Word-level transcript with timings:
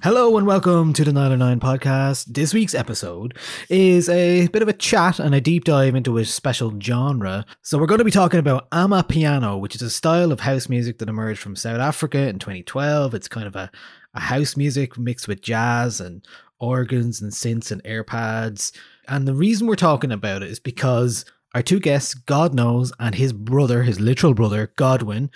Hello 0.00 0.36
and 0.36 0.46
welcome 0.46 0.92
to 0.92 1.02
the 1.02 1.10
Nialler9 1.10 1.58
podcast. 1.58 2.26
This 2.26 2.54
week's 2.54 2.74
episode 2.74 3.36
is 3.68 4.08
a 4.08 4.46
bit 4.46 4.62
of 4.62 4.68
a 4.68 4.72
chat 4.72 5.18
and 5.18 5.34
a 5.34 5.40
deep 5.40 5.64
dive 5.64 5.96
into 5.96 6.18
a 6.18 6.24
special 6.24 6.72
genre. 6.78 7.44
So, 7.62 7.78
we're 7.78 7.86
going 7.86 7.98
to 7.98 8.04
be 8.04 8.12
talking 8.12 8.38
about 8.38 8.70
Amapiano, 8.70 9.58
which 9.58 9.74
is 9.74 9.82
a 9.82 9.90
style 9.90 10.30
of 10.30 10.38
house 10.38 10.68
music 10.68 10.98
that 10.98 11.08
emerged 11.08 11.40
from 11.40 11.56
South 11.56 11.80
Africa 11.80 12.28
in 12.28 12.38
2012. 12.38 13.12
It's 13.12 13.26
kind 13.26 13.48
of 13.48 13.56
a, 13.56 13.72
a 14.14 14.20
house 14.20 14.56
music 14.56 14.96
mixed 14.96 15.26
with 15.26 15.42
jazz 15.42 16.00
and 16.00 16.24
organs 16.60 17.20
and 17.20 17.32
synths 17.32 17.72
and 17.72 17.82
airpads. 17.82 18.70
And 19.08 19.26
the 19.26 19.34
reason 19.34 19.66
we're 19.66 19.74
talking 19.74 20.12
about 20.12 20.44
it 20.44 20.50
is 20.50 20.60
because 20.60 21.24
our 21.54 21.62
two 21.62 21.80
guests, 21.80 22.14
God 22.14 22.54
knows, 22.54 22.92
and 23.00 23.14
his 23.14 23.32
brother, 23.32 23.82
his 23.82 24.00
literal 24.00 24.34
brother, 24.34 24.72
Godwin, 24.76 25.30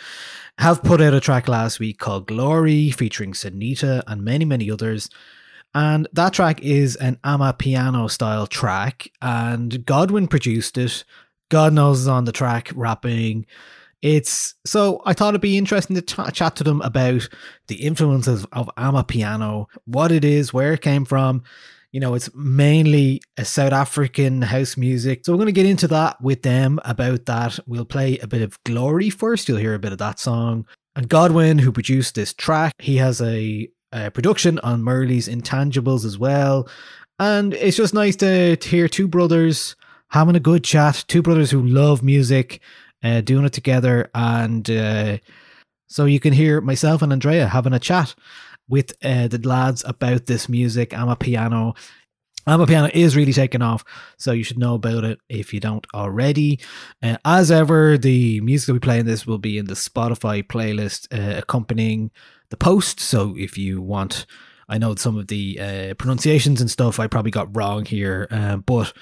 have 0.58 0.82
put 0.82 1.00
out 1.00 1.14
a 1.14 1.20
track 1.20 1.48
last 1.48 1.80
week 1.80 1.98
called 1.98 2.26
Glory, 2.26 2.90
featuring 2.90 3.32
Senita 3.32 4.02
and 4.06 4.22
many, 4.22 4.44
many 4.44 4.70
others. 4.70 5.08
And 5.74 6.06
that 6.12 6.34
track 6.34 6.60
is 6.60 6.96
an 6.96 7.18
Amapiano 7.24 8.10
style 8.10 8.46
track, 8.46 9.08
and 9.22 9.84
Godwin 9.86 10.28
produced 10.28 10.76
it. 10.76 11.04
God 11.48 11.72
knows 11.72 12.00
is 12.00 12.08
on 12.08 12.24
the 12.24 12.32
track 12.32 12.70
rapping. 12.74 13.46
It's 14.02 14.54
so 14.66 15.00
I 15.06 15.14
thought 15.14 15.30
it'd 15.30 15.40
be 15.40 15.56
interesting 15.56 15.96
to 15.96 16.02
ch- 16.02 16.34
chat 16.34 16.56
to 16.56 16.64
them 16.64 16.82
about 16.82 17.28
the 17.68 17.76
influences 17.76 18.44
of 18.52 18.68
Amapiano, 18.76 19.66
what 19.84 20.12
it 20.12 20.24
is, 20.24 20.52
where 20.52 20.72
it 20.74 20.82
came 20.82 21.04
from. 21.04 21.42
You 21.92 22.00
know, 22.00 22.14
it's 22.14 22.34
mainly 22.34 23.20
a 23.36 23.44
South 23.44 23.72
African 23.72 24.40
house 24.40 24.78
music. 24.78 25.24
So 25.24 25.32
we're 25.32 25.38
going 25.38 25.46
to 25.46 25.52
get 25.52 25.66
into 25.66 25.86
that 25.88 26.20
with 26.22 26.42
them 26.42 26.80
about 26.84 27.26
that. 27.26 27.58
We'll 27.66 27.84
play 27.84 28.18
a 28.18 28.26
bit 28.26 28.40
of 28.40 28.58
Glory 28.64 29.10
first. 29.10 29.46
You'll 29.46 29.58
hear 29.58 29.74
a 29.74 29.78
bit 29.78 29.92
of 29.92 29.98
that 29.98 30.18
song. 30.18 30.66
And 30.96 31.08
Godwin, 31.08 31.58
who 31.58 31.70
produced 31.70 32.14
this 32.14 32.32
track, 32.32 32.72
he 32.78 32.96
has 32.96 33.20
a, 33.20 33.68
a 33.92 34.10
production 34.10 34.58
on 34.60 34.82
Merley's 34.82 35.28
Intangibles 35.28 36.06
as 36.06 36.18
well. 36.18 36.66
And 37.18 37.52
it's 37.54 37.76
just 37.76 37.94
nice 37.94 38.16
to, 38.16 38.56
to 38.56 38.68
hear 38.68 38.88
two 38.88 39.06
brothers 39.06 39.76
having 40.08 40.36
a 40.36 40.40
good 40.40 40.64
chat, 40.64 41.04
two 41.08 41.22
brothers 41.22 41.50
who 41.50 41.62
love 41.62 42.02
music, 42.02 42.60
uh, 43.02 43.20
doing 43.20 43.44
it 43.44 43.52
together. 43.52 44.10
And 44.14 44.68
uh, 44.70 45.18
so 45.88 46.06
you 46.06 46.20
can 46.20 46.32
hear 46.32 46.60
myself 46.62 47.02
and 47.02 47.12
Andrea 47.12 47.48
having 47.48 47.74
a 47.74 47.78
chat 47.78 48.14
with 48.72 48.94
uh, 49.04 49.28
the 49.28 49.38
lads 49.46 49.84
about 49.86 50.24
this 50.24 50.48
music. 50.48 50.96
I'm 50.96 51.10
a 51.10 51.14
piano. 51.14 51.74
I'm 52.46 52.62
a 52.62 52.66
piano 52.66 52.90
is 52.94 53.14
really 53.14 53.34
taking 53.34 53.60
off, 53.60 53.84
so 54.16 54.32
you 54.32 54.42
should 54.42 54.58
know 54.58 54.74
about 54.74 55.04
it 55.04 55.20
if 55.28 55.52
you 55.52 55.60
don't 55.60 55.86
already. 55.94 56.58
Uh, 57.02 57.18
as 57.24 57.50
ever, 57.50 57.98
the 57.98 58.40
music 58.40 58.68
that 58.68 58.72
we 58.72 58.78
play 58.80 58.98
in 58.98 59.06
this 59.06 59.26
will 59.26 59.38
be 59.38 59.58
in 59.58 59.66
the 59.66 59.74
Spotify 59.74 60.42
playlist 60.42 61.06
uh, 61.12 61.38
accompanying 61.38 62.10
the 62.48 62.56
post. 62.56 62.98
So 62.98 63.34
if 63.36 63.58
you 63.58 63.82
want, 63.82 64.24
I 64.70 64.78
know 64.78 64.94
some 64.94 65.18
of 65.18 65.26
the 65.26 65.60
uh, 65.60 65.94
pronunciations 65.98 66.62
and 66.62 66.70
stuff 66.70 66.98
I 66.98 67.06
probably 67.06 67.30
got 67.30 67.54
wrong 67.54 67.84
here, 67.84 68.26
uh, 68.30 68.56
but 68.56 68.94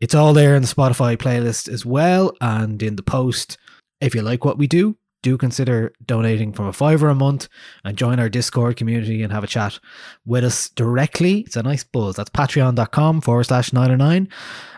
it's 0.00 0.16
all 0.16 0.34
there 0.34 0.56
in 0.56 0.62
the 0.62 0.68
Spotify 0.68 1.16
playlist 1.16 1.68
as 1.68 1.86
well 1.86 2.36
and 2.40 2.82
in 2.82 2.96
the 2.96 3.04
post. 3.04 3.56
If 4.00 4.16
you 4.16 4.22
like 4.22 4.44
what 4.44 4.58
we 4.58 4.66
do, 4.66 4.98
do 5.26 5.36
consider 5.36 5.92
donating 6.06 6.52
from 6.52 6.66
a 6.66 6.72
fiver 6.72 7.08
a 7.08 7.14
month 7.14 7.48
and 7.84 7.98
join 7.98 8.20
our 8.20 8.28
Discord 8.28 8.76
community 8.76 9.24
and 9.24 9.32
have 9.32 9.42
a 9.42 9.48
chat 9.48 9.80
with 10.24 10.44
us 10.44 10.68
directly. 10.68 11.40
It's 11.40 11.56
a 11.56 11.64
nice 11.64 11.82
buzz. 11.82 12.14
That's 12.14 12.30
patreon.com 12.30 13.22
forward 13.22 13.42
slash 13.42 13.70
Nialler9. 13.70 14.28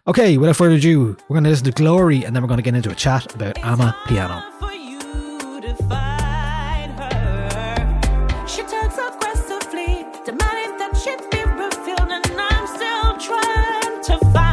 Okay, 0.06 0.38
without 0.38 0.56
further 0.56 0.76
ado, 0.76 1.19
we're 1.28 1.34
going 1.34 1.44
to 1.44 1.50
listen 1.50 1.66
to 1.66 1.72
Glory 1.72 2.25
and 2.25 2.34
then 2.34 2.42
we're 2.42 2.48
going 2.48 2.56
to 2.56 2.62
get 2.62 2.75
into 2.75 2.91
a 2.91 2.94
chat 2.94 3.34
about 3.34 3.62
Ama 3.62 3.94
Piano. 4.06 4.42
To 14.04 14.19
find 14.32 14.47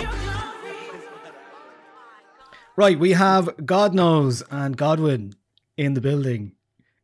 your 0.00 0.10
glory. 0.18 0.54
Right, 2.76 2.98
we 2.98 3.12
have 3.12 3.66
God 3.66 3.94
knows 3.94 4.42
and 4.50 4.76
Godwin 4.76 5.34
in 5.76 5.94
the 5.94 6.00
building, 6.00 6.52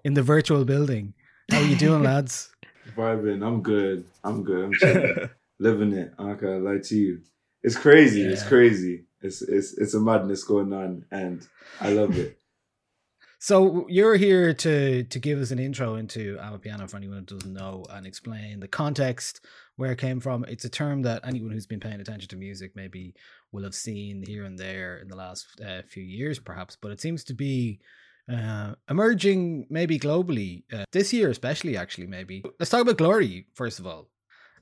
in 0.05 0.15
the 0.15 0.23
virtual 0.23 0.65
building. 0.65 1.15
How 1.51 1.59
are 1.59 1.65
you 1.65 1.77
doing, 1.77 2.03
lads? 2.11 2.55
Vibing, 2.97 3.45
I'm 3.45 3.63
good. 3.63 4.05
I'm 4.23 4.45
good. 4.45 4.65
I'm 4.67 4.75
chilling. 4.75 5.31
living 5.61 5.93
it. 5.93 6.13
I 6.19 6.35
can't 6.35 6.65
lie 6.65 6.79
to 6.83 6.97
you. 6.97 7.21
It's 7.63 7.77
crazy. 7.77 8.23
It's 8.23 8.43
crazy. 8.43 9.05
It's 9.21 9.43
it's 9.43 9.77
it's 9.79 9.95
a 9.95 10.01
madness 10.01 10.45
going 10.45 10.73
on, 10.73 11.05
and 11.11 11.47
I 11.81 11.91
love 11.91 12.17
it. 12.19 12.39
So 13.43 13.87
you're 13.89 14.17
here 14.17 14.53
to 14.53 15.03
to 15.03 15.19
give 15.19 15.41
us 15.41 15.51
an 15.51 15.59
intro 15.59 15.95
into 15.95 16.37
Amapiano 16.37 16.91
for 16.91 16.99
anyone 16.99 17.21
who 17.21 17.39
doesn't 17.39 17.55
know 17.55 17.87
and 17.89 18.07
explain 18.07 18.61
the 18.61 18.69
context 18.69 19.47
where 19.77 19.93
it 19.93 19.97
came 19.97 20.21
from. 20.21 20.45
It's 20.45 20.67
a 20.67 20.69
term 20.69 21.01
that 21.05 21.23
anyone 21.25 21.51
who's 21.51 21.67
been 21.67 21.81
paying 21.81 22.03
attention 22.03 22.29
to 22.29 22.37
music 22.37 22.73
maybe 22.77 23.15
will 23.51 23.63
have 23.63 23.75
seen 23.75 24.23
here 24.27 24.45
and 24.45 24.59
there 24.59 24.99
in 24.99 25.09
the 25.09 25.17
last 25.17 25.59
uh, 25.67 25.81
few 25.89 26.03
years, 26.03 26.39
perhaps. 26.39 26.77
But 26.77 26.93
it 26.93 27.01
seems 27.01 27.25
to 27.25 27.35
be 27.35 27.81
uh, 28.31 28.75
emerging 28.91 29.69
maybe 29.71 29.99
globally 29.99 30.65
uh, 30.71 30.85
this 30.93 31.11
year, 31.11 31.31
especially. 31.31 31.79
Actually, 31.79 32.09
maybe 32.09 32.45
let's 32.59 32.69
talk 32.69 32.83
about 32.83 32.99
Glory 32.99 33.47
first 33.55 33.79
of 33.79 33.87
all. 33.87 34.10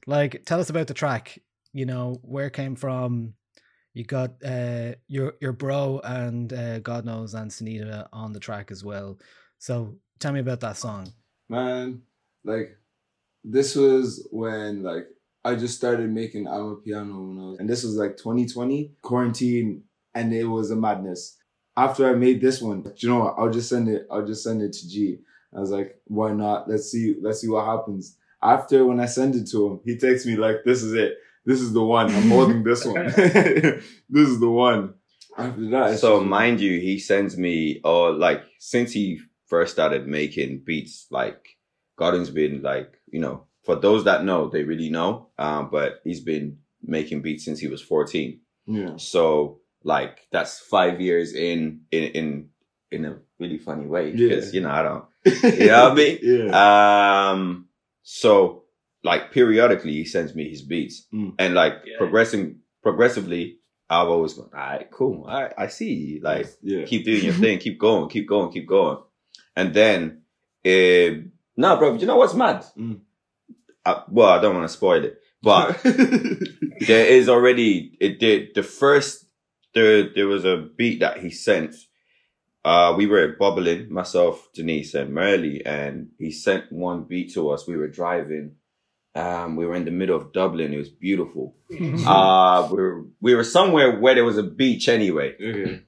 Like, 0.08 0.44
tell 0.46 0.58
us 0.58 0.70
about 0.70 0.86
the 0.86 0.94
track. 0.94 1.38
You 1.74 1.84
know 1.84 2.18
where 2.22 2.46
it 2.46 2.54
came 2.54 2.76
from. 2.76 3.34
You 3.92 4.04
got 4.04 4.42
uh, 4.42 4.94
your 5.06 5.34
your 5.38 5.52
bro 5.52 6.00
and 6.02 6.50
uh, 6.50 6.78
God 6.78 7.04
knows 7.04 7.34
and 7.34 7.50
Senita 7.50 8.08
on 8.10 8.32
the 8.32 8.40
track 8.40 8.70
as 8.70 8.82
well. 8.82 9.18
So 9.58 9.96
tell 10.18 10.32
me 10.32 10.40
about 10.40 10.60
that 10.60 10.78
song. 10.78 11.12
Man, 11.50 12.00
like 12.42 12.78
this 13.44 13.76
was 13.76 14.26
when 14.32 14.82
like 14.82 15.08
I 15.44 15.56
just 15.56 15.76
started 15.76 16.10
making 16.10 16.48
I'm 16.48 16.72
a 16.72 16.76
piano 16.76 17.20
when 17.20 17.38
I 17.38 17.50
was, 17.50 17.58
and 17.58 17.68
this 17.68 17.84
was 17.84 17.96
like 17.96 18.16
2020 18.16 18.92
quarantine, 19.02 19.82
and 20.14 20.32
it 20.32 20.44
was 20.44 20.70
a 20.70 20.76
madness. 20.76 21.36
After 21.76 22.08
I 22.08 22.14
made 22.14 22.40
this 22.40 22.62
one, 22.62 22.90
you 22.96 23.10
know 23.10 23.18
what? 23.18 23.34
I'll 23.36 23.50
just 23.50 23.68
send 23.68 23.90
it. 23.90 24.06
I'll 24.10 24.26
just 24.26 24.42
send 24.42 24.62
it 24.62 24.72
to 24.72 24.88
G. 24.88 25.18
I 25.54 25.60
was 25.60 25.70
like, 25.70 26.00
why 26.04 26.32
not? 26.32 26.66
Let's 26.66 26.90
see. 26.90 27.16
Let's 27.20 27.42
see 27.42 27.48
what 27.48 27.66
happens. 27.66 28.16
After 28.42 28.84
when 28.86 29.00
I 29.00 29.06
send 29.06 29.34
it 29.34 29.48
to 29.50 29.66
him, 29.66 29.80
he 29.84 29.96
texts 29.98 30.26
me 30.26 30.36
like, 30.36 30.64
"This 30.64 30.82
is 30.82 30.92
it. 30.94 31.14
This 31.44 31.60
is 31.60 31.72
the 31.72 31.82
one. 31.82 32.14
I'm 32.14 32.28
holding 32.30 32.62
this 32.62 32.84
one. 32.84 33.06
this 33.16 34.28
is 34.28 34.40
the 34.40 34.50
one." 34.50 34.94
After 35.36 35.70
that, 35.70 35.98
So 35.98 36.18
just- 36.18 36.28
mind 36.28 36.60
you, 36.60 36.80
he 36.80 36.98
sends 36.98 37.36
me 37.38 37.80
or 37.84 38.12
like 38.12 38.42
since 38.58 38.92
he 38.92 39.20
first 39.46 39.72
started 39.72 40.06
making 40.06 40.62
beats, 40.64 41.06
like 41.10 41.56
Godwin's 41.96 42.30
been 42.30 42.60
like, 42.62 42.92
you 43.10 43.20
know, 43.20 43.44
for 43.64 43.76
those 43.76 44.04
that 44.04 44.24
know, 44.24 44.48
they 44.48 44.64
really 44.64 44.90
know. 44.90 45.28
Um, 45.38 45.70
but 45.70 46.00
he's 46.04 46.20
been 46.20 46.58
making 46.82 47.22
beats 47.22 47.44
since 47.44 47.58
he 47.60 47.68
was 47.68 47.80
14. 47.82 48.40
yeah. 48.66 48.96
So 48.96 49.60
like 49.84 50.26
that's 50.32 50.58
five 50.58 51.00
years 51.00 51.32
in 51.34 51.82
in 51.92 52.04
in 52.12 52.48
in 52.90 53.04
a 53.04 53.18
really 53.38 53.58
funny 53.58 53.86
way. 53.86 54.10
Yeah. 54.10 54.28
Because 54.28 54.52
you 54.52 54.60
know, 54.60 54.70
I 54.70 54.82
don't 54.82 55.04
you 55.60 55.66
know 55.68 55.84
what 55.84 55.92
I 55.92 55.94
mean? 55.94 56.18
Yeah. 56.20 57.30
Um, 57.30 57.67
so 58.10 58.64
like 59.04 59.32
periodically 59.32 59.92
he 59.92 60.04
sends 60.06 60.34
me 60.34 60.48
his 60.48 60.62
beats 60.62 61.06
Mm. 61.12 61.34
and 61.38 61.54
like 61.54 61.74
progressing 61.98 62.60
progressively, 62.82 63.58
I've 63.90 64.08
always 64.08 64.32
gone, 64.34 64.50
all 64.54 64.60
right, 64.60 64.90
cool. 64.90 65.24
All 65.28 65.42
right, 65.42 65.52
I 65.58 65.66
see. 65.68 66.18
Like 66.22 66.46
yeah. 66.62 66.84
keep 66.86 67.04
doing 67.04 67.22
your 67.24 67.34
thing, 67.34 67.58
keep 67.58 67.78
going, 67.78 68.08
keep 68.08 68.26
going, 68.26 68.50
keep 68.50 68.66
going. 68.66 68.98
And 69.54 69.74
then, 69.74 70.22
um, 70.66 71.32
no, 71.56 71.76
bro, 71.76 71.94
you 71.94 72.06
know 72.06 72.16
what's 72.16 72.34
mad? 72.34 72.64
Mm. 72.78 73.00
Uh, 73.84 74.02
well, 74.08 74.28
I 74.30 74.40
don't 74.40 74.54
want 74.56 74.68
to 74.68 74.72
spoil 74.74 75.04
it, 75.04 75.18
but 75.42 75.80
there 76.86 77.06
is 77.06 77.28
already, 77.28 77.96
it 78.00 78.18
did, 78.18 78.54
the 78.54 78.62
first, 78.62 79.26
there, 79.74 80.08
there 80.14 80.26
was 80.26 80.44
a 80.44 80.56
beat 80.76 81.00
that 81.00 81.18
he 81.18 81.30
sent. 81.30 81.74
Uh, 82.68 82.94
we 83.00 83.06
were 83.06 83.28
bubbling, 83.42 83.90
myself, 84.00 84.34
Denise 84.54 84.92
and 85.00 85.14
Merle, 85.14 85.58
and 85.64 86.08
he 86.18 86.30
sent 86.30 86.70
one 86.70 87.04
beat 87.04 87.32
to 87.34 87.48
us. 87.52 87.66
We 87.66 87.76
were 87.76 87.88
driving. 87.88 88.46
Um, 89.14 89.56
we 89.56 89.64
were 89.66 89.74
in 89.74 89.86
the 89.86 89.90
middle 90.00 90.16
of 90.20 90.32
Dublin. 90.34 90.74
It 90.74 90.76
was 90.84 90.90
beautiful. 90.90 91.56
uh, 92.06 92.68
we 92.70 92.76
were, 92.76 93.04
we 93.26 93.34
were 93.34 93.44
somewhere 93.44 93.98
where 93.98 94.14
there 94.14 94.24
was 94.32 94.36
a 94.38 94.42
beach 94.42 94.86
anyway. 94.88 95.34
okay. 95.40 95.82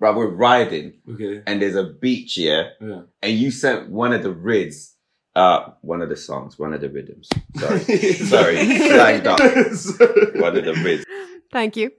Right, 0.00 0.14
we're 0.14 0.34
riding 0.50 0.88
Okay. 1.12 1.42
and 1.46 1.62
there's 1.62 1.76
a 1.76 1.84
beach 2.04 2.34
here, 2.34 2.72
Yeah. 2.80 3.02
and 3.22 3.32
you 3.38 3.50
sent 3.50 3.88
one 3.90 4.12
of 4.12 4.22
the 4.22 4.32
rids, 4.32 4.96
uh, 5.34 5.70
one 5.80 6.02
of 6.02 6.08
the 6.10 6.16
songs, 6.16 6.58
one 6.58 6.74
of 6.74 6.80
the 6.82 6.90
rhythms. 6.90 7.28
Sorry, 7.56 7.80
sorry, 8.34 8.56
slanged 8.76 9.26
up. 9.26 9.38
One 10.44 10.56
of 10.58 10.64
the 10.68 10.74
rids. 10.84 11.04
Thank 11.52 11.76
you. 11.76 11.90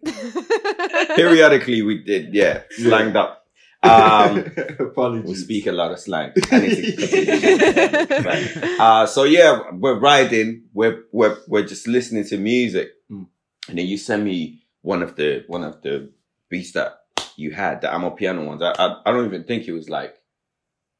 Periodically, 1.15 1.81
we 1.81 2.03
did, 2.03 2.33
yeah, 2.35 2.63
slanged 2.71 3.15
up. 3.15 3.44
Um, 3.89 4.51
Apologies. 4.79 5.29
we 5.29 5.35
speak 5.35 5.67
a 5.67 5.71
lot 5.71 5.91
of 5.91 5.99
slang. 5.99 6.31
I 6.51 6.59
need 6.59 6.75
to 6.75 7.07
continue. 7.07 8.25
Right. 8.29 8.79
Uh, 8.79 9.05
so 9.05 9.23
yeah, 9.23 9.71
we're 9.71 9.99
riding, 9.99 10.63
we're, 10.73 11.03
we're, 11.11 11.37
we're 11.47 11.65
just 11.65 11.87
listening 11.87 12.25
to 12.25 12.37
music. 12.37 12.89
Mm. 13.11 13.27
And 13.69 13.77
then 13.77 13.85
you 13.87 13.97
send 13.97 14.23
me 14.25 14.63
one 14.81 15.01
of 15.01 15.15
the, 15.15 15.43
one 15.47 15.63
of 15.63 15.81
the 15.81 16.11
beats 16.49 16.71
that 16.73 16.99
you 17.35 17.51
had, 17.51 17.81
the 17.81 17.93
Amo 17.93 18.11
piano 18.11 18.43
ones. 18.45 18.61
I, 18.61 18.71
I, 18.71 19.01
I 19.05 19.11
don't 19.11 19.25
even 19.25 19.43
think 19.43 19.67
it 19.67 19.73
was 19.73 19.89
like, 19.89 20.15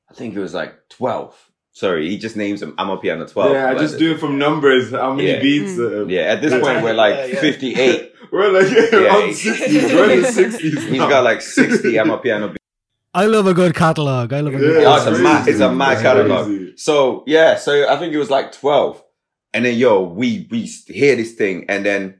I 0.09 0.13
think 0.13 0.35
it 0.35 0.39
was 0.39 0.53
like 0.53 0.73
12. 0.89 1.51
Sorry, 1.71 2.07
he 2.09 2.17
just 2.17 2.37
names 2.37 2.61
them 2.61 2.73
Amo 2.77 2.97
piano 2.97 3.25
12. 3.27 3.51
yeah, 3.51 3.69
I 3.69 3.75
just 3.75 3.93
the- 3.93 3.99
do 3.99 4.11
it 4.13 4.19
from 4.19 4.37
numbers. 4.37 4.91
How 4.91 5.13
many 5.13 5.29
Yeah. 5.31 5.41
beats? 5.41 5.77
Uh, 5.77 6.05
Yeah, 6.07 6.21
at 6.21 6.41
this 6.41 6.53
point, 6.53 6.83
we're 6.83 6.93
like 6.93 7.31
58. 7.37 8.13
We're 8.31 8.51
like 8.51 8.71
Yeah, 8.71 8.97
around 9.03 9.27
he- 9.27 9.33
60s. 9.33 9.93
We're 9.93 10.09
in 10.11 10.21
the 10.21 10.27
60s. 10.29 10.59
He's 10.59 10.91
now. 10.99 11.09
got 11.09 11.23
like 11.25 11.41
60 11.41 11.99
Amo 11.99 12.17
piano 12.17 12.47
beats. 12.47 12.57
I 13.15 13.25
love 13.27 13.47
a 13.47 13.53
good 13.53 13.73
catalog. 13.73 14.33
I 14.33 14.41
love 14.41 14.53
a 14.55 14.57
good 14.57 14.81
Yeah, 14.81 14.89
Oh, 14.89 14.95
it's 14.95 15.03
a 15.03 15.11
catalog. 15.11 15.23
mad, 15.23 15.47
it's 15.47 15.59
a 15.59 15.71
mad 15.73 15.89
That's 15.91 16.01
catalog. 16.01 16.45
crazy. 16.47 16.73
So 16.77 17.23
yeah, 17.27 17.55
so 17.55 17.71
I 17.89 17.97
think 17.97 18.13
it 18.13 18.17
was 18.17 18.29
like 18.29 18.51
twelve, 18.51 19.01
and 19.53 19.63
then 19.65 19.75
yo, 19.77 20.01
we 20.03 20.47
we 20.51 20.61
hear 20.87 21.15
this 21.15 21.33
thing, 21.33 21.65
and 21.69 21.85
then 21.85 22.19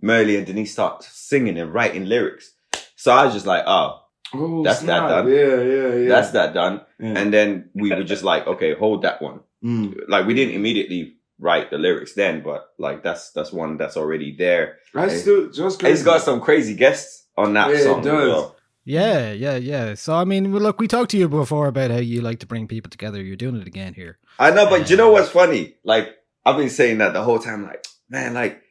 Merle 0.00 0.36
and 0.36 0.46
Denise 0.46 0.72
start 0.72 1.02
singing 1.02 1.58
and 1.58 1.72
writing 1.72 2.04
lyrics. 2.06 2.52
So 2.96 3.10
I 3.12 3.24
was 3.24 3.34
just 3.34 3.46
like, 3.46 3.64
oh, 3.66 3.98
Oh, 4.34 4.62
That's 4.62 4.80
that 4.80 5.08
done. 5.08 5.28
Yeah, 5.28 5.60
yeah, 5.60 5.94
yeah. 5.94 6.08
that's 6.08 6.30
that 6.30 6.54
done. 6.54 6.80
Yeah. 6.98 7.18
And 7.18 7.32
then 7.34 7.68
we 7.74 7.90
were 7.90 8.02
just 8.04 8.22
like, 8.24 8.46
okay, 8.46 8.74
hold 8.74 9.02
that 9.02 9.20
one. 9.20 9.40
Mm. 9.62 10.08
Like 10.08 10.26
we 10.26 10.32
didn't 10.34 10.54
immediately 10.54 11.16
write 11.38 11.70
the 11.70 11.76
lyrics 11.78 12.14
then, 12.14 12.42
but 12.42 12.68
like 12.78 13.02
that's 13.02 13.30
that's 13.32 13.52
one 13.52 13.76
that's 13.76 13.96
already 13.96 14.34
there. 14.36 14.78
That's 14.94 15.20
still 15.20 15.50
just 15.50 15.82
And 15.82 15.92
it's 15.92 16.02
got 16.02 16.22
some 16.22 16.40
crazy 16.40 16.74
guests 16.74 17.26
on 17.36 17.52
that 17.54 17.70
Yeah, 17.72 17.82
song. 17.82 18.00
as 18.00 18.06
does. 18.06 18.28
well. 18.28 18.56
Yeah, 18.84 19.32
yeah, 19.32 19.56
yeah. 19.56 19.94
So 19.94 20.14
I 20.14 20.24
mean, 20.24 20.52
look, 20.56 20.80
we 20.80 20.88
talked 20.88 21.12
to 21.12 21.18
you 21.18 21.28
before 21.28 21.68
about 21.68 21.90
how 21.90 21.98
you 21.98 22.20
like 22.20 22.40
to 22.40 22.46
bring 22.46 22.66
people 22.66 22.90
together. 22.90 23.22
You're 23.22 23.36
doing 23.36 23.56
it 23.56 23.66
again 23.66 23.94
here. 23.94 24.18
I 24.38 24.50
know, 24.50 24.68
but 24.68 24.90
you 24.90 24.96
know 24.96 25.12
what's 25.12 25.28
funny? 25.28 25.74
Like 25.84 26.16
I've 26.44 26.56
been 26.56 26.70
saying 26.70 26.98
that 26.98 27.12
the 27.12 27.22
whole 27.22 27.38
time. 27.38 27.64
Like, 27.64 27.86
man, 28.08 28.34
like, 28.34 28.62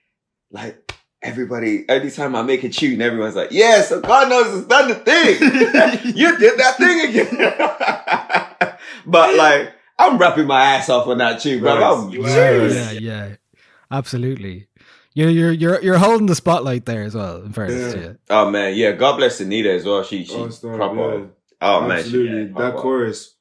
like 0.51 0.91
everybody. 1.21 1.85
Every 1.87 2.11
time 2.11 2.35
I 2.35 2.41
make 2.41 2.63
a 2.63 2.69
tune, 2.69 3.01
everyone's 3.01 3.35
like, 3.35 3.51
"Yeah, 3.51 3.81
so 3.81 4.01
God 4.01 4.29
knows 4.29 4.59
it's 4.59 4.67
done 4.67 4.89
the 4.89 4.95
thing. 4.95 6.13
you 6.15 6.37
did 6.37 6.59
that 6.59 6.77
thing 6.77 7.09
again." 7.09 8.77
but 9.05 9.35
like, 9.35 9.73
I'm 9.97 10.17
rapping 10.17 10.47
my 10.47 10.61
ass 10.61 10.89
off 10.89 11.07
on 11.07 11.19
that 11.19 11.41
tune, 11.41 11.61
bro. 11.61 12.09
You 12.09 12.27
serious. 12.27 12.75
Yeah, 12.75 12.91
yeah, 12.91 13.35
absolutely. 13.89 14.67
You're 15.13 15.29
you're 15.29 15.51
you're 15.51 15.81
you're 15.81 15.97
holding 15.97 16.27
the 16.27 16.35
spotlight 16.35 16.85
there 16.85 17.03
as 17.03 17.15
well. 17.15 17.41
In 17.43 17.51
fairness, 17.51 17.93
Yeah. 17.93 18.01
to 18.01 18.07
you. 18.07 18.17
Oh 18.29 18.49
man, 18.49 18.75
yeah. 18.75 18.91
God 18.93 19.17
bless 19.17 19.39
Anita 19.41 19.71
as 19.71 19.83
well. 19.85 20.03
She 20.03 20.23
she 20.23 20.33
Oh, 20.35 20.49
stop, 20.49 20.75
proper. 20.75 21.19
yeah. 21.19 21.25
Oh 21.61 21.81
man, 21.87 21.97
she- 21.97 22.03
Absolutely. 22.05 22.53
that 22.61 22.75
chorus, 22.77 23.35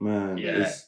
man. 0.00 0.38
Yeah. 0.38 0.62
It's, 0.62 0.86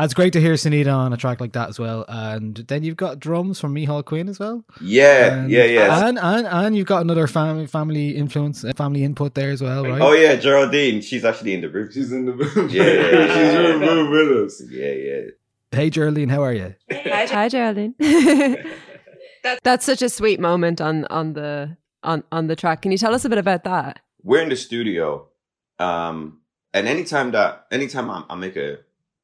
It's 0.00 0.14
great 0.14 0.32
to 0.34 0.40
hear 0.40 0.52
Senita 0.54 0.94
on 0.94 1.12
a 1.12 1.16
track 1.16 1.40
like 1.40 1.52
that 1.54 1.68
as 1.70 1.78
well. 1.78 2.04
And 2.08 2.54
then 2.68 2.84
you've 2.84 2.96
got 2.96 3.18
drums 3.18 3.58
from 3.60 3.74
Micheál 3.74 4.04
Quinn 4.04 4.28
as 4.28 4.38
well. 4.38 4.64
Yeah, 4.80 5.34
And- 5.42 5.50
yeah, 5.50 5.64
yeah. 5.64 6.06
And 6.08 6.18
and 6.18 6.46
and 6.46 6.76
you've 6.76 6.86
got 6.86 7.02
another 7.02 7.26
family 7.26 7.66
family 7.66 8.10
influence, 8.16 8.64
uh, 8.64 8.72
family 8.76 9.02
input 9.04 9.34
there 9.34 9.50
as 9.50 9.60
well, 9.60 9.84
right? 9.84 10.00
Oh 10.00 10.12
yeah, 10.12 10.36
Geraldine. 10.36 11.02
She's 11.02 11.24
actually 11.24 11.52
in 11.52 11.60
the 11.60 11.68
room. 11.68 11.90
She's 11.92 12.12
in 12.12 12.24
the 12.26 12.32
room. 12.32 12.68
Yeah, 12.70 12.82
yeah, 12.82 12.92
yeah. 13.10 13.26
she's 13.34 13.54
in 13.74 13.80
the 13.80 13.86
room 13.86 14.10
with 14.10 14.46
us. 14.46 14.62
Yeah, 14.70 14.92
yeah. 14.92 15.20
Hey, 15.70 15.90
Geraldine, 15.90 16.30
how 16.30 16.42
are 16.44 16.52
you? 16.54 16.74
Hi, 16.90 17.26
Hi 17.26 17.48
Geraldine. 17.50 17.94
that, 19.48 19.60
that's 19.64 19.86
such 19.86 20.02
a 20.02 20.08
sweet 20.08 20.40
moment 20.40 20.80
on 20.80 21.04
on 21.06 21.32
the 21.32 21.76
on 22.02 22.24
on 22.30 22.46
the 22.46 22.56
track. 22.56 22.82
Can 22.82 22.92
you 22.92 22.98
tell 22.98 23.14
us 23.14 23.24
a 23.24 23.28
bit 23.28 23.38
about 23.38 23.64
that? 23.64 24.00
We're 24.22 24.42
in 24.42 24.48
the 24.48 24.56
studio, 24.56 25.28
um, 25.78 26.40
and 26.74 26.86
anytime 26.86 27.30
that 27.32 27.66
anytime 27.70 28.10
I, 28.10 28.24
I 28.28 28.34
make 28.34 28.56
a 28.56 28.78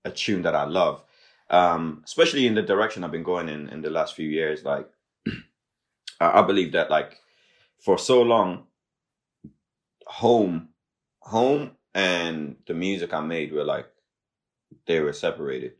a 0.05 0.11
tune 0.11 0.43
that 0.43 0.55
I 0.55 0.65
love, 0.65 1.03
um, 1.51 2.03
especially 2.05 2.47
in 2.47 2.55
the 2.55 2.63
direction 2.63 3.05
I've 3.05 3.13
been 3.13 3.23
going 3.23 3.49
in 3.49 3.69
in 3.69 3.83
the 3.83 3.91
last 3.91 4.15
few 4.15 4.29
years, 4.29 4.65
like 4.65 4.89
I, 6.21 6.41
I 6.41 6.43
believe 6.43 6.73
that 6.73 6.91
like 6.91 7.21
for 7.81 7.99
so 7.99 8.23
long, 8.23 8.65
home, 10.07 10.69
home, 11.21 11.73
and 11.95 12.57
the 12.67 12.75
music 12.75 13.13
I 13.13 13.21
made 13.21 13.53
were 13.53 13.65
like 13.65 13.87
they 14.87 15.01
were 15.01 15.13
separated. 15.13 15.73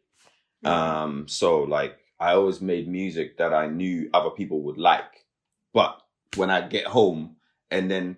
Um, 0.65 1.29
so 1.29 1.63
like 1.65 1.99
I 2.25 2.35
always 2.35 2.61
made 2.61 2.89
music 2.89 3.37
that 3.39 3.53
I 3.53 3.67
knew 3.69 4.09
other 4.15 4.31
people 4.31 4.63
would 4.63 4.79
like, 4.79 5.27
but 5.73 6.01
when 6.37 6.51
I 6.51 6.61
get 6.67 6.87
home 6.87 7.37
and 7.71 7.91
then, 7.91 8.17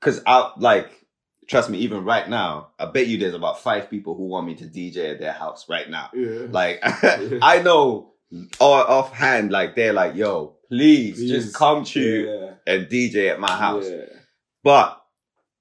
cause 0.00 0.22
I 0.26 0.52
like, 0.56 0.88
trust 1.48 1.68
me, 1.70 1.78
even 1.78 2.04
right 2.04 2.28
now, 2.28 2.68
I 2.78 2.86
bet 2.86 3.06
you 3.08 3.18
there's 3.18 3.34
about 3.34 3.60
five 3.60 3.90
people 3.90 4.14
who 4.14 4.24
want 4.26 4.46
me 4.46 4.54
to 4.56 4.64
DJ 4.64 5.12
at 5.12 5.18
their 5.20 5.32
house 5.32 5.68
right 5.68 5.88
now. 5.90 6.10
Yeah. 6.14 6.46
Like 6.50 6.78
I 7.42 7.60
know 7.62 8.12
all 8.60 8.82
offhand, 8.82 9.50
like 9.50 9.74
they're 9.74 9.92
like, 9.92 10.14
yo, 10.14 10.56
please, 10.68 11.16
Please. 11.18 11.30
just 11.30 11.54
come 11.54 11.84
to 11.84 12.00
Yeah. 12.00 12.72
and 12.72 12.86
DJ 12.88 13.30
at 13.32 13.40
my 13.40 13.50
house. 13.50 13.86
Yeah. 13.88 14.06
But 14.62 15.02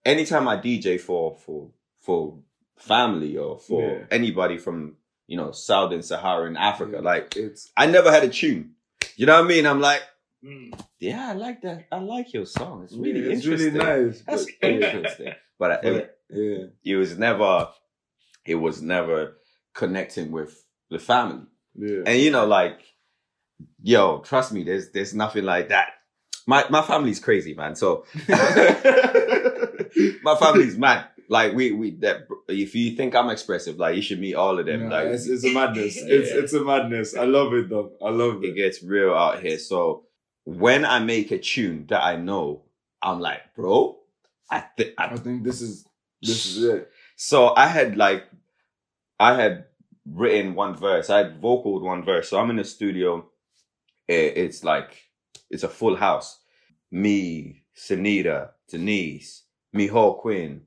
anytime 0.06 0.48
I 0.48 0.58
DJ 0.58 1.00
for 1.00 1.36
for 1.38 1.70
for 2.02 2.38
family 2.78 3.38
or 3.38 3.58
for 3.60 4.08
anybody 4.12 4.58
from 4.58 4.98
you 5.28 5.38
know 5.38 5.52
Southern 5.52 6.02
Saharan 6.02 6.58
Africa, 6.58 7.00
like 7.02 7.36
It's 7.36 7.72
I 7.76 7.86
never 7.86 8.12
had 8.12 8.24
a 8.24 8.30
tune. 8.30 8.72
You 9.16 9.26
know 9.26 9.36
what 9.36 9.46
I 9.46 9.48
mean? 9.48 9.66
I'm 9.66 9.80
like, 9.80 10.02
mm. 10.44 10.78
yeah, 11.00 11.30
I 11.30 11.34
like 11.34 11.62
that. 11.62 11.88
I 11.92 12.00
like 12.00 12.34
your 12.34 12.46
song. 12.46 12.84
It's 12.84 12.94
really 12.94 13.22
yeah, 13.22 13.32
it's 13.32 13.46
interesting. 13.46 13.74
really 13.74 14.08
nice. 14.08 14.22
That's 14.22 14.46
but- 14.46 14.70
interesting. 14.70 15.34
But 15.60 15.72
I, 15.72 15.76
it, 15.88 16.18
yeah. 16.30 16.66
it 16.84 16.96
was 16.98 17.18
never, 17.18 17.70
it 18.46 18.56
was 18.56 18.82
never 18.82 19.38
connecting 19.74 20.32
with 20.32 20.66
the 20.90 21.00
family. 21.00 21.46
Yeah. 21.76 22.04
And 22.06 22.20
you 22.20 22.32
know, 22.32 22.46
like, 22.46 22.82
yo, 23.82 24.20
trust 24.20 24.52
me, 24.52 24.64
there's 24.64 24.92
there's 24.92 25.14
nothing 25.14 25.46
like 25.46 25.70
that. 25.70 25.94
My 26.48 26.66
my 26.70 26.82
family's 26.82 27.20
crazy, 27.20 27.54
man. 27.54 27.76
So 27.76 28.06
my 28.28 28.36
family's 30.40 30.78
mad. 30.78 31.08
Like 31.36 31.52
we 31.58 31.66
we 31.80 31.88
that 32.06 32.18
if 32.48 32.76
you 32.80 32.96
think 32.98 33.16
I'm 33.16 33.30
expressive, 33.36 33.76
like 33.84 33.96
you 33.98 34.02
should 34.08 34.20
meet 34.26 34.36
all 34.44 34.60
of 34.60 34.66
them. 34.70 34.82
No, 34.90 34.96
like 34.96 35.08
it's, 35.16 35.28
it's 35.34 35.46
a 35.50 35.54
madness. 35.60 35.96
It's 36.16 36.30
Yeah. 36.30 36.40
it's 36.42 36.54
a 36.54 36.64
madness. 36.72 37.16
I 37.24 37.26
love 37.38 37.54
it 37.60 37.70
though. 37.72 37.90
I 38.08 38.12
love 38.24 38.44
it 38.44 38.50
it. 38.50 38.56
gets 38.62 38.84
real 38.84 39.14
out 39.24 39.42
here. 39.46 39.58
So 39.58 39.80
when 40.46 40.82
I 40.86 40.98
make 41.14 41.32
a 41.32 41.40
tune 41.40 41.86
that 41.90 42.04
I 42.12 42.16
know, 42.28 42.46
I'm 43.02 43.20
like, 43.28 43.42
bro, 43.56 43.76
I 44.58 44.60
think 44.76 44.92
I 44.98 45.16
think 45.26 45.44
this 45.48 45.60
is 45.68 45.74
this 46.22 46.46
is 46.46 46.64
it. 46.76 46.82
So 47.16 47.38
I 47.56 47.68
had 47.78 47.90
like, 48.06 48.24
I 49.20 49.32
had 49.42 49.66
written 50.06 50.54
one 50.64 50.76
verse. 50.88 51.10
I 51.10 51.18
had 51.22 51.42
vocaled 51.42 51.82
one 51.84 52.04
verse. 52.04 52.30
So 52.30 52.40
I'm 52.40 52.50
in 52.54 52.58
the 52.62 52.64
studio. 52.78 53.10
Eh, 54.10 54.32
it's 54.44 54.64
like 54.64 54.92
it's 55.50 55.64
a 55.64 55.70
full 55.80 55.96
house. 55.96 56.30
Me, 56.92 57.64
Senita, 57.76 58.40
Denise, 58.70 59.44
Micheál 59.76 60.20
Quinn, 60.22 60.62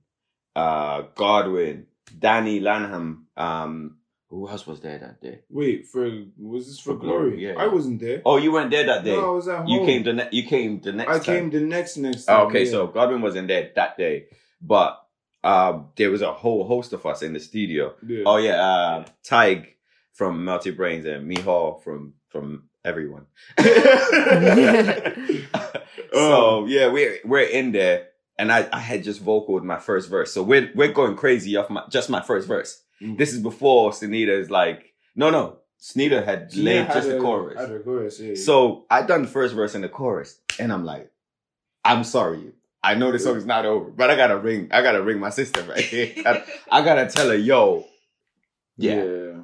uh, 0.56 1.02
Godwin, 1.14 1.86
Danny 2.18 2.60
Lanham. 2.60 3.26
Um, 3.36 3.98
who 4.28 4.48
else 4.48 4.66
was 4.66 4.80
there 4.80 4.98
that 4.98 5.20
day? 5.20 5.40
Wait, 5.48 5.86
for 5.86 6.10
was 6.36 6.66
this 6.66 6.80
for, 6.80 6.94
For 6.94 6.98
Glory, 6.98 7.30
glory? 7.30 7.46
yeah. 7.46 7.54
I 7.56 7.68
wasn't 7.68 8.00
there. 8.00 8.22
Oh, 8.24 8.38
you 8.38 8.50
weren't 8.50 8.72
there 8.72 8.84
that 8.86 9.04
day. 9.04 9.14
No, 9.16 9.32
I 9.32 9.34
was 9.34 9.46
at 9.46 9.58
home. 9.58 9.68
You 9.68 9.84
came 9.84 10.02
the 10.02 10.12
ne- 10.14 10.28
you 10.32 10.42
came 10.42 10.80
the 10.80 10.92
next. 10.92 11.10
I 11.10 11.18
time. 11.18 11.22
came 11.24 11.50
the 11.50 11.60
next 11.60 11.96
next. 11.98 12.28
Oh, 12.28 12.46
okay, 12.46 12.64
yeah. 12.64 12.70
so 12.70 12.86
Godwin 12.88 13.22
wasn't 13.22 13.46
there 13.48 13.70
that 13.76 13.96
day, 13.96 14.26
but 14.60 15.00
um, 15.44 15.88
there 15.96 16.10
was 16.10 16.22
a 16.22 16.32
whole 16.32 16.66
host 16.66 16.92
of 16.92 17.06
us 17.06 17.22
in 17.22 17.34
the 17.34 17.40
studio. 17.40 17.94
Yeah. 18.04 18.24
Oh 18.26 18.38
yeah, 18.38 18.60
uh, 18.60 19.04
Tig 19.22 19.76
from 20.12 20.44
Meltybrains 20.44 21.04
and 21.06 21.30
Micheál 21.30 21.82
from 21.84 22.14
from 22.30 22.64
everyone. 22.84 23.26
so 26.12 26.66
yeah, 26.66 26.88
we're 26.88 27.18
we're 27.24 27.40
in 27.48 27.72
there, 27.72 28.08
and 28.38 28.52
I 28.52 28.68
I 28.72 28.80
had 28.80 29.02
just 29.04 29.22
vocaled 29.24 29.62
my 29.64 29.78
first 29.78 30.08
verse, 30.10 30.32
so 30.32 30.42
we're 30.42 30.70
we're 30.74 30.92
going 30.92 31.16
crazy 31.16 31.56
off 31.56 31.70
my 31.70 31.82
just 31.90 32.10
my 32.10 32.20
first 32.22 32.46
verse. 32.48 32.82
Mm. 33.02 33.18
This 33.18 33.32
is 33.32 33.40
before 33.42 33.90
Senita 33.90 34.28
is 34.38 34.50
like, 34.50 34.94
no, 35.14 35.30
no, 35.30 35.58
Senita 35.80 36.24
had 36.24 36.48
Yeah, 36.52 36.64
laid 36.64 36.86
had 36.86 36.92
just 36.94 37.08
the 37.08 37.18
chorus. 37.20 37.60
had 37.60 37.70
a 37.70 37.80
chorus, 37.80 38.20
yeah. 38.20 38.34
So 38.34 38.86
I 38.90 39.02
done 39.02 39.22
the 39.22 39.28
first 39.28 39.54
verse 39.54 39.74
and 39.74 39.84
the 39.84 39.88
chorus, 39.88 40.40
and 40.58 40.72
I'm 40.72 40.84
like, 40.84 41.10
I'm 41.84 42.04
sorry. 42.04 42.52
I 42.82 42.94
know 42.94 43.10
the 43.10 43.16
is 43.36 43.44
not 43.46 43.66
over, 43.66 43.90
but 43.90 44.10
I 44.10 44.16
gotta 44.16 44.38
ring. 44.38 44.68
I 44.70 44.80
gotta 44.80 45.02
ring 45.02 45.18
my 45.18 45.30
sister 45.30 45.62
right 45.64 45.80
here. 45.80 46.12
I, 46.26 46.44
I 46.70 46.82
gotta 46.84 47.06
tell 47.08 47.28
her, 47.28 47.34
yo, 47.36 47.84
yeah, 48.76 49.40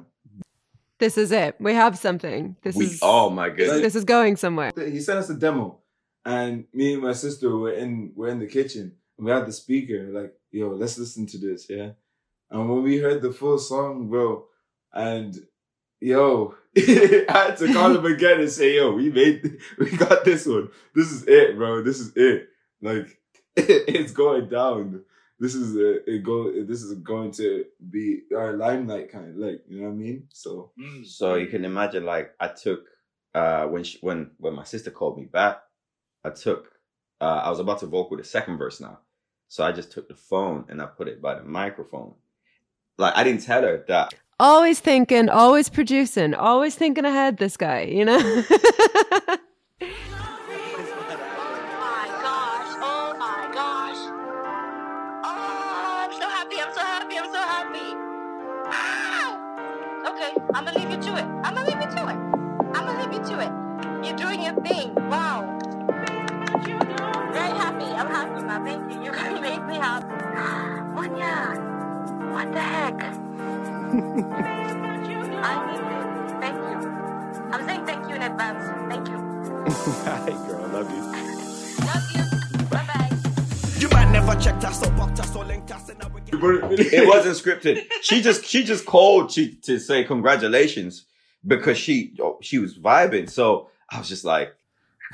This 0.99 1.17
is 1.17 1.31
it. 1.31 1.55
We 1.59 1.73
have 1.73 1.97
something. 1.97 2.55
This 2.63 2.75
we. 2.75 2.85
is 2.85 2.99
oh 3.01 3.29
my 3.29 3.49
goodness. 3.49 3.81
this 3.81 3.95
is 3.95 4.05
going 4.05 4.37
somewhere. 4.37 4.71
he 4.77 4.99
sent 5.01 5.19
us 5.19 5.29
a 5.29 5.35
demo, 5.35 5.79
and 6.25 6.65
me 6.73 6.93
and 6.93 7.03
my 7.03 7.13
sister 7.13 7.55
were 7.55 7.73
in 7.73 8.13
were 8.15 8.29
in 8.29 8.39
the 8.39 8.47
kitchen. 8.47 8.93
And 9.17 9.25
we 9.25 9.31
had 9.31 9.45
the 9.45 9.53
speaker 9.53 10.09
like, 10.11 10.33
"Yo, 10.51 10.69
let's 10.69 10.97
listen 10.97 11.25
to 11.27 11.37
this." 11.37 11.67
Yeah, 11.69 11.91
and 12.49 12.69
when 12.69 12.83
we 12.83 12.97
heard 12.97 13.21
the 13.21 13.31
full 13.31 13.57
song, 13.59 14.09
bro, 14.09 14.45
and 14.93 15.35
yo, 15.99 16.55
I 16.77 17.25
had 17.27 17.57
to 17.57 17.73
call 17.73 17.95
him 17.95 18.05
again 18.05 18.41
and 18.41 18.49
say, 18.49 18.75
"Yo, 18.75 18.93
we 18.93 19.11
made, 19.11 19.57
we 19.77 19.91
got 19.91 20.23
this 20.25 20.45
one. 20.45 20.69
This 20.95 21.11
is 21.11 21.27
it, 21.27 21.55
bro. 21.57 21.83
This 21.83 21.99
is 21.99 22.13
it. 22.15 22.49
Like, 22.81 23.17
it's 23.55 24.11
going 24.11 24.49
down." 24.49 25.03
This 25.39 25.55
is 25.55 25.75
a, 25.75 26.09
it 26.09 26.23
go. 26.23 26.63
This 26.63 26.83
is 26.83 26.93
going 26.99 27.31
to 27.33 27.65
be 27.89 28.21
our 28.33 28.53
limelight, 28.53 29.11
kind 29.11 29.29
of 29.29 29.35
like 29.35 29.63
you 29.67 29.81
know 29.81 29.87
what 29.87 29.93
I 29.93 29.97
mean. 29.97 30.27
So, 30.31 30.71
So 31.03 31.35
you 31.35 31.47
can 31.47 31.65
imagine, 31.65 32.05
like, 32.05 32.31
I 32.39 32.47
took 32.47 32.85
uh 33.35 33.65
when 33.65 33.83
she, 33.83 33.97
when 33.99 34.31
when 34.37 34.53
my 34.53 34.63
sister 34.63 34.91
called 34.91 35.17
me 35.17 35.25
back, 35.25 35.57
I 36.23 36.29
took 36.31 36.71
uh 37.21 37.41
I 37.45 37.49
was 37.49 37.59
about 37.59 37.79
to 37.79 37.85
vocal 37.85 38.17
the 38.17 38.23
second 38.23 38.57
verse 38.57 38.79
now, 38.79 38.99
so 39.47 39.63
I 39.63 39.71
just 39.71 39.91
took 39.91 40.07
the 40.07 40.15
phone 40.15 40.65
and 40.69 40.81
I 40.81 40.85
put 40.85 41.07
it 41.07 41.21
by 41.21 41.35
the 41.35 41.43
microphone. 41.43 42.13
Like 42.97 43.13
I 43.15 43.23
didn't 43.23 43.41
tell 43.43 43.61
her 43.63 43.83
that 43.87 44.13
Always 44.39 44.79
thinking, 44.79 45.29
always 45.29 45.69
producing, 45.69 46.33
always 46.33 46.75
thinking 46.75 47.05
ahead. 47.05 47.37
This 47.37 47.55
guy, 47.55 47.81
you 47.83 48.03
know. 48.03 48.43
Oh 49.79 51.69
my 51.79 52.07
gosh. 52.21 52.75
Oh, 52.81 53.15
my 53.17 53.49
gosh. 53.53 54.01
Oh, 55.23 56.03
I'm 56.03 56.13
so 56.13 56.27
happy. 56.29 56.59
I'm 56.59 56.73
so 56.73 56.81
happy. 56.81 57.17
I'm 57.17 57.31
so 57.31 57.39
happy. 57.39 57.95
Ah! 58.65 60.11
Okay, 60.11 60.33
I'm 60.53 60.65
gonna 60.65 60.77
leave 60.79 60.89
you 60.91 60.97
to 60.97 61.17
it. 61.17 61.25
I'm 61.43 61.53
gonna 61.55 61.69
leave 61.69 61.81
you 61.81 61.95
to 61.95 62.03
it. 62.09 62.17
I'm 62.75 62.85
gonna 62.85 63.03
leave 63.03 63.13
you 63.13 63.23
to 63.29 63.39
it. 63.45 64.05
You're 64.07 64.17
doing 64.17 64.41
your 64.41 64.55
thing. 64.63 64.95
What 72.43 72.53
the 72.53 72.61
heck? 72.61 72.93
I 75.43 75.65
need 75.71 75.79
it. 75.79 76.03
Thank 76.41 76.55
you. 76.55 76.75
I'm 77.53 77.63
saying 77.65 77.85
thank 77.85 78.09
you 78.09 78.15
in 78.15 78.21
advance. 78.21 78.63
Thank 78.91 79.07
you. 79.07 79.17
hey 80.25 80.37
girl, 80.47 80.63
I 80.63 80.67
love 80.67 80.89
you. 80.91 81.03
You 83.79 83.89
might 83.89 84.11
never 84.11 84.35
check 84.39 84.63
us 84.63 84.85
or 84.85 84.91
bucked 84.91 85.19
us 85.19 85.35
or 85.35 85.45
linked 85.45 85.71
us 85.71 85.89
and 85.89 85.99
now 85.99 86.09
we're 86.09 86.21
it 86.71 87.07
wasn't 87.07 87.35
scripted. 87.35 87.83
She 88.01 88.21
just 88.21 88.45
she 88.45 88.63
just 88.63 88.85
called 88.85 89.31
she, 89.31 89.55
to 89.55 89.79
say 89.79 90.03
congratulations 90.03 91.05
because 91.45 91.77
she 91.77 92.13
oh, 92.19 92.39
she 92.41 92.57
was 92.57 92.77
vibing. 92.77 93.29
So 93.29 93.69
I 93.89 93.99
was 93.99 94.09
just 94.09 94.25
like, 94.25 94.55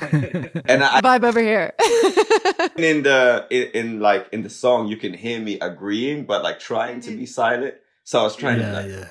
and 0.66 0.84
I 0.84 1.02
Vibe 1.02 1.24
over 1.24 1.42
here. 1.42 1.74
in 2.78 3.04
the 3.04 3.46
in, 3.50 3.68
in 3.74 4.00
like 4.00 4.28
in 4.32 4.44
the 4.44 4.50
song 4.50 4.88
you 4.88 4.98
can 4.98 5.14
hear 5.14 5.40
me 5.40 5.60
agreeing 5.60 6.26
but 6.26 6.44
like 6.44 6.60
trying 6.60 7.02
to 7.02 7.10
be 7.12 7.18
mm-hmm. 7.18 7.26
silent. 7.26 7.76
So 8.04 8.20
I 8.20 8.24
was 8.24 8.36
trying 8.36 8.60
Yeah, 8.60 8.72
to 8.72 8.74
like, 8.74 8.92
yeah. 8.92 9.08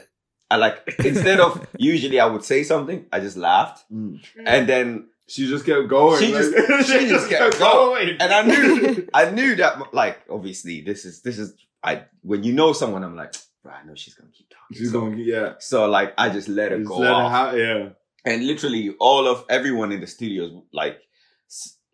I 0.50 0.56
like 0.56 0.94
instead 1.04 1.40
of 1.40 1.66
usually 1.78 2.18
I 2.20 2.26
would 2.26 2.44
say 2.44 2.62
something, 2.62 3.06
I 3.12 3.20
just 3.20 3.36
laughed, 3.36 3.84
mm. 3.92 4.18
Mm. 4.36 4.42
and 4.46 4.68
then 4.68 5.08
she 5.28 5.46
just 5.46 5.66
kept 5.66 5.88
going. 5.88 6.20
She 6.20 6.30
just 6.30 6.88
she 6.88 7.06
just 7.06 7.28
kept 7.28 7.58
going, 7.58 8.16
and 8.18 8.32
I 8.32 8.42
knew 8.42 9.08
I 9.12 9.30
knew 9.30 9.56
that 9.56 9.92
like 9.92 10.20
obviously 10.30 10.80
this 10.80 11.04
is 11.04 11.20
this 11.20 11.38
is 11.38 11.54
I 11.82 12.04
when 12.22 12.44
you 12.44 12.54
know 12.54 12.72
someone 12.72 13.04
I'm 13.04 13.14
like, 13.14 13.34
I 13.66 13.84
know 13.84 13.94
she's 13.94 14.14
gonna 14.14 14.30
keep 14.32 14.48
talking. 14.48 14.76
She's 14.78 14.90
going, 14.90 15.16
to 15.16 15.22
yeah. 15.22 15.54
So 15.58 15.86
like 15.88 16.14
I 16.16 16.30
just 16.30 16.48
let 16.48 16.72
her 16.72 16.78
Just 16.78 16.88
go 16.88 16.96
let 16.98 17.08
her 17.08 17.14
off. 17.14 17.30
ha- 17.30 17.50
yeah. 17.52 17.88
And 18.24 18.46
literally 18.46 18.94
all 18.98 19.26
of 19.26 19.44
everyone 19.48 19.92
in 19.92 20.00
the 20.00 20.06
studios 20.06 20.52
like 20.72 21.00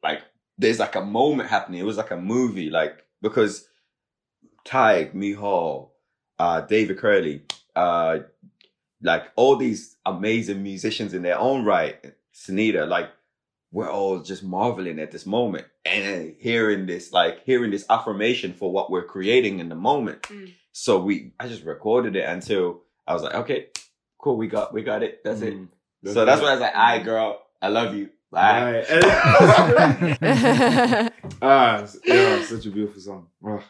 like 0.02 0.22
there's 0.58 0.78
like 0.78 0.94
a 0.94 1.04
moment 1.04 1.48
happening. 1.48 1.80
It 1.80 1.86
was 1.86 1.96
like 1.96 2.10
a 2.10 2.16
movie, 2.16 2.70
like 2.70 3.04
because 3.22 3.68
Tyg, 4.64 5.14
Micheál, 5.14 5.90
uh, 6.38 6.60
David 6.62 6.98
Curley, 6.98 7.42
uh, 7.76 8.18
like 9.02 9.24
all 9.36 9.56
these 9.56 9.96
amazing 10.06 10.62
musicians 10.62 11.14
in 11.14 11.22
their 11.22 11.38
own 11.38 11.64
right, 11.64 12.14
Senita, 12.34 12.86
like 12.88 13.10
we're 13.72 13.90
all 13.90 14.20
just 14.20 14.44
marveling 14.44 15.00
at 15.00 15.10
this 15.10 15.26
moment 15.26 15.66
and 15.84 16.34
hearing 16.38 16.86
this, 16.86 17.12
like 17.12 17.44
hearing 17.44 17.70
this 17.70 17.84
affirmation 17.90 18.52
for 18.54 18.70
what 18.72 18.90
we're 18.90 19.04
creating 19.04 19.58
in 19.58 19.68
the 19.68 19.74
moment. 19.74 20.26
So 20.72 21.00
we, 21.00 21.32
I 21.40 21.48
just 21.48 21.64
recorded 21.64 22.14
it 22.16 22.28
until 22.28 22.82
I 23.06 23.14
was 23.14 23.22
like, 23.22 23.34
okay, 23.34 23.66
cool, 24.18 24.36
we 24.36 24.46
got, 24.46 24.72
we 24.72 24.82
got 24.82 25.02
it. 25.02 25.22
That's 25.24 25.40
it. 25.42 25.54
That's 26.04 26.14
so 26.14 26.24
that's 26.24 26.40
it. 26.40 26.44
why 26.44 26.50
I 26.50 26.52
was 26.52 26.60
like, 26.60 26.76
"I 26.76 26.98
girl, 27.00 27.40
I 27.60 27.68
love 27.68 27.94
you." 27.94 28.10
Bye. 28.30 28.84
Right. 28.90 29.02
ah, 31.42 31.86
yeah, 32.04 32.42
such 32.42 32.66
a 32.66 32.70
beautiful 32.70 33.00
song. 33.00 33.28
Oh. 33.44 33.64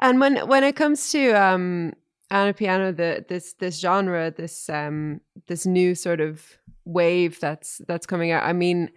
And 0.00 0.18
when 0.18 0.48
when 0.48 0.64
it 0.64 0.74
comes 0.74 1.12
to 1.12 1.30
um 1.32 1.92
Amapiano, 2.32 2.96
the 2.96 3.24
this 3.28 3.52
this 3.54 3.78
genre, 3.78 4.30
this 4.30 4.68
um 4.68 5.20
this 5.46 5.66
new 5.66 5.94
sort 5.94 6.20
of 6.20 6.42
wave 6.84 7.38
that's 7.38 7.80
that's 7.86 8.06
coming 8.06 8.32
out. 8.32 8.42
I 8.42 8.52
mean, 8.52 8.90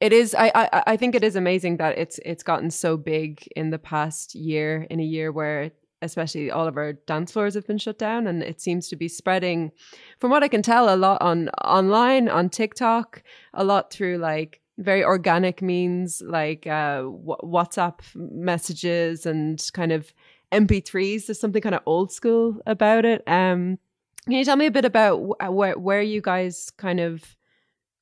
it 0.00 0.12
is. 0.12 0.34
I 0.34 0.50
I 0.54 0.82
I 0.88 0.96
think 0.96 1.14
it 1.14 1.22
is 1.22 1.36
amazing 1.36 1.76
that 1.76 1.96
it's 1.96 2.18
it's 2.24 2.42
gotten 2.42 2.70
so 2.70 2.96
big 2.96 3.46
in 3.54 3.70
the 3.70 3.78
past 3.78 4.34
year. 4.34 4.86
In 4.90 4.98
a 4.98 5.04
year 5.04 5.30
where 5.30 5.70
especially 6.04 6.50
all 6.50 6.66
of 6.66 6.76
our 6.76 6.92
dance 6.92 7.32
floors 7.32 7.54
have 7.54 7.66
been 7.66 7.78
shut 7.78 7.98
down, 7.98 8.26
and 8.26 8.42
it 8.42 8.60
seems 8.60 8.88
to 8.88 8.96
be 8.96 9.08
spreading. 9.08 9.72
From 10.18 10.30
what 10.30 10.42
I 10.42 10.48
can 10.48 10.62
tell, 10.62 10.94
a 10.94 10.96
lot 10.96 11.20
on 11.20 11.48
online 11.64 12.28
on 12.28 12.50
TikTok, 12.50 13.22
a 13.52 13.64
lot 13.64 13.92
through 13.92 14.18
like 14.18 14.60
very 14.78 15.04
organic 15.04 15.62
means 15.62 16.22
like 16.24 16.66
uh, 16.66 17.02
WhatsApp 17.02 18.00
messages 18.14 19.26
and 19.26 19.62
kind 19.72 19.92
of 19.92 20.12
MP3s. 20.52 21.26
There's 21.26 21.40
something 21.40 21.62
kind 21.62 21.74
of 21.74 21.82
old 21.86 22.12
school 22.12 22.60
about 22.66 23.04
it. 23.04 23.22
Um, 23.26 23.78
can 24.24 24.32
you 24.32 24.44
tell 24.44 24.56
me 24.56 24.66
a 24.66 24.70
bit 24.70 24.84
about 24.84 25.18
wh- 25.18 25.52
where 25.52 25.78
where 25.78 26.02
you 26.02 26.20
guys 26.20 26.70
kind 26.76 27.00
of 27.00 27.36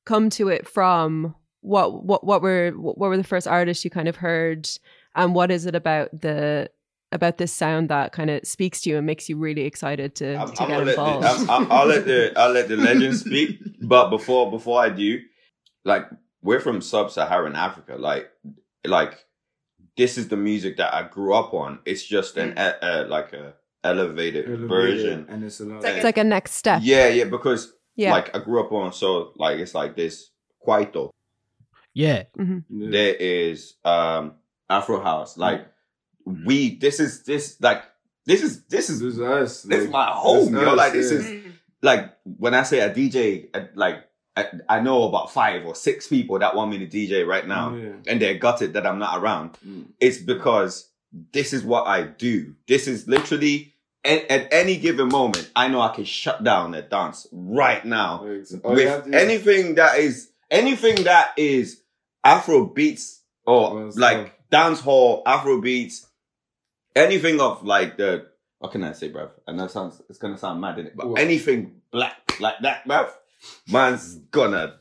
come 0.05 0.29
to 0.31 0.47
it 0.47 0.67
from? 0.67 1.35
What 1.61 2.03
what 2.03 2.23
what 2.23 2.41
were 2.41 2.71
what 2.71 2.97
were 2.97 3.17
the 3.17 3.23
first 3.23 3.47
artists 3.47 3.83
you 3.83 3.91
kind 3.91 4.07
of 4.07 4.15
heard, 4.15 4.69
and 5.15 5.35
what 5.35 5.51
is 5.51 5.65
it 5.65 5.75
about 5.75 6.09
the 6.21 6.69
about 7.13 7.37
this 7.37 7.53
sound 7.53 7.89
that 7.89 8.11
kind 8.11 8.29
of 8.29 8.45
speaks 8.45 8.81
to 8.81 8.89
you 8.89 8.97
and 8.97 9.05
makes 9.05 9.29
you 9.29 9.37
really 9.37 9.61
excited 9.61 10.15
to, 10.15 10.35
I'm, 10.35 10.51
to 10.51 10.61
I'm 10.63 10.67
get 10.69 10.73
gonna 10.73 10.85
let 10.85 10.95
the, 10.95 11.01
involved? 11.05 11.25
I'm, 11.25 11.49
I'm- 11.49 11.71
I'll 11.71 11.85
let 11.87 12.05
the 12.05 12.33
I'll 12.35 12.51
let 12.51 12.67
the 12.67 12.75
legend 12.77 13.15
speak. 13.17 13.59
But 13.81 14.09
before 14.09 14.49
before 14.49 14.81
I 14.81 14.89
do, 14.89 15.19
like 15.85 16.05
we're 16.41 16.59
from 16.61 16.81
sub-Saharan 16.81 17.55
Africa. 17.55 17.95
Like 17.97 18.29
like 18.85 19.25
this 19.97 20.17
is 20.17 20.27
the 20.29 20.37
music 20.37 20.77
that 20.77 20.93
I 20.93 21.03
grew 21.03 21.33
up 21.33 21.53
on. 21.53 21.79
It's 21.85 22.03
just 22.03 22.37
an 22.37 22.51
e- 22.53 22.79
uh, 22.81 23.05
like 23.07 23.33
a 23.33 23.53
elevated, 23.83 24.45
Elevated, 24.47 24.69
version. 24.69 25.25
and 25.29 25.43
it's 25.43 25.59
a 25.59 25.65
lot. 25.65 25.83
it's 25.85 26.03
like 26.03 26.17
a 26.17 26.23
next 26.23 26.53
step. 26.53 26.79
Yeah, 26.83 27.09
yeah, 27.09 27.25
because 27.25 27.73
Yeah. 27.95 28.11
like 28.13 28.35
I 28.35 28.39
grew 28.39 28.59
up 28.63 28.71
on 28.71 28.93
so 28.93 29.33
like 29.35 29.59
it's 29.59 29.75
like 29.75 29.95
this 29.95 30.31
Kwaito. 30.65 31.11
Yeah. 31.93 32.23
Mm-hmm. 32.39 32.89
There 32.89 33.13
is 33.15 33.75
um 33.83 34.35
Afro 34.69 35.01
House. 35.03 35.37
Like 35.37 35.67
we 36.25 36.75
this 36.77 36.99
is 36.99 37.23
this 37.23 37.57
like 37.61 37.83
this 38.25 38.41
is 38.41 38.63
this 38.65 38.89
is 38.89 38.99
this 39.01 39.15
is 39.15 39.21
us. 39.21 39.63
This 39.63 39.83
is 39.85 39.89
my 39.89 40.05
home, 40.11 40.53
yo. 40.55 40.71
us, 40.71 40.77
Like 40.77 40.93
this 40.93 41.11
yeah. 41.11 41.17
is 41.19 41.43
like 41.81 42.13
when 42.23 42.53
I 42.53 42.63
say 42.63 42.79
a 42.79 42.93
DJ, 42.93 43.47
like 43.75 44.05
I, 44.35 44.47
I 44.69 44.79
know 44.79 45.03
about 45.03 45.31
five 45.31 45.65
or 45.65 45.75
six 45.75 46.07
people 46.07 46.39
that 46.39 46.55
want 46.55 46.71
me 46.71 46.79
to 46.79 46.87
DJ 46.87 47.27
right 47.27 47.47
now, 47.47 47.75
Yeah. 47.75 47.91
and 48.07 48.21
they're 48.21 48.37
gutted 48.37 48.73
that 48.73 48.87
I'm 48.87 48.97
not 48.99 49.21
around. 49.21 49.57
Mm. 49.67 49.87
It's 49.99 50.17
because 50.17 50.89
this 51.33 51.53
is 51.53 51.63
what 51.63 51.85
I 51.85 52.03
do. 52.03 52.55
This 52.67 52.87
is 52.87 53.07
literally 53.07 53.73
at, 54.05 54.29
at 54.31 54.51
any 54.53 54.77
given 54.77 55.09
moment, 55.09 55.51
I 55.55 55.67
know 55.67 55.81
I 55.81 55.93
can 55.93 56.05
shut 56.05 56.43
down 56.43 56.73
a 56.73 56.81
dance 56.81 57.27
right 57.31 57.85
now 57.85 58.23
have 58.25 58.63
with 58.63 59.05
to- 59.05 59.13
anything 59.19 59.75
that 59.75 59.99
is 59.99 60.29
anything 60.49 61.03
that 61.03 61.33
is 61.37 61.81
Afro 62.23 62.65
beats 62.65 63.21
or 63.45 63.91
like 63.95 64.49
dance 64.49 64.79
hall 64.79 65.21
Afro 65.25 65.61
beats, 65.61 66.07
anything 66.95 67.39
of 67.41 67.63
like 67.63 67.97
the 67.97 68.27
what 68.59 68.71
can 68.71 68.83
I 68.83 68.93
say, 68.93 69.11
bruv? 69.11 69.31
And 69.47 69.59
that 69.59 69.71
sounds 69.71 70.01
it's 70.09 70.17
gonna 70.19 70.37
sound 70.37 70.61
mad 70.61 70.79
in 70.79 70.87
it, 70.87 70.95
but 70.95 71.09
What? 71.09 71.19
anything 71.21 71.81
black 71.91 72.15
like 72.39 72.55
that, 72.61 72.87
bruv, 72.87 73.09
man's 73.71 74.15
gonna 74.31 74.75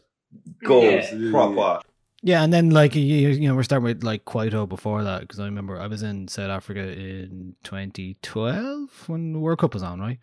go 0.64 0.82
Yeah. 0.82 1.30
proper. 1.30 1.80
Yeah, 2.24 2.44
and 2.44 2.52
then 2.52 2.70
like 2.70 2.94
you, 2.94 3.02
you 3.02 3.48
know 3.48 3.56
we're 3.56 3.64
starting 3.64 3.82
with 3.84 4.04
like 4.04 4.24
Kwaito 4.24 4.68
before 4.68 5.02
that 5.02 5.22
because 5.22 5.40
I 5.40 5.44
remember 5.46 5.80
I 5.80 5.88
was 5.88 6.04
in 6.04 6.28
South 6.28 6.50
Africa 6.50 6.80
in 6.80 7.56
2012 7.64 9.08
when 9.08 9.32
the 9.32 9.40
World 9.40 9.58
Cup 9.58 9.74
was 9.74 9.82
on, 9.82 9.98
right? 10.00 10.18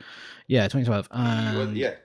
Yeah, 0.48 0.68
2012. 0.70 1.10
Well, 1.12 1.74
yeah, 1.76 1.96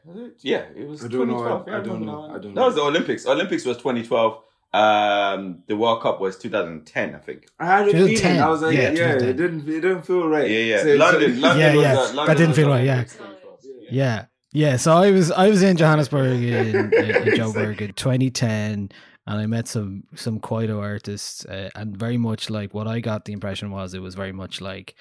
yeah, 0.40 0.64
it 0.76 0.88
was 0.88 1.04
I 1.04 1.08
don't 1.08 1.28
know, 1.28 1.34
2012. 1.38 1.68
I- 1.68 1.70
yeah, 1.70 1.76
I 1.76 1.80
don't 1.80 1.92
remember 2.00 2.06
know, 2.06 2.26
that. 2.28 2.34
I 2.34 2.38
don't 2.40 2.54
That 2.54 2.64
was 2.66 2.74
the 2.74 2.80
Olympics. 2.82 3.26
Olympics 3.26 3.64
was 3.64 3.76
2012. 3.76 4.42
Um, 4.74 5.62
the 5.68 5.76
World 5.76 6.02
Cup 6.02 6.20
was 6.20 6.36
2010, 6.38 7.14
I 7.14 7.18
think. 7.18 7.46
I 7.60 7.66
had 7.66 7.88
a 7.88 7.92
feeling. 7.92 8.40
I 8.40 8.48
was 8.48 8.62
like, 8.62 8.74
Yeah, 8.76 8.90
yeah, 8.90 9.14
2010. 9.18 9.28
it 9.28 9.32
didn't. 9.36 9.68
It 9.68 9.80
didn't 9.80 10.02
feel 10.02 10.26
right. 10.28 10.50
Yeah, 10.50 10.58
yeah. 10.58 10.82
So 10.82 10.94
London, 10.96 11.40
like- 11.40 11.42
London 11.56 11.60
yeah, 11.60 11.74
was, 11.76 11.82
yeah, 11.84 11.92
uh, 11.92 12.02
London 12.14 12.26
that 12.26 12.36
didn't 12.36 12.54
feel 12.54 12.68
right. 12.68 12.84
Yeah, 12.84 12.92
Olympics. 12.94 13.18
yeah, 13.90 14.24
yeah. 14.52 14.76
So 14.76 14.92
I 14.96 15.10
was 15.12 15.30
I 15.30 15.48
was 15.48 15.62
in 15.62 15.76
Johannesburg 15.76 16.42
in, 16.42 16.76
in, 16.76 16.92
in 16.92 17.34
Joburg 17.38 17.80
in 17.80 17.92
2010, 17.92 18.90
and 19.26 19.40
I 19.40 19.46
met 19.46 19.68
some 19.68 20.02
some 20.16 20.40
Kwaito 20.40 20.80
artists, 20.80 21.44
uh, 21.46 21.70
and 21.76 21.96
very 21.96 22.16
much 22.18 22.50
like 22.50 22.74
what 22.74 22.88
I 22.88 22.98
got 23.00 23.26
the 23.26 23.32
impression 23.32 23.70
was 23.70 23.94
it 23.94 24.00
was 24.02 24.16
very 24.16 24.32
much 24.32 24.60
like 24.60 24.96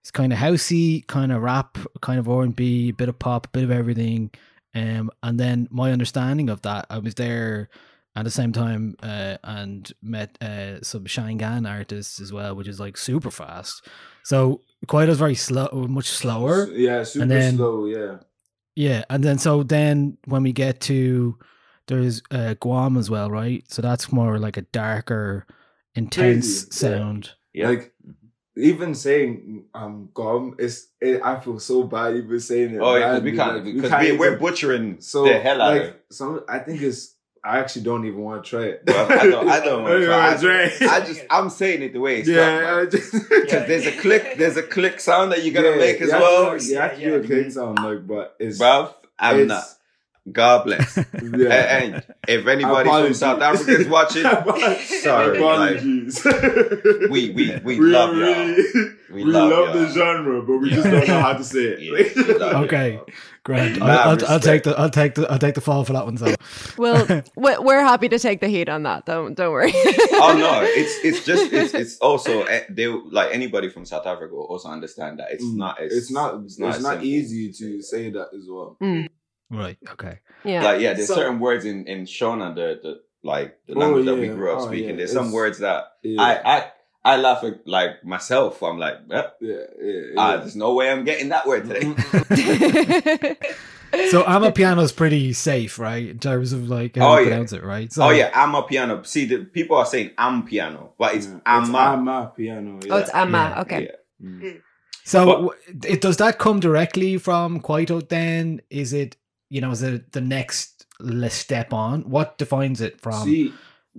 it's 0.00 0.10
kind 0.10 0.32
of 0.32 0.38
housey, 0.40 1.06
kind 1.06 1.30
of 1.32 1.40
rap, 1.40 1.78
kind 2.02 2.18
of 2.18 2.28
R 2.28 2.42
and 2.42 2.54
B, 2.56 2.90
bit 2.90 3.08
of 3.08 3.18
pop, 3.18 3.46
a 3.46 3.50
bit 3.50 3.62
of 3.64 3.70
everything. 3.70 4.30
Um, 4.74 5.10
and 5.22 5.38
then 5.38 5.68
my 5.70 5.92
understanding 5.92 6.50
of 6.50 6.62
that, 6.62 6.86
I 6.90 6.98
was 6.98 7.14
there 7.14 7.68
at 8.16 8.24
the 8.24 8.30
same 8.30 8.52
time 8.52 8.96
uh, 9.02 9.36
and 9.42 9.92
met 10.02 10.38
uh, 10.40 10.80
some 10.82 11.04
Shangaan 11.04 11.68
artists 11.68 12.20
as 12.20 12.32
well, 12.32 12.54
which 12.54 12.68
is 12.68 12.78
like 12.78 12.96
super 12.96 13.30
fast. 13.30 13.86
So 14.22 14.60
Kwaito's 14.86 15.18
very 15.18 15.34
slow, 15.34 15.68
much 15.88 16.08
slower. 16.08 16.68
Yeah, 16.72 17.02
super 17.04 17.22
and 17.22 17.30
then, 17.30 17.56
slow. 17.56 17.86
Yeah. 17.86 18.18
Yeah, 18.76 19.04
and 19.10 19.22
then 19.22 19.38
so 19.38 19.62
then 19.62 20.18
when 20.26 20.42
we 20.42 20.52
get 20.52 20.80
to 20.82 21.38
there's 21.86 22.22
uh, 22.30 22.54
Gqom 22.60 22.98
as 22.98 23.10
well, 23.10 23.30
right? 23.30 23.62
So 23.70 23.82
that's 23.82 24.10
more 24.10 24.38
like 24.38 24.56
a 24.56 24.62
darker, 24.62 25.46
intense 25.94 26.64
Crazy, 26.64 26.86
yeah. 26.86 26.98
sound. 26.98 27.30
Like 27.56 27.92
even 28.56 28.94
saying 28.94 29.64
um 29.74 30.08
Gqom 30.14 30.58
is 30.60 30.88
it, 31.00 31.20
I 31.22 31.38
feel 31.40 31.58
so 31.60 31.84
bad 31.84 32.16
even 32.16 32.40
saying 32.40 32.74
it. 32.74 32.78
Oh, 32.80 32.94
yeah, 32.96 33.12
'cause 33.12 33.20
badly, 33.20 33.30
we 33.32 33.36
can't- 33.36 33.54
like, 33.64 33.74
because 33.74 34.00
we- 34.00 34.06
even- 34.06 34.18
we're 34.18 34.38
butchering 34.38 35.00
so 35.00 35.24
the 35.24 35.38
hell 35.38 35.60
out 35.62 35.76
of 35.76 35.82
it. 35.82 36.04
Some 36.10 36.40
I 36.48 36.58
think 36.60 36.80
it's 36.82 37.13
I 37.44 37.58
actually 37.58 37.82
don't 37.82 38.06
even 38.06 38.20
want 38.20 38.42
to 38.42 38.48
try 38.50 38.62
it. 38.64 38.82
Well, 38.86 39.06
I 39.12 39.26
don't, 39.26 39.48
I 39.48 39.60
don't 39.64 39.82
want 39.82 40.00
to 40.00 40.06
try. 40.06 40.32
I, 40.32 40.36
try. 40.36 40.86
I 40.88 41.00
just, 41.00 41.22
I'm 41.30 41.50
saying 41.50 41.82
it 41.82 41.92
the 41.92 42.00
way 42.00 42.20
it's 42.20 42.28
Yeah, 42.28 42.78
I 42.80 42.84
because 42.86 43.12
there's 43.68 43.86
a 43.86 43.92
click, 43.92 44.36
there's 44.38 44.56
a 44.56 44.62
click 44.62 44.98
sound 44.98 45.32
that 45.32 45.44
you 45.44 45.52
gotta 45.52 45.70
Yeah, 45.70 45.76
make 45.76 46.00
as 46.00 46.08
you 46.08 46.10
have 46.12 46.20
to 46.20 46.24
well. 46.24 46.58
do- 46.58 46.64
You 46.66 46.78
have 46.78 46.94
to 46.96 47.00
do 47.04 47.14
a 47.16 47.22
clean 47.26 47.50
sound, 47.50 47.78
like, 47.82 48.06
but 48.06 48.34
it's 48.38 48.58
Bruv, 48.58 48.94
I'm 49.18 49.40
it's- 49.40 49.48
not. 49.48 49.64
God 50.30 50.64
bless. 50.64 50.96
Yeah. 51.14 51.48
and, 51.52 51.94
and 51.96 52.04
if 52.28 52.46
anybody 52.46 52.88
Apologies. 52.88 53.20
from 53.20 53.38
South 53.38 53.42
Africa 53.42 53.72
is 53.72 53.88
watching, 53.88 54.22
sorry, 55.02 55.38
like, 55.38 55.80
we 57.10 57.30
we 57.30 57.30
we, 57.30 57.60
We 57.64 57.80
love 57.80 58.16
really- 58.16 58.62
y'all. 58.62 58.84
We, 59.10 59.22
We 59.22 59.24
love, 59.30 59.50
love 59.50 59.74
the 59.74 59.80
y'all. 59.84 59.92
genre, 59.92 60.42
but 60.42 60.56
we 60.58 60.70
just 60.70 60.84
don't 60.90 61.06
know 61.06 61.20
how 61.20 61.34
to 61.34 61.44
say 61.44 61.60
it. 61.78 62.16
Okay, 62.40 63.00
great. 63.44 63.80
I'll, 63.80 64.10
I'll, 64.10 64.26
I'll 64.26 64.40
take 64.40 64.64
the 64.64 64.76
I'll 64.78 64.90
take 64.90 65.14
the 65.14 65.30
I'll 65.30 65.38
take 65.38 65.54
the 65.54 65.60
fall 65.60 65.84
for 65.84 65.92
that 65.92 66.04
one. 66.04 66.16
So 66.16 66.34
Well, 66.78 67.22
we- 67.36 67.58
we're 67.58 67.82
happy 67.82 68.08
to 68.08 68.18
take 68.18 68.40
the 68.40 68.48
heat 68.48 68.68
on 68.68 68.82
that. 68.84 69.06
Don't 69.06 69.34
don't 69.36 69.52
worry. 69.52 69.72
oh 69.74 70.34
no, 70.38 70.60
it's 70.64 71.04
it's 71.04 71.24
just 71.26 71.52
it's 71.52 71.74
it's 71.74 71.98
also 71.98 72.42
eh, 72.44 72.64
they 72.70 72.86
like 72.88 73.32
anybody 73.32 73.68
from 73.68 73.84
South 73.84 74.06
Africa 74.06 74.34
will 74.34 74.44
also 74.46 74.68
understand 74.68 75.18
that 75.20 75.28
it's 75.32 75.44
not 75.44 75.80
as 75.80 75.92
Mm. 75.92 75.96
It's 75.98 76.10
not. 76.10 76.34
It's 76.44 76.58
not, 76.58 76.68
as 76.76 76.82
simple. 76.82 77.04
easy 77.04 77.52
to 77.52 77.82
say 77.82 78.10
that 78.10 78.28
as 78.36 78.46
well. 78.48 78.76
Mm. 78.82 79.08
Right, 79.50 79.78
okay. 79.92 80.20
Yeah. 80.44 80.62
Like 80.64 80.80
yeah, 80.80 80.92
there's 80.94 81.08
So- 81.08 81.14
certain 81.16 81.40
words 81.40 81.64
in 81.64 81.86
in 81.86 82.04
Shona 82.06 82.54
the 82.54 82.80
the 82.82 83.00
like 83.22 83.58
the 83.66 83.74
Oh, 83.74 83.78
language 83.78 84.04
that 84.06 84.16
we 84.16 84.28
grew 84.28 84.52
up 84.52 84.60
Oh, 84.60 84.66
speaking. 84.66 84.90
yeah. 84.90 84.96
There's 84.96 85.12
some 85.12 85.32
words 85.32 85.58
that 85.58 85.84
Yeah. 86.02 86.20
I 86.22 86.56
I 86.56 86.66
I 87.06 87.16
laugh 87.18 87.44
at 87.44 87.66
like 87.66 88.04
myself. 88.04 88.62
I'm 88.62 88.78
like, 88.78 88.96
eh, 89.10 89.22
Yeah, 89.40 89.56
yeah. 89.82 90.02
ah, 90.16 90.36
there's 90.38 90.56
no 90.56 90.74
way 90.74 90.90
I'm 90.90 91.04
getting 91.04 91.28
that 91.30 91.46
word 91.46 91.68
today. 91.68 93.36
So 94.10 94.24
I'm 94.24 94.42
a 94.42 94.50
piano's 94.50 94.90
pretty 94.90 95.32
safe, 95.34 95.78
right? 95.78 96.08
In 96.08 96.18
terms 96.18 96.52
of 96.52 96.68
like 96.68 96.96
how 96.96 97.12
Oh, 97.12 97.18
you 97.18 97.26
yeah. 97.26 97.30
pronounce 97.30 97.52
it, 97.52 97.62
right? 97.62 97.92
So, 97.92 98.02
oh 98.02 98.10
yeah, 98.10 98.28
I'm 98.34 98.52
a 98.56 98.62
piano. 98.64 99.04
See, 99.04 99.24
the 99.24 99.44
people 99.44 99.76
are 99.76 99.86
saying 99.86 100.10
I'm 100.18 100.42
piano, 100.44 100.94
but 100.98 101.14
it's 101.14 101.28
Yeah. 101.28 101.38
I'm 101.46 101.62
It's 101.62 101.70
a. 101.72 101.76
Ama 101.78 102.32
piano. 102.36 102.80
Yeah. 102.84 102.92
oh, 102.92 102.96
it's 102.98 103.10
Amma. 103.14 103.52
Yeah. 103.54 103.60
Okay. 103.60 103.88
Yeah. 104.18 104.50
So 105.04 105.26
But- 105.26 105.32
w- 105.34 105.52
it, 105.86 106.00
does 106.00 106.16
that 106.16 106.40
come 106.40 106.58
directly 106.58 107.18
from 107.18 107.60
Kwaito 107.60 108.06
then? 108.08 108.62
Is 108.68 108.92
it, 108.92 109.16
you 109.54 109.60
know, 109.60 109.70
is 109.70 109.84
it 109.84 110.10
the 110.10 110.20
next 110.20 110.86
step 111.28 111.72
on? 111.72 112.10
What 112.10 112.38
defines 112.38 112.80
it 112.80 113.00
from 113.00 113.24
See, 113.24 113.52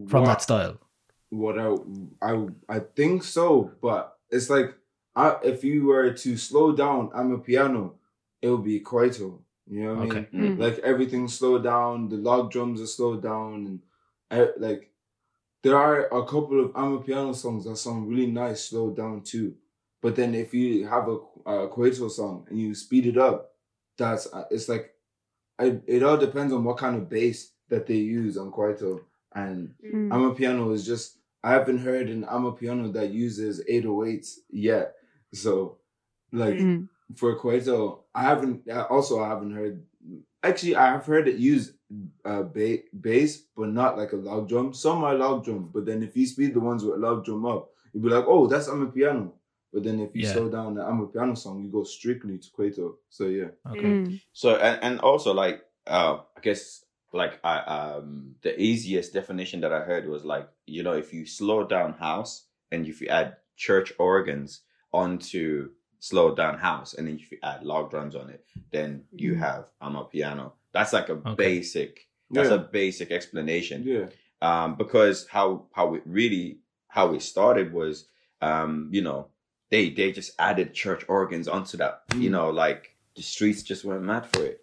from 0.10 0.24
what- 0.24 0.28
that 0.28 0.41
style? 0.41 0.78
What 1.30 1.58
I 1.58 1.76
I 2.22 2.48
I 2.70 2.80
think 2.80 3.24
so, 3.24 3.72
but 3.82 4.18
it's 4.30 4.50
like 4.50 4.76
I, 5.15 5.38
if 5.44 5.63
you 5.63 5.86
were 5.86 6.12
to 6.12 6.38
slow 6.38 6.76
down, 6.76 7.10
I'm 7.15 7.32
a 7.32 7.39
piano, 7.39 7.96
it 8.41 8.50
would 8.50 8.65
be 8.65 8.80
Kwaito. 8.82 9.39
You 9.68 9.84
know 9.84 9.96
what 9.96 10.12
I 10.12 10.15
mean? 10.15 10.58
Mm. 10.58 10.60
Like 10.60 10.78
everything's 10.80 11.34
slowed 11.38 11.63
down, 11.63 12.10
the 12.10 12.18
log 12.18 12.52
drums 12.52 12.82
are 12.82 12.88
slowed 12.98 13.24
down, 13.24 13.65
and 13.68 13.80
I, 14.30 14.50
like 14.58 14.91
there 15.63 15.78
are 15.78 16.06
a 16.08 16.26
couple 16.26 16.63
of 16.63 16.72
I'm 16.76 16.94
a 16.94 17.02
piano 17.02 17.34
songs 17.34 17.63
that 17.65 17.78
sound 17.78 18.10
really 18.10 18.28
nice 18.28 18.65
slowed 18.70 18.96
down 18.98 19.22
too. 19.22 19.56
But 20.02 20.15
then 20.15 20.36
if 20.36 20.54
you 20.54 20.88
have 20.88 21.08
a, 21.08 21.18
a 21.50 21.70
Kwaito 21.70 22.12
song 22.12 22.46
and 22.50 22.60
you 22.60 22.76
speed 22.76 23.08
it 23.08 23.18
up, 23.18 23.56
that's 23.98 24.28
uh, 24.32 24.46
it's 24.52 24.70
like 24.70 24.94
I, 25.60 25.80
it 25.88 26.04
all 26.04 26.18
depends 26.18 26.54
on 26.54 26.63
what 26.63 26.78
kind 26.78 26.96
of 26.96 27.10
bass 27.10 27.52
that 27.70 27.88
they 27.88 27.96
use 27.96 28.38
on 28.38 28.52
Kwaito. 28.52 29.02
And 29.34 29.74
Mm. 29.84 30.13
I'm 30.13 30.24
a 30.24 30.36
piano 30.36 30.72
is 30.72 30.86
just 30.86 31.18
I 31.44 31.52
haven't 31.52 31.80
heard 31.80 32.10
an 32.10 32.26
I'm 32.30 32.46
a 32.46 32.52
piano 32.54 32.88
that 32.94 33.12
uses 33.12 33.63
808s 33.70 34.36
yet. 34.50 34.96
So 35.34 35.78
like 36.32 36.56
Mm. 36.58 36.88
for 37.15 37.38
Kwaito, 37.39 38.00
I 38.13 38.24
haven't 38.24 38.70
also 38.89 39.22
I 39.22 39.28
haven't 39.30 39.52
heard 39.54 39.84
actually 40.44 40.76
I 40.76 40.88
have 40.88 41.06
heard 41.06 41.28
it 41.28 41.38
use 41.38 41.74
uh 42.26 42.44
ba- 42.44 42.84
bass, 43.00 43.44
but 43.56 43.70
not 43.70 43.98
like 43.98 44.12
a 44.13 44.18
log 44.18 44.50
drum. 44.50 44.74
Some 44.74 45.04
are 45.04 45.15
log 45.15 45.44
drums, 45.46 45.70
but 45.74 45.86
then 45.86 46.02
if 46.04 46.15
you 46.18 46.26
speed 46.26 46.54
the 46.54 46.60
ones 46.60 46.84
with 46.84 46.96
a 46.96 46.98
log 46.98 47.24
drum 47.26 47.46
up, 47.46 47.70
you'd 47.94 48.04
be 48.04 48.10
like, 48.10 48.26
oh, 48.28 48.48
that's 48.48 48.68
I'm 48.68 48.91
piano. 48.91 49.34
But 49.76 49.84
then 49.84 50.00
if 50.00 50.16
you 50.16 50.24
Yeah. 50.24 50.32
slow 50.34 50.48
down 50.50 50.76
the 50.76 50.84
I'm 50.88 51.02
a 51.02 51.08
piano 51.08 51.36
song, 51.36 51.62
you 51.62 51.70
go 51.70 51.84
strictly 51.84 52.38
to 52.38 52.50
Kwaito. 52.56 52.96
So 53.10 53.26
yeah. 53.28 53.52
Okay. 53.74 53.92
Mm. 54.00 54.22
So 54.32 54.56
and, 54.56 54.80
and 54.82 54.96
also 55.02 55.34
like 55.34 55.58
uh 55.86 56.20
I 56.38 56.40
guess 56.42 56.86
like 57.12 57.34
I 57.44 57.56
um 57.60 58.36
the 58.42 58.54
easiest 58.70 59.14
definition 59.14 59.60
that 59.62 59.74
I 59.74 59.82
heard 59.82 60.08
was 60.08 60.24
like 60.24 60.48
you 60.66 60.82
know 60.82 60.94
if 60.94 61.12
you 61.14 61.26
slow 61.26 61.68
down 61.68 61.92
house 62.08 62.48
and 62.72 62.88
if 62.88 63.02
you 63.02 63.10
add 63.10 63.36
church 63.58 63.92
organs 64.00 64.62
onto 64.94 65.72
slow 66.00 66.34
down 66.36 66.58
house 66.58 66.94
and 66.94 67.06
then 67.08 67.16
if 67.20 67.30
you 67.32 67.38
add 67.44 67.64
log 67.64 67.90
drums 67.92 68.16
on 68.16 68.30
it 68.30 68.46
then 68.72 69.04
you 69.12 69.34
Mm. 69.36 69.40
have 69.40 69.64
I'm 69.82 69.98
a 69.98 70.06
piano. 70.06 70.54
That's 70.72 70.94
like 70.94 71.10
a 71.10 71.18
Okay. 71.20 71.36
basic 71.36 72.08
that's 72.32 72.50
Yeah. 72.50 72.56
a 72.64 72.70
basic 72.82 73.12
explanation. 73.12 73.84
Yeah. 73.84 74.08
um, 74.42 74.76
because 74.76 75.28
how 75.28 75.48
how 75.78 75.96
it 75.96 76.04
really 76.06 76.60
how 76.88 77.14
it 77.14 77.22
started 77.22 77.74
was 77.74 78.08
um, 78.42 78.90
you 78.96 79.02
know 79.02 79.28
they 79.71 79.89
they 79.89 80.12
just 80.12 80.32
added 80.39 80.73
church 80.73 81.04
organs 81.08 81.47
onto 81.47 81.78
that 81.78 82.04
you 82.15 82.30
Mm. 82.30 82.34
know 82.34 82.49
like 82.49 82.95
the 83.15 83.21
streets 83.23 83.63
just 83.63 83.86
went 83.86 84.01
mad 84.04 84.25
for 84.32 84.45
it 84.45 84.62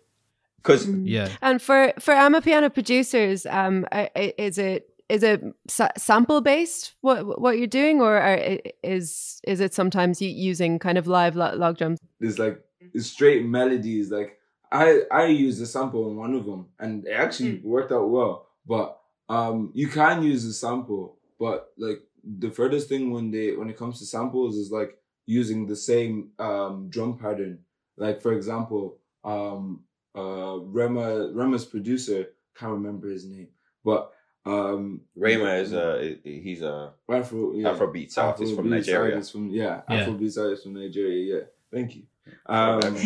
because 0.56 0.86
Mm. 0.86 1.02
Yeah. 1.06 1.28
And 1.40 1.60
for 1.60 1.92
for 1.98 2.14
Amapiano 2.14 2.72
producers, 2.72 3.46
um, 3.46 3.86
I- 3.92 4.10
I- 4.16 4.34
is 4.38 4.58
it 4.58 4.88
is 5.08 5.22
it 5.22 5.42
sa- 5.68 5.90
sample 5.98 6.40
based 6.40 6.94
what 7.00 7.40
what 7.40 7.58
you're 7.58 7.66
doing, 7.66 8.00
or 8.00 8.16
are, 8.16 8.58
is 8.82 9.40
is 9.44 9.60
it 9.60 9.74
sometimes 9.74 10.22
using 10.22 10.78
kind 10.78 10.96
of 10.98 11.06
live 11.06 11.34
lo- 11.36 11.54
log 11.56 11.76
drums? 11.78 11.98
There's 12.20 12.38
like 12.38 12.58
straight 12.98 13.44
melodies. 13.44 14.10
Like 14.10 14.38
I 14.70 15.02
I 15.10 15.26
used 15.26 15.60
a 15.60 15.66
sample 15.66 16.08
in 16.10 16.16
one 16.16 16.34
of 16.34 16.44
them, 16.46 16.66
and 16.78 17.06
it 17.06 17.12
actually 17.12 17.58
worked 17.64 17.92
out 17.92 18.08
well. 18.08 18.48
But 18.66 18.98
um, 19.28 19.70
you 19.74 19.88
can 19.88 20.22
use 20.22 20.44
a 20.44 20.52
sample, 20.52 21.16
but 21.38 21.72
like 21.76 22.00
the 22.24 22.50
furthest 22.50 22.88
thing 22.88 23.10
when 23.10 23.30
they 23.30 23.56
when 23.56 23.68
it 23.70 23.76
comes 23.76 23.98
to 23.98 24.06
samples 24.06 24.56
is 24.56 24.70
like 24.70 24.96
using 25.26 25.66
the 25.66 25.76
same 25.76 26.30
um 26.38 26.88
drum 26.88 27.18
pattern. 27.18 27.58
Like 27.96 28.22
for 28.22 28.32
example, 28.32 28.98
um, 29.24 29.82
uh, 30.16 30.58
Rema 30.60 31.30
Rema's 31.32 31.64
producer 31.64 32.26
can't 32.56 32.72
remember 32.72 33.08
his 33.08 33.24
name, 33.24 33.48
but 33.84 34.12
um, 34.44 35.02
Rema 35.14 35.54
is 35.54 35.72
a 35.72 36.18
he's 36.24 36.62
a 36.62 36.92
Afro, 37.08 37.52
yeah. 37.54 37.68
Afrobeats 37.68 38.18
artist 38.18 38.56
from 38.56 38.66
Afrobeats 38.66 38.70
Nigeria. 38.70 39.14
artist 39.14 39.32
from- 39.32 39.50
yeah, 39.50 39.82
Yeah. 39.88 40.04
Afrobeats 40.06 40.38
artist 40.42 40.64
from 40.64 40.74
Nigeria. 40.74 41.34
Yeah, 41.36 41.44
thank 41.70 41.94
you. 41.96 42.02
Um, 42.46 42.96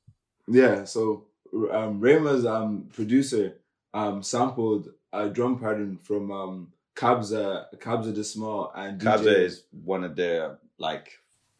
yeah, 0.48 0.84
so 0.84 1.26
um, 1.70 2.00
Rema's 2.00 2.44
um, 2.46 2.88
producer 2.92 3.56
um, 3.94 4.22
sampled 4.22 4.88
a 5.12 5.28
drum 5.28 5.58
pattern 5.58 5.98
from 5.98 6.30
um, 6.32 6.72
Kabza, 6.96 7.66
Kabza 7.78 8.14
De 8.14 8.24
Small, 8.24 8.72
and 8.74 9.00
DJ. 9.00 9.04
Kabza 9.04 9.38
is 9.38 9.64
one 9.84 10.04
of 10.04 10.16
the 10.16 10.58
like 10.78 11.08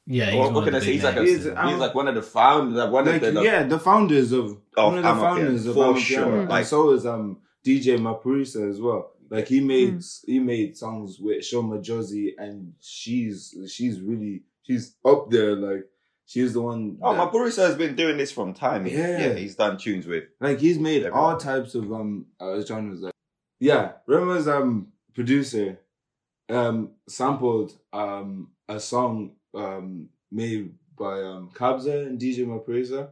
Yeah. 0.07 0.27
he's 0.27 0.35
what, 0.37 0.45
one 0.47 0.55
what 0.55 0.61
of 0.63 0.65
can 0.67 0.75
I 0.75 0.81
say? 0.81 0.93
He's 0.93 1.05
like 1.05 1.17
a, 1.17 1.23
he's, 1.23 1.45
He's, 1.45 1.47
um, 1.55 1.79
like 1.79 1.95
one 1.95 2.09
of 2.09 2.15
the 2.15 2.23
founders, 2.23 2.75
like 2.75 2.91
one 2.91 3.07
Like, 3.07 3.23
of 3.23 3.35
the 3.35 3.43
yeah, 3.43 3.63
the 3.65 3.79
founders 3.79 4.33
of, 4.33 4.51
Of 4.77 4.93
one 4.93 4.99
of 4.99 5.05
the 5.05 5.15
founders 5.21 5.67
of 5.67 5.75
for 5.75 5.95
Amapiano. 5.95 5.99
sure, 5.99 6.41
And 6.41 6.49
like- 6.49 6.67
so 6.67 6.91
is 6.91 7.07
um 7.07 7.39
DJ 7.65 7.99
Maphorisa 7.99 8.69
as 8.71 8.81
well. 8.81 9.13
Like 9.31 9.47
he 9.47 9.61
made 9.61 10.03
he 10.27 10.41
made 10.41 10.77
songs 10.77 11.19
with 11.21 11.45
Sho 11.45 11.63
Madjozi, 11.63 12.33
and 12.37 12.73
she's 12.81 13.55
she's 13.69 14.01
really 14.01 14.43
she's 14.63 14.97
up 15.05 15.31
there. 15.31 15.55
Like 15.55 15.85
she's 16.27 16.55
the 16.55 16.63
one. 16.63 16.99
Oh, 17.01 17.15
that- 17.15 17.31
Maphorisa 17.33 17.59
has 17.69 17.77
been 17.77 17.95
doing 17.95 18.17
this 18.17 18.33
from 18.33 18.55
time. 18.55 18.85
He- 18.87 18.97
Yeah. 18.97 19.19
yeah, 19.29 19.35
he's 19.35 19.55
done 19.55 19.79
tunes 19.79 20.07
with 20.09 20.25
Like 20.41 20.59
he's 20.59 20.79
made 20.81 21.05
Everyone. 21.05 21.21
all 21.21 21.37
types 21.37 21.75
of 21.77 21.93
um 21.93 22.27
uh, 22.41 22.61
genres. 22.63 23.03
Like 23.03 23.15
yeah, 23.61 23.93
Rema's 24.09 24.49
um 24.49 24.89
producer 25.15 25.79
um 26.49 26.91
sampled 27.09 27.73
um 27.93 28.49
a 28.69 28.81
song 28.81 29.33
um 29.55 30.09
made 30.31 30.73
by 30.99 31.21
um 31.23 31.51
Kabza 31.55 32.07
and 32.07 32.21
DJ 32.21 32.47
Maphorisa 32.47 33.11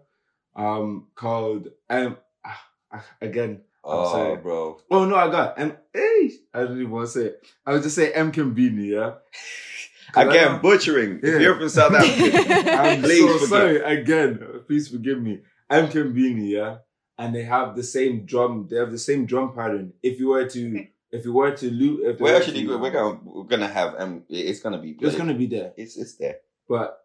um 0.57 1.07
called 1.15 1.69
um 1.91 2.17
ah, 2.45 3.05
again. 3.21 3.63
I'm 3.85 3.91
Oh, 4.01 4.13
sorry. 4.13 4.37
bro. 4.37 4.81
Oh 4.91 5.05
no, 5.07 5.15
I 5.17 5.31
got 5.31 5.59
M. 5.59 5.73
Hey, 5.95 6.31
I 6.53 6.61
don't 6.65 6.79
even 6.79 6.91
want 6.91 7.07
to 7.07 7.13
say 7.13 7.25
it. 7.27 7.43
I 7.65 7.73
would 7.73 7.83
just 7.83 7.95
say 7.97 8.13
Emcimbini, 8.13 8.89
yeah. 8.91 9.13
'Cause 10.13 10.27
I 10.27 10.31
Again, 10.31 10.53
know- 10.55 10.59
butchering. 10.59 11.21
Yeah. 11.23 11.37
If 11.37 11.41
you're 11.43 11.57
from 11.59 11.69
South 11.69 11.93
Africa, 11.95 12.73
I'm 12.73 13.03
please 13.03 13.21
so 13.21 13.33
forgive. 13.35 13.49
sorry 13.49 13.81
again. 13.81 14.41
Please 14.67 14.89
forgive 14.89 15.21
me. 15.23 15.41
I'm 15.71 15.89
Kimbini, 15.89 16.51
yeah, 16.51 16.79
and 17.19 17.35
they 17.35 17.45
have 17.45 17.77
the 17.77 17.83
same 17.83 18.25
drum. 18.27 18.67
They 18.71 18.77
have 18.79 18.91
the 18.91 18.99
same 18.99 19.27
drum 19.27 19.55
pattern. 19.55 19.93
If 20.03 20.19
you 20.19 20.29
were 20.29 20.47
to, 20.49 20.87
if 21.11 21.25
you 21.25 21.33
were 21.33 21.51
to 21.57 21.71
loop, 21.71 22.01
if 22.05 22.21
We're 22.21 22.33
were 22.33 22.39
actually 22.39 22.65
to- 22.65 22.79
we're 22.79 22.91
gonna 22.91 23.21
we're 23.25 23.45
gonna 23.45 23.69
have 23.69 23.95
um 23.99 24.25
it's 24.29 24.61
gonna 24.61 24.81
be 24.81 24.97
it's 25.01 25.17
gonna 25.17 25.35
be 25.35 25.47
there, 25.47 25.73
it's 25.77 25.97
it's 25.97 26.15
there. 26.17 26.37
but 26.69 27.05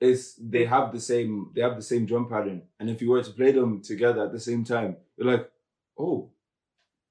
it's 0.00 0.34
they 0.34 0.64
have 0.64 0.92
the 0.92 1.00
same 1.00 1.50
they 1.54 1.62
have 1.62 1.76
the 1.76 1.82
same 1.82 2.06
drum 2.06 2.28
pattern. 2.28 2.62
And 2.78 2.90
if 2.90 3.00
you 3.02 3.10
were 3.10 3.22
to 3.22 3.30
play 3.30 3.52
them 3.52 3.80
together 3.82 4.24
at 4.26 4.32
the 4.32 4.40
same 4.40 4.62
time, 4.64 4.96
you're 5.16 5.30
like, 5.32 5.50
oh, 5.98 6.30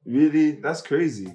really? 0.06 0.52
That's 0.52 0.82
crazy. 0.82 1.34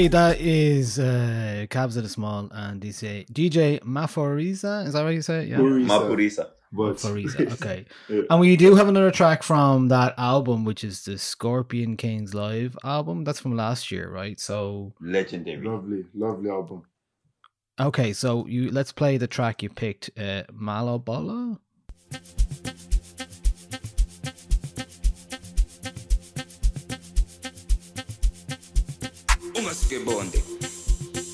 Okay, 0.00 0.08
that 0.08 0.40
is 0.40 0.98
uh, 0.98 1.66
Kabza 1.68 2.00
De 2.00 2.08
Small 2.08 2.48
and 2.52 2.80
DJ 2.80 3.28
DJ 3.30 3.80
Maphorisa. 3.82 4.86
Is 4.86 4.94
that 4.94 5.04
what 5.04 5.12
you 5.12 5.20
say? 5.20 5.44
Yeah. 5.44 5.58
Maphorisa. 5.58 6.52
Maphorisa. 6.72 7.52
Okay. 7.60 7.84
And 8.30 8.40
we 8.40 8.56
do 8.56 8.76
have 8.76 8.88
another 8.88 9.10
track 9.10 9.42
from 9.42 9.88
that 9.88 10.14
album, 10.16 10.64
which 10.64 10.84
is 10.84 11.04
the 11.04 11.18
Scorpion 11.18 11.98
Kings 11.98 12.32
live 12.32 12.78
album. 12.82 13.24
That's 13.24 13.40
from 13.40 13.54
last 13.54 13.92
year, 13.92 14.08
right? 14.10 14.40
So 14.40 14.94
Legendary. 15.02 15.62
Lovely, 15.62 16.06
lovely 16.14 16.48
album. 16.48 16.84
okay, 17.78 18.14
so 18.14 18.46
you 18.46 18.70
let's 18.70 18.92
play 18.92 19.18
the 19.18 19.26
track 19.26 19.62
you 19.62 19.68
picked, 19.68 20.08
uh, 20.16 20.44
Malobolo. 20.50 21.58
Ungasuke 29.90 30.04
bonde 30.04 30.42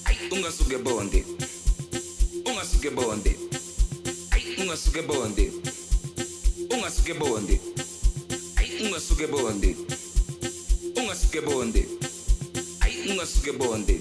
Ay, 0.04 0.16
ungasuke 0.32 0.78
bonde 0.78 1.24
ungasuke 2.46 2.90
bonde 2.90 3.36
Ay, 4.30 4.56
ungasuke 4.62 5.02
bonde 5.02 5.52
ungasuke 6.70 7.14
bonde 7.14 7.60
Ay, 8.56 8.86
ungasuke 8.86 9.26
bonde 9.26 9.76
ungasuke 10.96 11.40
bonde 11.42 11.86
Ay, 12.80 13.10
ungasuke 13.10 13.52
bonde 13.52 14.00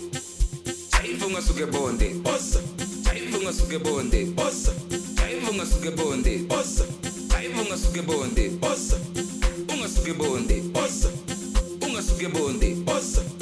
Jaiva 0.91 1.25
ungasuke 1.25 1.65
bonde 1.65 2.09
Bossa 2.23 2.61
Jaiva 3.03 3.37
ungasuke 3.37 3.79
bonde 3.79 4.25
Bossa 4.25 4.71
Jaiva 5.17 5.49
ungasuke 5.51 5.91
bonde 5.91 6.37
Bossa 6.47 6.85
Jaiva 7.29 7.61
ungasuke 7.61 8.01
bonde 8.01 8.49
Bossa 8.61 8.97
ungasuke 9.69 10.13
bonde 10.13 10.61
Bossa 10.71 11.09
ungasuke 11.81 12.27
bonde 12.29 12.75
Bossa 12.85 13.34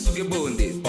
sugebunde 0.00 0.79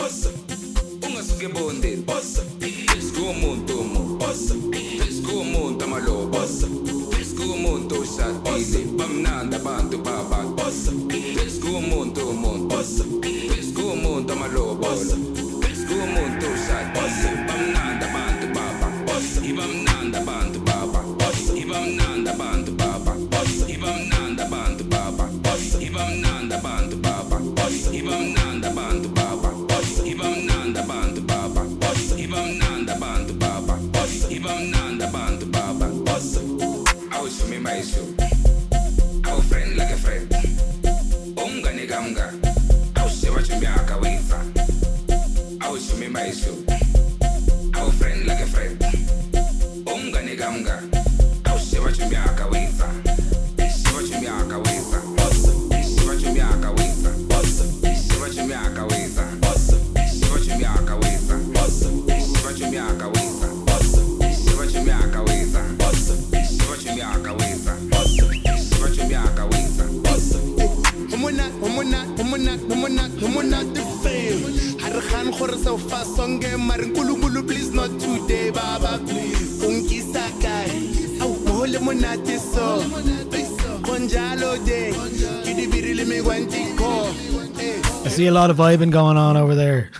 a 88.31 88.33
lot 88.33 88.49
of 88.49 88.57
vibing 88.57 88.91
going 88.91 89.17
on 89.17 89.35
over 89.35 89.55
there. 89.55 89.91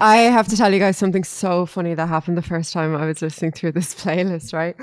I 0.00 0.16
have 0.18 0.46
to 0.48 0.56
tell 0.56 0.72
you 0.72 0.78
guys 0.78 0.98
something 0.98 1.24
so 1.24 1.64
funny 1.64 1.94
that 1.94 2.06
happened 2.06 2.36
the 2.36 2.42
first 2.42 2.72
time 2.72 2.94
I 2.94 3.06
was 3.06 3.22
listening 3.22 3.52
through 3.52 3.72
this 3.72 3.94
playlist, 4.02 4.52
right? 4.52 4.76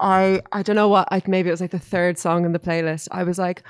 I 0.00 0.40
I 0.52 0.62
don't 0.62 0.76
know 0.76 0.88
what 0.88 1.08
I 1.10 1.20
maybe 1.26 1.48
it 1.48 1.52
was 1.52 1.60
like 1.60 1.72
the 1.72 1.78
third 1.78 2.16
song 2.16 2.44
in 2.44 2.52
the 2.52 2.58
playlist. 2.58 3.08
I 3.10 3.24
was 3.24 3.38
like, 3.38 3.62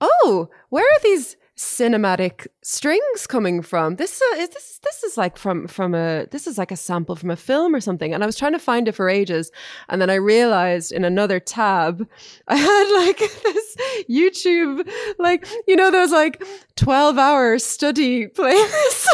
"Oh, 0.00 0.48
where 0.70 0.84
are 0.84 1.00
these 1.02 1.36
cinematic 1.56 2.46
strings 2.62 3.26
coming 3.26 3.62
from? 3.62 3.96
This 3.96 4.20
uh, 4.20 4.36
is 4.36 4.48
this 4.50 4.80
this 4.82 5.02
is 5.02 5.16
like 5.16 5.36
from 5.36 5.66
from 5.66 5.94
a 5.94 6.26
this 6.30 6.46
is 6.46 6.58
like 6.58 6.70
a 6.70 6.76
sample 6.76 7.16
from 7.16 7.30
a 7.30 7.36
film 7.36 7.74
or 7.74 7.80
something." 7.80 8.14
And 8.14 8.22
I 8.22 8.26
was 8.26 8.36
trying 8.36 8.52
to 8.52 8.58
find 8.58 8.88
it 8.88 8.92
for 8.92 9.08
ages, 9.08 9.50
and 9.88 10.00
then 10.00 10.10
I 10.10 10.14
realized 10.14 10.92
in 10.92 11.04
another 11.04 11.40
tab 11.40 12.06
I 12.48 12.56
had 12.56 13.04
like 13.04 13.18
this 13.42 13.76
YouTube 14.08 14.90
like 15.18 15.46
you 15.66 15.76
know 15.76 15.90
those 15.90 16.12
like 16.12 16.42
12-hour 16.76 17.58
study 17.58 18.26
playlists. 18.38 19.06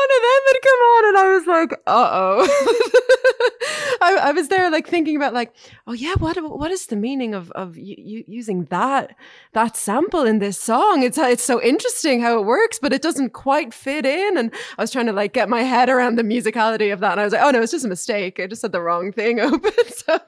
One 0.00 0.10
of 0.16 0.22
them 0.26 0.42
had 0.48 0.60
come 0.62 0.80
on 0.92 1.08
and 1.08 1.16
I 1.18 1.34
was 1.34 1.46
like, 1.46 1.72
uh 1.86 2.08
oh. 2.12 3.50
I, 4.00 4.16
I 4.28 4.32
was 4.32 4.48
there 4.48 4.70
like 4.70 4.86
thinking 4.86 5.16
about 5.16 5.34
like, 5.34 5.54
oh 5.86 5.92
yeah, 5.92 6.14
what 6.18 6.36
what 6.36 6.70
is 6.70 6.86
the 6.86 6.96
meaning 6.96 7.34
of 7.34 7.50
of 7.52 7.76
you 7.76 8.24
using 8.26 8.64
that 8.66 9.16
that 9.52 9.76
sample 9.76 10.24
in 10.24 10.38
this 10.38 10.58
song? 10.58 11.02
It's 11.02 11.18
it's 11.18 11.44
so 11.44 11.62
interesting 11.62 12.20
how 12.20 12.38
it 12.38 12.44
works, 12.44 12.78
but 12.78 12.92
it 12.92 13.02
doesn't 13.02 13.30
quite 13.30 13.72
fit 13.72 14.04
in. 14.04 14.36
And 14.36 14.52
I 14.78 14.82
was 14.82 14.90
trying 14.90 15.06
to 15.06 15.12
like 15.12 15.32
get 15.32 15.48
my 15.48 15.62
head 15.62 15.88
around 15.88 16.16
the 16.16 16.22
musicality 16.22 16.92
of 16.92 17.00
that, 17.00 17.12
and 17.12 17.20
I 17.20 17.24
was 17.24 17.32
like, 17.32 17.42
oh 17.42 17.50
no, 17.50 17.62
it's 17.62 17.72
just 17.72 17.84
a 17.84 17.88
mistake. 17.88 18.40
I 18.40 18.46
just 18.46 18.62
had 18.62 18.72
the 18.72 18.80
wrong 18.80 19.12
thing 19.12 19.40
open. 19.48 19.72
So 19.96 20.20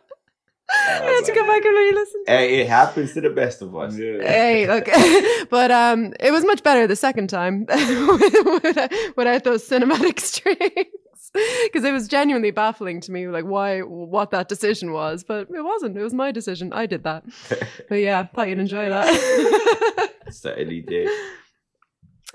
had 0.69 1.25
to 1.25 1.33
go 1.35 1.47
back 1.47 1.65
and 1.65 1.75
re-listen. 1.75 2.25
Hey, 2.27 2.61
it 2.61 2.69
happens 2.69 3.15
to 3.15 3.21
the 3.21 3.31
best 3.31 3.63
of 3.63 3.75
us. 3.77 3.97
Hey, 3.97 4.67
look, 4.67 4.87
but 5.51 5.71
um, 5.71 6.13
it 6.21 6.31
was 6.33 6.45
much 6.45 6.63
better 6.63 6.87
the 6.87 6.97
second 6.97 7.29
time 7.29 7.67
without, 8.63 8.93
without 9.17 9.45
those 9.45 9.67
cinematic 9.69 10.21
strings 10.33 10.67
because 11.65 11.85
it 11.85 11.93
was 11.93 12.09
genuinely 12.09 12.51
baffling 12.51 13.01
to 13.03 13.13
me, 13.13 13.29
like 13.29 13.45
why, 13.45 13.81
what 13.81 14.31
that 14.31 14.49
decision 14.49 14.93
was. 14.93 15.23
But 15.23 15.49
it 15.51 15.63
wasn't. 15.63 15.97
It 15.97 16.03
was 16.03 16.15
my 16.15 16.33
decision. 16.33 16.73
I 16.73 16.87
did 16.87 17.05
that. 17.05 17.25
but 17.89 17.97
yeah, 17.97 18.21
I 18.21 18.25
thought 18.25 18.49
you'd 18.49 18.59
enjoy 18.59 18.89
that. 18.89 20.13
Certainly 20.31 20.83
did. 20.83 21.09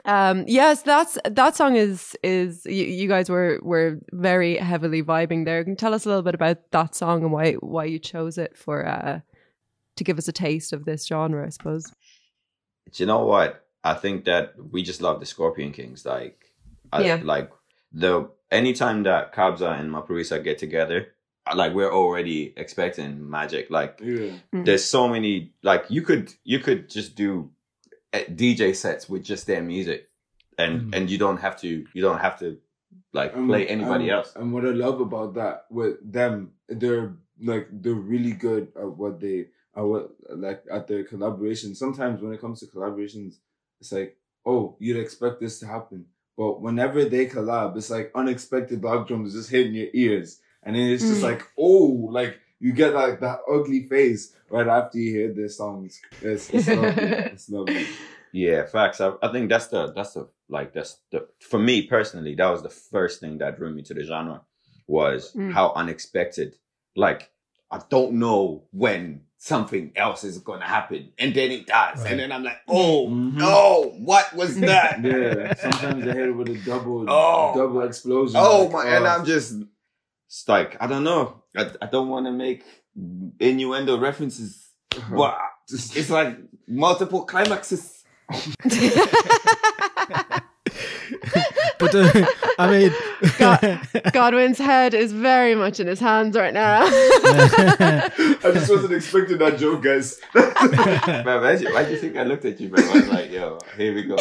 Um, 0.06 0.46
yes, 0.48 0.82
that's 0.82 1.18
that 1.26 1.56
song 1.56 1.76
is 1.76 2.16
is 2.24 2.66
you, 2.66 2.86
you 2.86 3.08
guys 3.08 3.30
were 3.30 3.60
were 3.62 4.00
very 4.12 4.58
heavily 4.58 5.04
vibing 5.04 5.46
there. 5.46 5.64
Can 5.64 5.74
you 5.74 5.78
tell 5.78 5.94
us 5.94 6.06
a 6.06 6.10
little 6.10 6.24
bit 6.24 6.36
about 6.36 6.72
that 6.72 6.96
song 6.96 7.24
and 7.24 7.32
why 7.32 7.54
why 7.54 7.86
you 7.86 8.00
chose 8.00 8.38
it 8.38 8.58
for 8.58 8.88
uh 8.88 9.20
to 9.98 10.04
give 10.04 10.18
us 10.18 10.28
a 10.28 10.32
taste 10.32 10.74
of 10.74 10.86
this 10.86 11.06
genre, 11.06 11.46
I 11.46 11.50
suppose. 11.50 11.86
Do 12.92 13.04
you 13.04 13.08
know 13.08 13.26
what? 13.26 13.66
I 13.84 13.94
think 13.94 14.26
that 14.26 14.54
we 14.72 14.84
just 14.84 15.02
love 15.02 15.20
the 15.20 15.26
Scorpion 15.26 15.72
Kings. 15.74 16.06
Like, 16.06 16.46
I, 16.92 17.04
Yeah. 17.04 17.22
like 17.24 17.52
the 17.92 18.30
anytime 18.52 19.04
that 19.04 19.34
Kabza 19.36 19.80
and 19.80 19.92
Maphorisa 19.92 20.44
get 20.44 20.58
together, 20.58 21.14
like 21.56 21.74
we're 21.74 21.92
already 21.94 22.54
expecting 22.58 23.30
magic. 23.30 23.70
Like, 23.70 24.00
Yeah. 24.04 24.32
there's 24.52 24.84
so 24.86 25.08
many. 25.08 25.54
Like, 25.64 25.86
you 25.90 26.02
could 26.02 26.34
you 26.44 26.60
could 26.60 26.90
just 26.90 27.16
do 27.16 27.32
uh, 27.42 27.61
DJ 28.13 28.76
sets 28.76 29.08
with 29.10 29.24
just 29.24 29.47
their 29.47 29.62
music, 29.62 30.10
and 30.58 30.93
and 30.93 31.10
you 31.10 31.17
don't 31.17 31.38
have 31.38 31.60
to 31.62 31.86
you 31.93 32.02
don't 32.02 32.19
have 32.19 32.39
to 32.39 32.58
like 33.13 33.36
And- 33.36 33.47
play 33.47 33.67
anybody 33.67 34.06
and- 34.06 34.12
else. 34.13 34.34
And 34.36 34.52
what 34.54 34.65
I 34.65 34.71
love 34.71 35.00
about 35.02 35.34
that 35.36 35.65
with 35.69 35.95
them, 36.12 36.52
they're 36.67 37.15
like 37.41 37.67
they're 37.71 37.93
really 37.93 38.34
good 38.34 38.67
at 38.76 38.88
what 38.97 39.19
they 39.19 39.47
are 39.74 39.88
what 39.88 40.12
like 40.30 40.63
at 40.71 40.88
their 40.88 41.04
collaboration. 41.06 41.74
Sometimes 41.76 42.21
when 42.21 42.34
it 42.34 42.41
comes 42.41 42.60
to 42.60 42.67
collaborations, 42.67 43.36
it's 43.80 43.91
like, 43.91 44.17
oh, 44.45 44.76
you'd 44.80 44.97
expect 44.97 45.39
this 45.39 45.60
to 45.60 45.67
happen. 45.67 46.06
But 46.38 46.62
whenever 46.62 47.06
they 47.06 47.28
collab, 47.28 47.78
it's 47.78 47.89
like 47.89 48.12
unexpected 48.15 48.84
log 48.84 49.08
drums 49.08 49.34
just 49.34 49.50
hitting 49.50 49.74
your 49.74 49.88
ears. 49.93 50.39
And 50.63 50.76
then 50.76 50.89
it's 50.91 51.04
just 51.04 51.21
Mm. 51.21 51.30
like, 51.32 51.47
oh, 51.58 52.08
like 52.12 52.39
you 52.62 52.71
get 52.71 52.93
like 52.93 53.19
that 53.19 53.39
ugly 53.52 53.84
face 53.88 54.34
right 54.50 54.67
after 54.67 54.97
you 55.00 55.12
hear 55.17 55.34
their 55.34 55.50
songs. 55.50 56.00
It's, 56.21 56.50
it's 56.52 56.67
lovely. 56.69 57.04
It's 57.04 57.50
lovely. 57.50 57.88
Yeah, 58.34 58.65
facts. 58.65 59.02
I, 59.02 59.12
I 59.21 59.30
think 59.34 59.50
that's 59.50 59.67
the 59.67 59.91
that's 59.91 60.13
the 60.13 60.30
like 60.47 60.71
that's 60.74 61.00
the 61.12 61.28
for 61.41 61.60
me 61.60 61.82
personally 61.82 62.34
that 62.36 62.50
was 62.50 62.62
the 62.63 62.69
first 62.69 63.19
thing 63.19 63.39
that 63.39 63.58
drew 63.58 63.74
me 63.76 63.82
to 63.84 63.93
the 63.93 64.06
genre 64.06 64.39
was 64.88 65.34
Mm. 65.34 65.52
how 65.52 65.74
unexpected. 65.76 66.56
Like 66.95 67.30
I 67.69 67.82
don't 67.89 68.13
know 68.13 68.63
when 68.71 69.24
something 69.38 69.91
else 69.97 70.24
is 70.24 70.38
gonna 70.38 70.65
happen, 70.65 71.12
and 71.19 71.34
then 71.36 71.52
it 71.52 71.67
does, 71.67 72.00
Right. 72.04 72.12
and 72.12 72.19
then 72.21 72.32
I'm 72.32 72.43
like, 72.43 72.60
oh 72.69 73.10
no, 73.10 73.95
what 74.00 74.34
was 74.34 74.58
that? 74.62 75.02
yeah. 75.04 75.54
Sometimes 75.56 76.06
they 76.06 76.12
hit 76.13 76.30
it 76.30 76.32
with 76.32 76.47
a 76.47 76.58
double, 76.65 77.06
Oh. 77.10 77.54
double 77.54 77.82
explosion. 77.82 78.38
Oh 78.41 78.63
Like, 78.63 78.71
my! 78.71 78.86
And 78.95 79.04
oh. 79.06 79.10
I'm 79.10 79.26
just 79.26 79.56
it's 80.28 80.47
like 80.47 80.78
I 80.82 80.88
don't 80.88 81.04
know. 81.04 81.41
I, 81.56 81.72
I 81.82 81.86
don't 81.88 82.10
want 82.10 82.26
to 82.26 82.32
make 82.32 82.64
innuendo 83.40 83.98
references, 83.98 84.70
uh-huh. 84.96 85.16
but 85.16 85.38
it's 85.70 86.10
like 86.10 86.38
multiple 86.68 87.26
climaxes. 87.26 88.04
But 91.82 91.96
uh, 91.96 92.26
I 92.60 92.70
mean, 92.70 92.94
Godwin's 94.14 94.60
head 94.60 94.94
is 94.94 95.12
very 95.12 95.56
much 95.56 95.80
in 95.80 95.88
his 95.88 96.00
hands 96.00 96.36
right 96.38 96.54
now. 96.54 96.82
I 96.86 98.12
just 98.54 98.70
wasn't 98.70 98.94
expecting 98.94 99.40
that 99.40 99.58
joke, 99.58 99.82
guys. 99.82 100.22
man, 100.36 101.42
why 101.42 101.56
do 101.56 101.64
you, 101.64 101.74
why 101.74 101.86
do 101.86 101.92
you 101.92 101.98
think 101.98 102.18
I 102.18 102.24
looked 102.24 102.46
at 102.46 102.60
you, 102.60 102.70
man? 102.70 102.88
I 102.88 102.94
was 102.94 103.08
like, 103.08 103.32
yo, 103.32 103.58
here 103.78 103.96
we 103.96 104.04
go. 104.04 104.16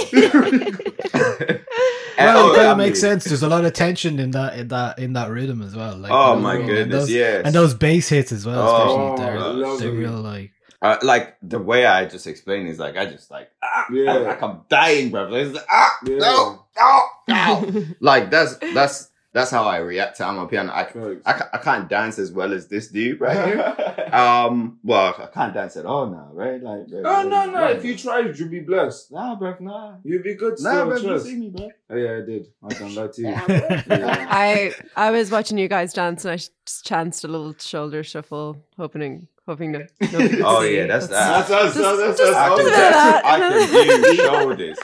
Well, 2.18 2.46
oh, 2.48 2.52
it 2.52 2.56
kind 2.56 2.68
I 2.68 2.72
of 2.72 2.78
makes 2.78 3.00
sense. 3.00 3.24
There's 3.24 3.42
a 3.42 3.48
lot 3.48 3.64
of 3.64 3.72
tension 3.72 4.18
in 4.18 4.30
that 4.32 4.58
in 4.58 4.68
that 4.68 4.98
in 4.98 5.12
that 5.14 5.30
rhythm 5.30 5.62
as 5.62 5.74
well. 5.74 5.96
Like, 5.96 6.12
Oh 6.12 6.30
you 6.30 6.36
know, 6.36 6.42
my 6.42 6.54
and 6.56 6.66
goodness, 6.66 7.00
those, 7.02 7.10
yes. 7.10 7.42
and 7.44 7.54
those 7.54 7.74
bass 7.74 8.08
hits 8.08 8.32
as 8.32 8.44
well. 8.46 8.58
Oh, 8.68 9.14
Especially, 9.14 9.56
they're, 9.62 9.76
they're 9.78 9.92
real 9.92 10.20
like. 10.20 10.52
Uh, 10.82 10.96
like 11.02 11.36
the 11.42 11.58
way 11.58 11.84
I 11.84 12.06
just 12.06 12.26
explained 12.26 12.68
is 12.68 12.78
like 12.78 12.96
I 12.96 13.04
just 13.06 13.30
like 13.30 13.50
ah, 13.62 13.86
Yeah. 13.92 14.14
I'm, 14.14 14.24
like 14.24 14.42
I'm 14.42 14.60
dying, 14.68 15.10
bro. 15.10 15.32
It's 15.34 15.54
like, 15.54 15.66
ah, 15.70 15.98
Yeah. 16.04 16.16
no, 16.18 16.64
no, 16.78 17.08
no. 17.28 17.84
like 18.00 18.30
that's 18.30 18.56
that's 18.74 19.10
that's 19.32 19.50
how 19.50 19.64
I 19.64 19.76
react 19.78 20.16
to 20.16 20.24
Amapiano. 20.24 20.70
I, 20.70 21.30
I, 21.30 21.42
I 21.52 21.58
can't 21.58 21.88
dance 21.88 22.18
as 22.18 22.32
well 22.32 22.52
as 22.52 22.66
this 22.66 22.88
dude 22.88 23.20
right 23.20 23.46
here. 23.46 24.08
um, 24.12 24.78
well, 24.82 25.14
I 25.18 25.26
can't 25.26 25.54
dance 25.54 25.76
at 25.76 25.86
all 25.86 26.06
now, 26.06 26.30
right? 26.32 26.60
Like, 26.60 26.86
Oh 27.04 27.22
no, 27.28 27.48
no! 27.48 27.66
If 27.68 27.84
you 27.84 27.96
tried, 27.96 28.36
you'd 28.36 28.50
be 28.50 28.60
blessed. 28.60 29.12
Nah, 29.12 29.36
bro, 29.36 29.54
nah. 29.60 29.94
You'd 30.02 30.24
be 30.24 30.34
good. 30.34 30.54
Nah, 30.60 30.70
Still, 30.72 30.86
bro, 30.88 31.14
you 31.14 31.20
see 31.20 31.36
me, 31.36 31.50
bro. 31.50 31.68
Oh 31.90 31.96
yeah, 31.96 32.16
I 32.16 32.20
did. 32.26 32.48
I 32.62 32.68
done 32.74 32.94
that 32.96 33.12
too. 33.12 33.22
Yeah. 33.22 34.26
I 34.30 34.72
I 34.96 35.10
was 35.10 35.30
watching 35.30 35.58
you 35.58 35.68
guys 35.68 35.92
dance 35.92 36.24
and 36.24 36.32
I 36.32 36.36
just 36.36 36.86
chanced 36.86 37.22
a 37.22 37.28
little 37.28 37.54
shoulder 37.58 38.02
shuffle, 38.02 38.56
hoping 38.76 39.28
hoping 39.50 39.72
no. 39.72 39.86
Oh 40.44 40.62
yeah, 40.62 40.86
that's 40.86 41.08
that. 41.08 41.48
That's 41.48 41.50
us. 41.50 41.74
Just- 41.74 41.98
That's 42.00 42.18
just 42.18 42.32
us. 42.32 42.36
I 42.36 42.52
a 42.52 42.56
can, 42.56 42.66
that. 42.66 43.22
I 43.24 43.38
can 43.38 44.02
do 44.02 44.14
shoulders, 44.16 44.78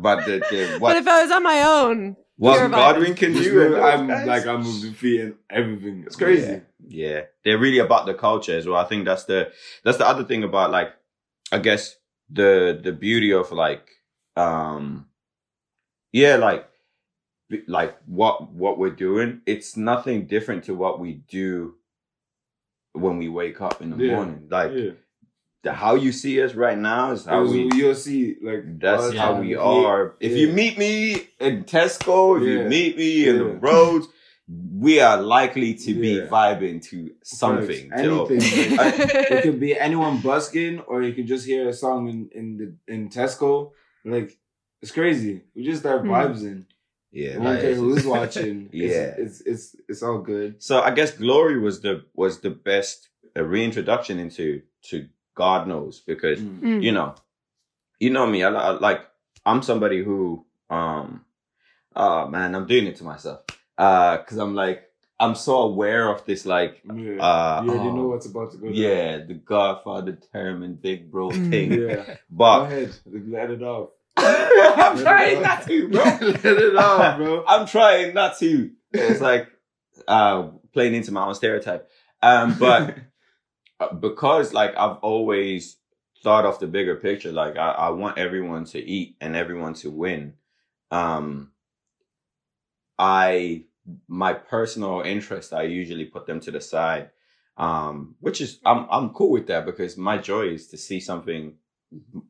but 0.00 0.24
the, 0.26 0.38
the 0.50 0.78
But 0.80 0.96
if 0.96 1.06
I 1.08 1.22
was 1.22 1.30
on 1.32 1.42
my 1.42 1.62
own, 1.62 2.16
what 2.36 2.70
Godwin 2.70 3.14
can 3.14 3.32
do, 3.32 3.38
and 3.38 3.70
move- 3.70 3.72
those 3.72 3.82
I'm 3.82 4.06
guys- 4.08 4.26
like 4.26 4.46
I'm 4.46 4.62
moving 4.62 4.92
feet 4.94 5.20
and 5.20 5.34
everything. 5.50 6.04
It's 6.06 6.16
crazy. 6.16 6.46
Yeah, 6.46 7.08
yeah. 7.08 7.20
they're 7.44 7.58
really 7.58 7.78
about 7.78 8.06
the 8.06 8.14
culture 8.14 8.56
as 8.56 8.66
well. 8.66 8.76
I 8.76 8.84
think 8.84 9.04
that's 9.04 9.24
the 9.24 9.50
that's 9.84 9.98
the 9.98 10.06
other 10.08 10.24
thing 10.24 10.44
about 10.44 10.70
like 10.70 10.94
I 11.52 11.58
guess 11.58 11.96
the 12.30 12.78
the 12.82 12.92
beauty 12.92 13.32
of 13.32 13.52
like 13.52 13.88
um 14.36 15.06
yeah 16.12 16.36
like 16.36 16.68
like 17.68 17.96
what 18.06 18.50
what 18.52 18.78
we're 18.78 18.90
doing. 19.08 19.40
It's 19.46 19.76
nothing 19.76 20.26
different 20.26 20.64
to 20.64 20.74
what 20.74 20.98
we 20.98 21.12
do 21.28 21.74
when 22.94 23.18
we 23.18 23.28
wake 23.28 23.60
up 23.60 23.82
in 23.82 23.90
the 23.90 23.96
Yeah. 24.04 24.14
morning. 24.16 24.46
Like 24.50 24.72
Yeah. 24.72 24.90
the 25.64 25.72
how 25.72 25.94
you 25.96 26.12
see 26.12 26.40
us 26.42 26.54
right 26.54 26.78
now 26.78 27.12
is 27.12 27.24
how 27.26 27.42
we 27.44 27.68
you'll 27.74 27.94
see 27.94 28.36
like 28.42 28.78
that's 28.78 29.02
us 29.04 29.14
how 29.14 29.40
we 29.40 29.54
a- 29.54 29.60
are. 29.60 30.14
If 30.20 30.32
you 30.36 30.48
meet 30.48 30.78
me 30.78 31.28
in 31.40 31.64
Tesco, 31.64 32.36
if 32.40 32.44
you 32.46 32.62
meet 32.68 32.96
me 32.96 33.28
in 33.28 33.38
the 33.38 33.44
Yeah. 33.52 33.58
roads, 33.60 34.06
we 34.86 35.00
are 35.00 35.20
likely 35.20 35.74
to 35.74 35.94
be 35.94 36.12
Yeah. 36.16 36.26
vibing 36.26 36.82
to 36.90 37.10
something. 37.24 37.90
to- 37.90 37.96
Anything. 37.96 38.38
it 39.32 39.42
could 39.42 39.58
be 39.58 39.76
anyone 39.78 40.20
busking, 40.20 40.80
or 40.80 41.02
you 41.02 41.14
can 41.14 41.26
just 41.26 41.46
hear 41.46 41.68
a 41.68 41.72
song 41.72 42.08
in 42.08 42.28
in 42.38 42.46
the 42.58 42.92
in 42.94 43.08
Tesco. 43.08 43.72
Like 44.04 44.38
it's 44.82 44.92
crazy. 44.92 45.42
We 45.54 45.64
just 45.64 45.80
start 45.80 46.02
Hmm. 46.02 46.10
vibes 46.10 46.42
in. 46.42 46.66
Yeah, 47.14 47.38
I 47.40 47.44
don't 47.44 47.60
care 47.60 47.74
who's 47.76 48.04
watching. 48.06 48.68
yeah. 48.72 49.14
it's, 49.16 49.18
it's 49.18 49.40
it's 49.42 49.76
it's 49.88 50.02
all 50.02 50.18
good. 50.18 50.60
So 50.62 50.80
I 50.80 50.90
guess 50.90 51.12
Glory 51.16 51.60
was 51.60 51.80
the 51.80 52.04
was 52.14 52.40
the 52.40 52.50
best 52.50 53.08
uh, 53.36 53.44
reintroduction 53.44 54.18
into 54.18 54.62
to 54.90 55.08
God 55.36 55.68
Knows 55.68 56.00
because 56.00 56.40
Mm. 56.40 56.82
you 56.82 56.90
know, 56.92 57.14
you 58.00 58.10
know 58.10 58.26
me. 58.26 58.42
I, 58.42 58.50
I 58.50 58.70
like 58.70 59.02
I'm 59.46 59.62
somebody 59.62 60.02
who 60.02 60.44
um, 60.70 61.24
oh 61.94 62.26
man, 62.28 62.54
I'm 62.56 62.66
doing 62.66 62.86
it 62.88 62.96
to 62.96 63.04
myself 63.04 63.42
uh, 63.78 64.16
because 64.18 64.38
I'm 64.38 64.54
like 64.56 64.90
I'm 65.20 65.36
so 65.36 65.58
aware 65.62 66.08
of 66.10 66.24
this 66.26 66.44
like 66.44 66.82
Yeah, 66.84 67.22
uh, 67.22 67.62
you 67.64 67.70
already 67.70 67.90
oh, 67.90 67.96
know 67.96 68.08
what's 68.08 68.26
about 68.26 68.50
to 68.52 68.58
go. 68.58 68.66
down. 68.66 68.74
Yeah, 68.74 69.18
the 69.18 69.34
Godfather 69.34 70.18
term 70.32 70.64
and 70.64 70.80
big 70.82 71.10
bro 71.12 71.28
Mm. 71.30 71.50
thing. 71.50 71.72
yeah. 71.72 72.04
Go 72.06 72.14
But 72.30 72.64
ahead, 72.64 72.90
let 73.06 73.50
it 73.52 73.62
off. 73.62 73.90
I'm 74.76 74.98
trying 74.98 75.42
not 75.42 75.66
to, 75.66 75.88
bro. 75.88 76.02
let 76.20 76.44
it 76.44 76.76
off, 76.76 77.16
bro. 77.18 77.44
I'm 77.48 77.66
trying 77.66 78.14
not 78.14 78.38
to. 78.38 78.70
It's 78.92 79.20
like 79.20 79.48
uh 80.08 80.48
playing 80.72 80.94
into 80.94 81.12
my 81.12 81.24
own 81.26 81.34
stereotype. 81.34 81.90
Um, 82.22 82.56
but 82.58 82.96
because 84.00 84.52
like 84.54 84.74
I've 84.76 84.96
always 84.98 85.76
thought 86.22 86.46
of 86.46 86.58
the 86.58 86.66
bigger 86.66 86.96
picture, 86.96 87.32
like 87.32 87.56
I, 87.56 87.70
I 87.70 87.88
want 87.90 88.18
everyone 88.18 88.64
to 88.66 88.78
eat 88.78 89.16
and 89.20 89.36
everyone 89.36 89.74
to 89.74 89.90
win. 89.90 90.34
Um, 90.90 91.52
I 92.98 93.64
my 94.08 94.32
personal 94.32 95.00
interest, 95.02 95.52
I 95.52 95.62
usually 95.64 96.06
put 96.06 96.26
them 96.26 96.40
to 96.40 96.50
the 96.50 96.60
side. 96.60 97.10
Um, 97.56 98.16
which 98.20 98.40
is 98.40 98.58
I'm 98.64 98.86
I'm 98.90 99.10
cool 99.10 99.30
with 99.30 99.46
that 99.48 99.64
because 99.66 99.96
my 99.96 100.18
joy 100.18 100.48
is 100.48 100.68
to 100.68 100.76
see 100.76 101.00
something 101.00 101.54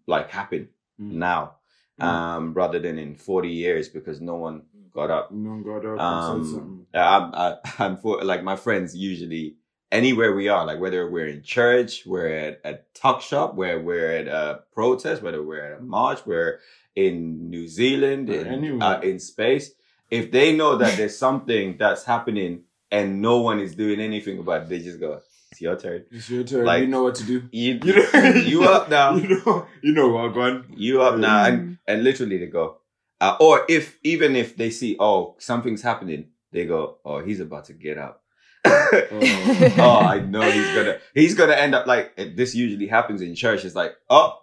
like 0.06 0.30
happen 0.30 0.68
Mm. 1.00 1.14
now, 1.14 1.56
Mm. 2.00 2.04
um, 2.04 2.54
rather 2.54 2.80
than 2.80 2.98
in 2.98 3.14
40 3.14 3.48
years 3.48 3.88
because 3.88 4.20
no 4.20 4.34
one 4.34 4.62
got 4.92 5.10
up. 5.10 5.30
No 5.30 5.50
one 5.50 5.62
got 5.62 5.86
up 5.86 6.00
Um. 6.00 6.86
I'm, 6.94 7.34
I, 7.34 7.56
I'm 7.78 7.96
for 7.96 8.22
like 8.24 8.42
my 8.42 8.56
friends 8.56 8.96
usually 8.96 9.56
anywhere 9.92 10.34
we 10.34 10.48
are, 10.48 10.66
like 10.66 10.80
whether 10.80 11.08
we're 11.08 11.28
in 11.28 11.42
church, 11.42 12.04
we're 12.04 12.26
at 12.26 12.60
a 12.64 12.78
talk 12.94 13.22
shop, 13.22 13.54
where 13.54 13.80
we're 13.80 14.10
at 14.10 14.26
a 14.26 14.60
protest, 14.72 15.22
whether 15.22 15.42
we're 15.42 15.72
at 15.74 15.78
a 15.78 15.82
march, 15.82 16.26
we're 16.26 16.58
in 16.96 17.48
New 17.48 17.68
Zealand, 17.68 18.28
in, 18.28 18.46
anywhere. 18.46 18.82
uh, 18.82 19.00
in 19.00 19.18
space. 19.20 19.70
If 20.10 20.30
they 20.32 20.54
know 20.54 20.76
that 20.76 20.96
there's 20.96 21.16
something 21.16 21.76
that's 21.78 22.04
happening 22.04 22.64
and 22.90 23.22
no 23.22 23.40
one 23.40 23.60
is 23.60 23.74
doing 23.74 24.00
anything 24.00 24.38
about 24.38 24.62
it, 24.62 24.68
they 24.68 24.80
just 24.80 25.00
go, 25.00 25.20
"It's 25.54 25.60
your 25.60 25.76
turn. 25.76 26.04
It's 26.10 26.28
your 26.30 26.42
turn. 26.44 26.64
like- 26.66 26.80
you 26.82 26.88
know 26.88 27.02
what 27.04 27.14
to 27.16 27.24
do. 27.24 27.48
You, 27.52 27.78
You 27.84 27.94
know, 27.94 28.30
you 28.34 28.64
up 28.64 28.88
now. 28.90 29.14
You 29.16 29.28
know, 29.46 29.66
you 29.82 29.92
know 29.92 30.08
what, 30.08 30.34
going. 30.34 30.64
You 30.76 31.02
up 31.02 31.18
now, 31.18 31.44
and 31.44 31.78
and 31.86 32.02
literally 32.02 32.38
they 32.38 32.46
go, 32.46 32.78
uh, 33.20 33.36
or 33.40 33.64
if 33.68 33.98
even 34.02 34.34
if 34.36 34.56
they 34.56 34.70
see 34.70 34.96
oh 34.98 35.36
something's 35.38 35.82
happening, 35.82 36.30
they 36.52 36.66
go 36.66 36.98
oh 37.04 37.20
he's 37.24 37.40
about 37.40 37.66
to 37.66 37.72
get 37.72 37.98
up. 37.98 38.22
oh, 38.66 39.98
I 40.02 40.20
know 40.20 40.40
he's 40.42 40.74
gonna 40.74 40.98
he's 41.14 41.34
gonna 41.34 41.54
end 41.54 41.74
up 41.74 41.86
like 41.86 42.16
this. 42.16 42.54
Usually 42.54 42.86
happens 42.86 43.20
in 43.22 43.34
church. 43.34 43.64
It's 43.64 43.74
like 43.76 43.92
oh, 44.10 44.38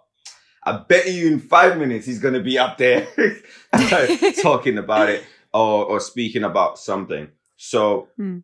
I 0.64 0.78
bet 0.88 1.10
you 1.12 1.26
in 1.28 1.40
five 1.40 1.76
minutes 1.76 2.06
he's 2.06 2.20
gonna 2.20 2.40
be 2.40 2.58
up 2.58 2.78
there 2.78 3.06
talking 4.42 4.78
about 4.78 5.08
it 5.08 5.24
or 5.52 5.84
or 5.86 6.00
speaking 6.00 6.44
about 6.44 6.78
something. 6.78 7.28
So 7.56 8.08
Hmm. 8.16 8.38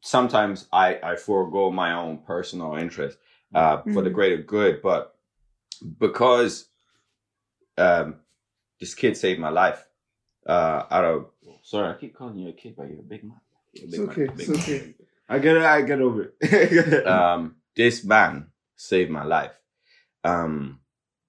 Sometimes 0.00 0.66
I 0.72 0.98
I 1.02 1.16
forego 1.16 1.70
my 1.70 1.92
own 1.94 2.18
personal 2.18 2.76
interest 2.76 3.18
uh, 3.54 3.82
for 3.92 4.02
the 4.02 4.10
Mm. 4.10 4.14
greater 4.14 4.42
good, 4.42 4.82
but 4.82 5.14
because 5.98 6.66
um, 7.78 8.16
this 8.80 8.94
kid 8.94 9.16
saved 9.16 9.40
my 9.40 9.50
life. 9.50 9.84
Uh, 10.46 10.84
out 10.90 11.04
of 11.04 11.26
sorry, 11.62 11.90
I 11.90 11.94
keep 11.94 12.14
calling 12.14 12.38
you 12.38 12.48
a 12.48 12.52
kid, 12.52 12.74
but 12.76 12.88
you're 12.88 13.00
a 13.00 13.02
big 13.02 13.24
man. 13.24 13.40
You're 13.72 13.84
a 13.84 13.88
It's 13.88 13.98
okay. 13.98 14.26
man, 14.26 14.36
big 14.36 14.48
It's 14.48 14.68
man. 14.68 14.76
okay. 14.76 14.94
I 15.28 15.38
get 15.38 15.56
it. 15.56 15.62
I 15.62 15.82
get 15.82 16.00
over 16.00 16.34
it. 16.40 17.06
Um, 17.06 17.56
this 17.76 18.04
man 18.04 18.48
saved 18.76 19.10
my 19.10 19.24
life. 19.24 19.52
Um, 20.24 20.80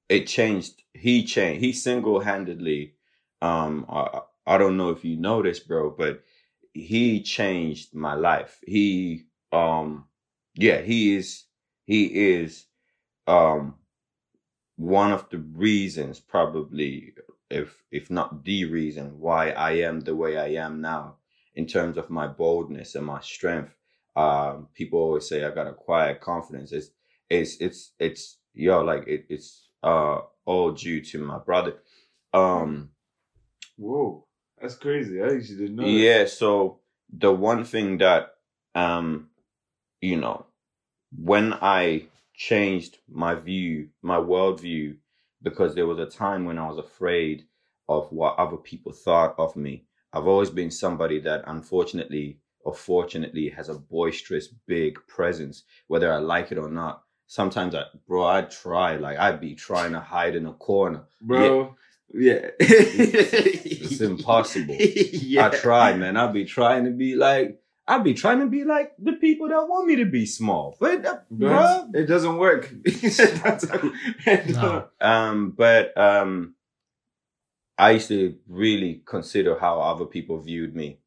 it 0.10 0.28
changed. 0.28 0.82
He 0.94 1.24
changed. 1.24 1.62
He 1.64 1.72
single 1.74 2.20
handedly. 2.20 2.96
Um, 3.42 3.86
I, 3.90 4.22
I 4.46 4.58
don't 4.58 4.78
know 4.78 4.90
if 4.90 5.06
you 5.06 5.18
know 5.18 5.42
this, 5.44 5.60
bro, 5.60 5.92
but 5.92 6.24
he 6.74 7.22
changed 7.24 7.94
my 7.94 8.14
life. 8.16 8.60
He, 8.66 9.26
um, 9.52 10.06
yeah, 10.56 10.82
he 10.82 11.16
is. 11.16 11.46
He 11.86 12.06
is. 12.36 12.66
Um, 13.28 13.76
one 14.78 15.12
of 15.12 15.30
the 15.30 15.40
reasons, 15.40 16.20
probably, 16.20 17.14
if 17.50 17.84
if 17.92 18.10
not 18.10 18.44
the 18.44 18.66
reason, 18.66 19.20
why 19.20 19.52
I 19.52 19.74
am 19.74 20.02
the 20.02 20.16
way 20.16 20.38
I 20.38 20.64
am 20.64 20.82
now, 20.82 21.18
in 21.56 21.68
terms 21.68 21.98
of 21.98 22.10
my 22.10 22.28
boldness 22.28 22.96
and 22.96 23.06
my 23.06 23.22
strength. 23.22 23.76
Um, 24.16 24.68
people 24.74 25.00
always 25.00 25.28
say 25.30 25.44
I 25.46 25.52
got 25.52 25.68
a 25.68 25.74
quiet 25.74 26.22
confidence. 26.22 26.72
It's 26.72 26.92
it's 27.30 27.58
it's 27.62 27.92
it's 28.00 28.38
yo 28.54 28.82
like 28.82 29.08
it, 29.08 29.26
it's 29.30 29.70
uh 29.84 30.20
all 30.46 30.72
due 30.72 31.02
to 31.02 31.20
my 31.20 31.40
brother. 31.40 31.76
Um, 32.34 32.90
Whoa, 33.78 34.28
that's 34.62 34.76
crazy. 34.76 35.22
I 35.22 35.36
actually 35.36 35.58
didn't 35.58 35.76
know. 35.76 35.84
that. 35.84 35.90
yeah. 35.90 36.26
So 36.26 36.80
the 37.12 37.32
one 37.32 37.64
thing 37.64 37.98
that 38.00 38.36
um, 38.76 39.30
you 40.02 40.18
know, 40.18 40.46
when 41.16 41.54
I 41.54 42.06
changed 42.34 42.98
my 43.10 43.36
view, 43.36 43.90
my 44.02 44.18
worldview, 44.18 44.98
because 45.44 45.76
there 45.76 45.88
was 45.88 46.00
a 46.00 46.06
time 46.06 46.46
when 46.46 46.58
I 46.58 46.68
was 46.68 46.78
afraid 46.78 47.46
of 47.90 48.12
what 48.12 48.38
other 48.38 48.58
people 48.58 48.92
thought 48.92 49.36
of 49.38 49.56
me. 49.56 49.84
I've 50.14 50.28
always 50.28 50.50
been 50.50 50.72
somebody 50.72 51.20
that 51.22 51.44
unfortunately 51.48 52.40
or 52.64 52.74
fortunately 52.74 53.50
has 53.50 53.70
a 53.70 53.74
boisterous, 53.74 54.48
big 54.48 55.00
presence, 55.08 55.64
whether 55.88 56.14
I 56.14 56.18
like 56.18 56.52
it 56.52 56.58
or 56.58 56.70
not. 56.70 57.04
Sometimes 57.28 57.74
I, 57.74 57.84
bro, 58.08 58.26
I 58.26 58.42
try, 58.42 58.98
like 58.98 59.18
I'd 59.18 59.42
be 59.42 59.56
trying 59.56 59.94
to 59.94 60.00
hide 60.00 60.36
in 60.36 60.46
a 60.46 60.54
corner. 60.54 61.04
Bro, 61.22 61.76
yeah. 62.14 62.50
It's 62.60 64.02
impossible. 64.02 64.78
Yeah. 65.32 65.48
I 65.48 65.50
try, 65.50 65.94
man. 65.94 66.18
I'd 66.18 66.34
be 66.34 66.44
trying 66.46 66.86
to 66.86 66.92
be 66.92 67.16
like, 67.16 67.62
I'd 67.88 68.04
be 68.04 68.14
trying 68.14 68.40
to 68.40 68.48
be 68.48 68.64
like 68.66 68.94
the 69.00 69.14
people 69.14 69.48
that 69.50 69.68
want 69.68 69.88
me 69.88 69.96
to 69.98 70.06
be 70.06 70.26
small. 70.26 70.76
But, 70.80 71.06
uh, 71.06 71.20
bro, 71.30 71.90
it 71.94 72.06
doesn't 72.06 72.38
work. 72.38 72.70
That's 72.84 73.66
No. 74.50 74.88
um, 75.00 75.52
but 75.52 75.98
um, 75.98 76.56
I 77.78 77.92
used 77.92 78.10
to 78.10 78.36
really 78.48 79.02
consider 79.06 79.58
how 79.58 79.82
other 79.82 80.06
people 80.06 80.40
viewed 80.42 80.76
me 80.76 81.00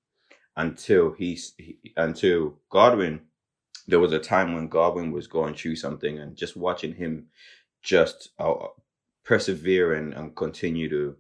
until 0.57 1.13
he's 1.13 1.55
he, 1.59 1.79
until 1.97 2.59
Godwin. 2.71 3.21
There 3.87 4.01
was 4.01 4.13
a 4.13 4.19
time 4.19 4.55
when 4.55 4.69
Godwin 4.69 5.13
was 5.13 5.27
going 5.27 5.55
through 5.55 5.77
something, 5.77 6.19
and 6.19 6.37
just 6.37 6.57
watching 6.57 6.95
him 6.95 7.27
just 7.83 8.31
uh, 8.39 8.55
persevere 9.25 9.95
and, 9.95 10.15
and 10.15 10.37
continue 10.37 10.89
to 10.89 11.17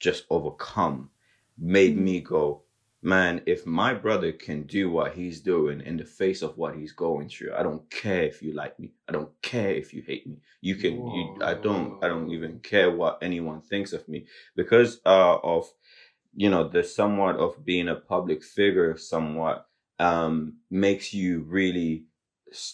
just 0.00 0.24
overcome 0.30 1.10
made 1.58 1.96
me 1.96 2.20
go, 2.20 2.62
man, 3.02 3.42
if 3.46 3.66
my 3.66 3.94
brother 3.94 4.32
can 4.32 4.62
do 4.64 4.90
what 4.90 5.12
he's 5.14 5.40
doing 5.40 5.80
in 5.80 5.96
the 5.96 6.04
face 6.04 6.42
of 6.42 6.56
what 6.56 6.76
he's 6.76 6.92
going 6.92 7.28
through, 7.28 7.54
I 7.54 7.62
don't 7.62 7.88
care 7.90 8.22
if 8.24 8.42
you 8.42 8.54
like 8.54 8.78
me. 8.78 8.92
I 9.08 9.12
don't 9.12 9.30
care 9.42 9.70
if 9.70 9.92
you 9.92 10.02
hate 10.06 10.26
me. 10.26 10.36
You 10.60 10.76
can 10.76 10.94
you 10.94 11.38
I 11.42 11.54
don't 11.54 12.02
I 12.04 12.08
don't 12.08 12.30
even 12.30 12.60
care 12.60 12.90
what 12.90 13.18
anyone 13.22 13.60
thinks 13.60 13.92
of 13.92 14.08
me 14.08 14.26
because 14.56 15.00
uh 15.06 15.38
of 15.42 15.68
you 16.36 16.50
know 16.50 16.68
the 16.68 16.84
somewhat 16.84 17.36
of 17.36 17.64
being 17.64 17.88
a 17.88 17.96
public 17.96 18.44
figure 18.44 18.96
somewhat 18.96 19.66
um 19.98 20.58
makes 20.70 21.12
you 21.14 21.42
really 21.42 22.04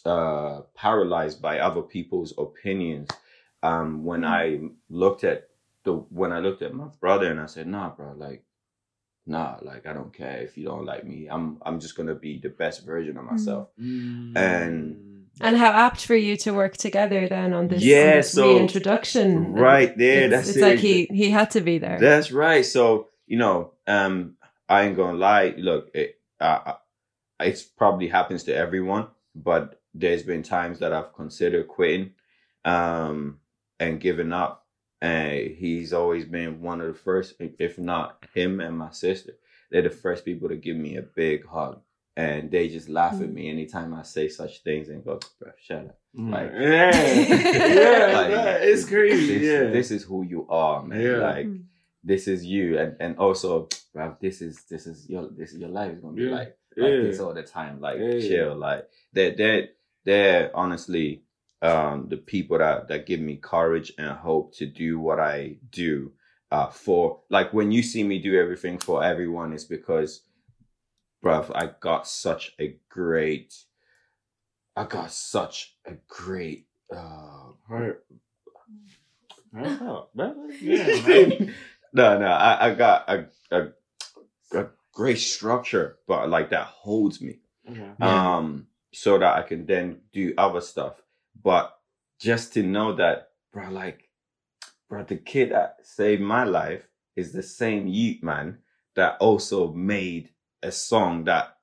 uh 0.06 0.60
paralyzed 0.74 1.40
by 1.42 1.58
other 1.58 1.82
people's 1.82 2.34
opinions 2.38 3.08
um 3.64 4.04
when 4.04 4.22
i 4.24 4.60
looked 5.02 5.24
at 5.24 5.48
the 5.84 5.92
when 6.20 6.32
i 6.32 6.38
looked 6.38 6.62
at 6.62 6.72
my 6.74 6.86
brother 7.00 7.28
and 7.32 7.40
i 7.40 7.46
said 7.46 7.66
nah 7.66 7.88
bro 7.96 8.12
like 8.26 8.42
nah 9.26 9.56
like 9.62 9.86
i 9.86 9.92
don't 9.92 10.12
care 10.12 10.38
if 10.46 10.56
you 10.58 10.64
don't 10.70 10.84
like 10.92 11.04
me 11.04 11.28
i'm 11.34 11.58
i'm 11.66 11.78
just 11.80 11.96
gonna 11.96 12.14
be 12.14 12.38
the 12.38 12.48
best 12.62 12.84
version 12.84 13.16
of 13.16 13.24
myself 13.24 13.68
and 14.36 15.00
And 15.40 15.56
how 15.56 15.72
apt 15.86 16.00
for 16.06 16.14
you 16.26 16.36
to 16.44 16.50
work 16.54 16.76
together 16.86 17.20
then 17.28 17.52
on 17.58 17.66
this, 17.68 17.82
on 17.82 17.88
Yeah, 17.88 18.16
this 18.20 18.30
so- 18.32 18.54
reintroduction. 18.56 19.52
right 19.52 19.92
there 19.98 20.24
It's, 20.24 20.30
that's 20.34 20.48
it's 20.50 20.58
it. 20.58 20.62
like 20.68 20.78
he 20.78 20.96
he 21.20 21.26
had 21.38 21.50
to 21.56 21.60
be 21.60 21.76
there. 21.78 21.98
That's 21.98 22.30
right. 22.30 22.64
So 22.64 23.08
you 23.26 23.38
know, 23.44 23.72
um, 23.96 24.36
I 24.68 24.82
ain't 24.84 24.96
gonna 24.96 25.18
lie. 25.18 25.54
Look, 25.68 25.90
it, 25.94 26.20
uh, 26.40 26.74
it's 27.40 27.62
probably 27.80 28.08
happens 28.08 28.44
to 28.44 28.52
everyone, 28.54 29.08
but 29.34 29.80
there's 30.02 30.22
been 30.22 30.42
times 30.44 30.78
that 30.78 30.92
I've 30.92 31.12
considered 31.14 31.66
quitting, 31.66 32.12
um, 32.64 33.40
and 33.80 34.00
giving 34.00 34.32
up. 34.32 34.66
And 35.00 35.50
he's 35.50 35.92
always 35.92 36.24
been 36.24 36.62
one 36.62 36.80
of 36.80 36.86
the 36.86 36.98
first, 36.98 37.34
if 37.38 37.78
not 37.78 38.24
him 38.34 38.60
and 38.60 38.78
my 38.78 38.90
sister. 38.90 39.34
They're 39.70 39.82
the 39.82 39.90
first 39.90 40.24
people 40.24 40.48
to 40.48 40.56
give 40.56 40.76
me 40.76 40.96
a 40.96 41.02
big 41.02 41.46
hug, 41.46 41.80
and 42.16 42.50
they 42.50 42.68
just 42.68 42.88
laugh 42.88 43.14
at 43.14 43.28
mm. 43.28 43.34
me 43.34 43.50
anytime 43.50 43.92
I 43.92 44.02
say 44.02 44.28
such 44.28 44.62
things 44.62 44.88
and 44.88 45.04
go, 45.04 45.18
"Bro, 45.40 45.52
shut 45.60 45.86
up." 45.86 45.98
Mm. 46.16 46.30
Like, 46.30 46.50
yeah, 46.54 46.96
yeah, 47.74 48.16
like, 48.16 48.32
right. 48.32 48.62
it's 48.62 48.84
crazy. 48.84 49.38
This, 49.38 49.42
yeah, 49.42 49.70
this 49.70 49.90
is 49.90 50.04
who 50.04 50.22
you 50.22 50.46
are, 50.48 50.82
man. 50.84 51.00
Yeah. 51.00 51.16
Like 51.16 51.46
mm. 51.46 51.64
this 52.04 52.28
is 52.28 52.44
you, 52.46 52.78
and 52.78 52.96
and 53.00 53.18
also, 53.18 53.68
bruv, 53.94 54.20
this 54.20 54.40
is 54.40 54.64
this 54.70 54.86
is 54.86 55.08
your 55.08 55.28
this 55.36 55.52
is 55.52 55.58
your 55.58 55.70
life 55.70 55.92
is 55.92 56.00
gonna 56.00 56.14
be 56.14 56.22
Yeah. 56.22 56.30
like 56.30 56.56
like 56.76 56.92
Yeah. 56.92 57.02
this 57.02 57.20
all 57.20 57.34
the 57.34 57.42
time. 57.42 57.80
Like 57.80 57.98
Yeah. 57.98 58.20
chill, 58.20 58.56
like 58.56 58.88
they're 59.12 59.34
they're 59.34 59.68
they're 60.04 60.56
honestly 60.56 61.24
um 61.62 62.08
the 62.08 62.16
people 62.16 62.58
that 62.58 62.88
that 62.88 63.06
give 63.06 63.20
me 63.20 63.36
courage 63.36 63.92
and 63.98 64.10
hope 64.10 64.54
to 64.56 64.66
do 64.66 64.98
what 64.98 65.20
I 65.20 65.56
do. 65.70 66.12
Uh, 66.50 66.68
for 66.68 67.20
like 67.30 67.52
when 67.52 67.72
you 67.72 67.82
see 67.82 68.04
me 68.04 68.18
do 68.18 68.38
everything 68.38 68.78
for 68.78 69.02
everyone, 69.02 69.52
it's 69.52 69.64
because, 69.64 70.22
bruv, 71.24 71.50
I 71.54 71.70
got 71.80 72.06
such 72.06 72.54
a 72.60 72.76
great, 72.88 73.56
I 74.76 74.84
got 74.84 75.10
such 75.10 75.74
a 75.84 75.94
great 76.06 76.66
uh 76.94 77.52
Heart. 77.68 78.04
no, 81.92 82.18
no, 82.18 82.26
I, 82.26 82.66
I 82.66 82.74
got 82.74 83.08
a, 83.08 83.26
a 83.50 83.68
a 84.52 84.66
great 84.92 85.18
structure, 85.18 85.98
but 86.06 86.28
like 86.28 86.50
that 86.50 86.66
holds 86.66 87.20
me. 87.20 87.38
Um, 88.00 88.66
so 88.92 89.18
that 89.18 89.36
I 89.36 89.42
can 89.42 89.66
then 89.66 90.00
do 90.12 90.34
other 90.38 90.60
stuff. 90.60 90.94
But 91.42 91.76
just 92.18 92.52
to 92.54 92.62
know 92.62 92.94
that, 92.94 93.30
bro, 93.52 93.70
like, 93.70 94.08
bro, 94.88 95.04
the 95.04 95.16
kid 95.16 95.52
that 95.52 95.78
saved 95.82 96.22
my 96.22 96.44
life 96.44 96.88
is 97.16 97.32
the 97.32 97.42
same 97.42 97.86
youth 97.86 98.22
man 98.22 98.58
that 98.96 99.16
also 99.20 99.72
made 99.72 100.30
a 100.62 100.70
song 100.72 101.24
that 101.24 101.58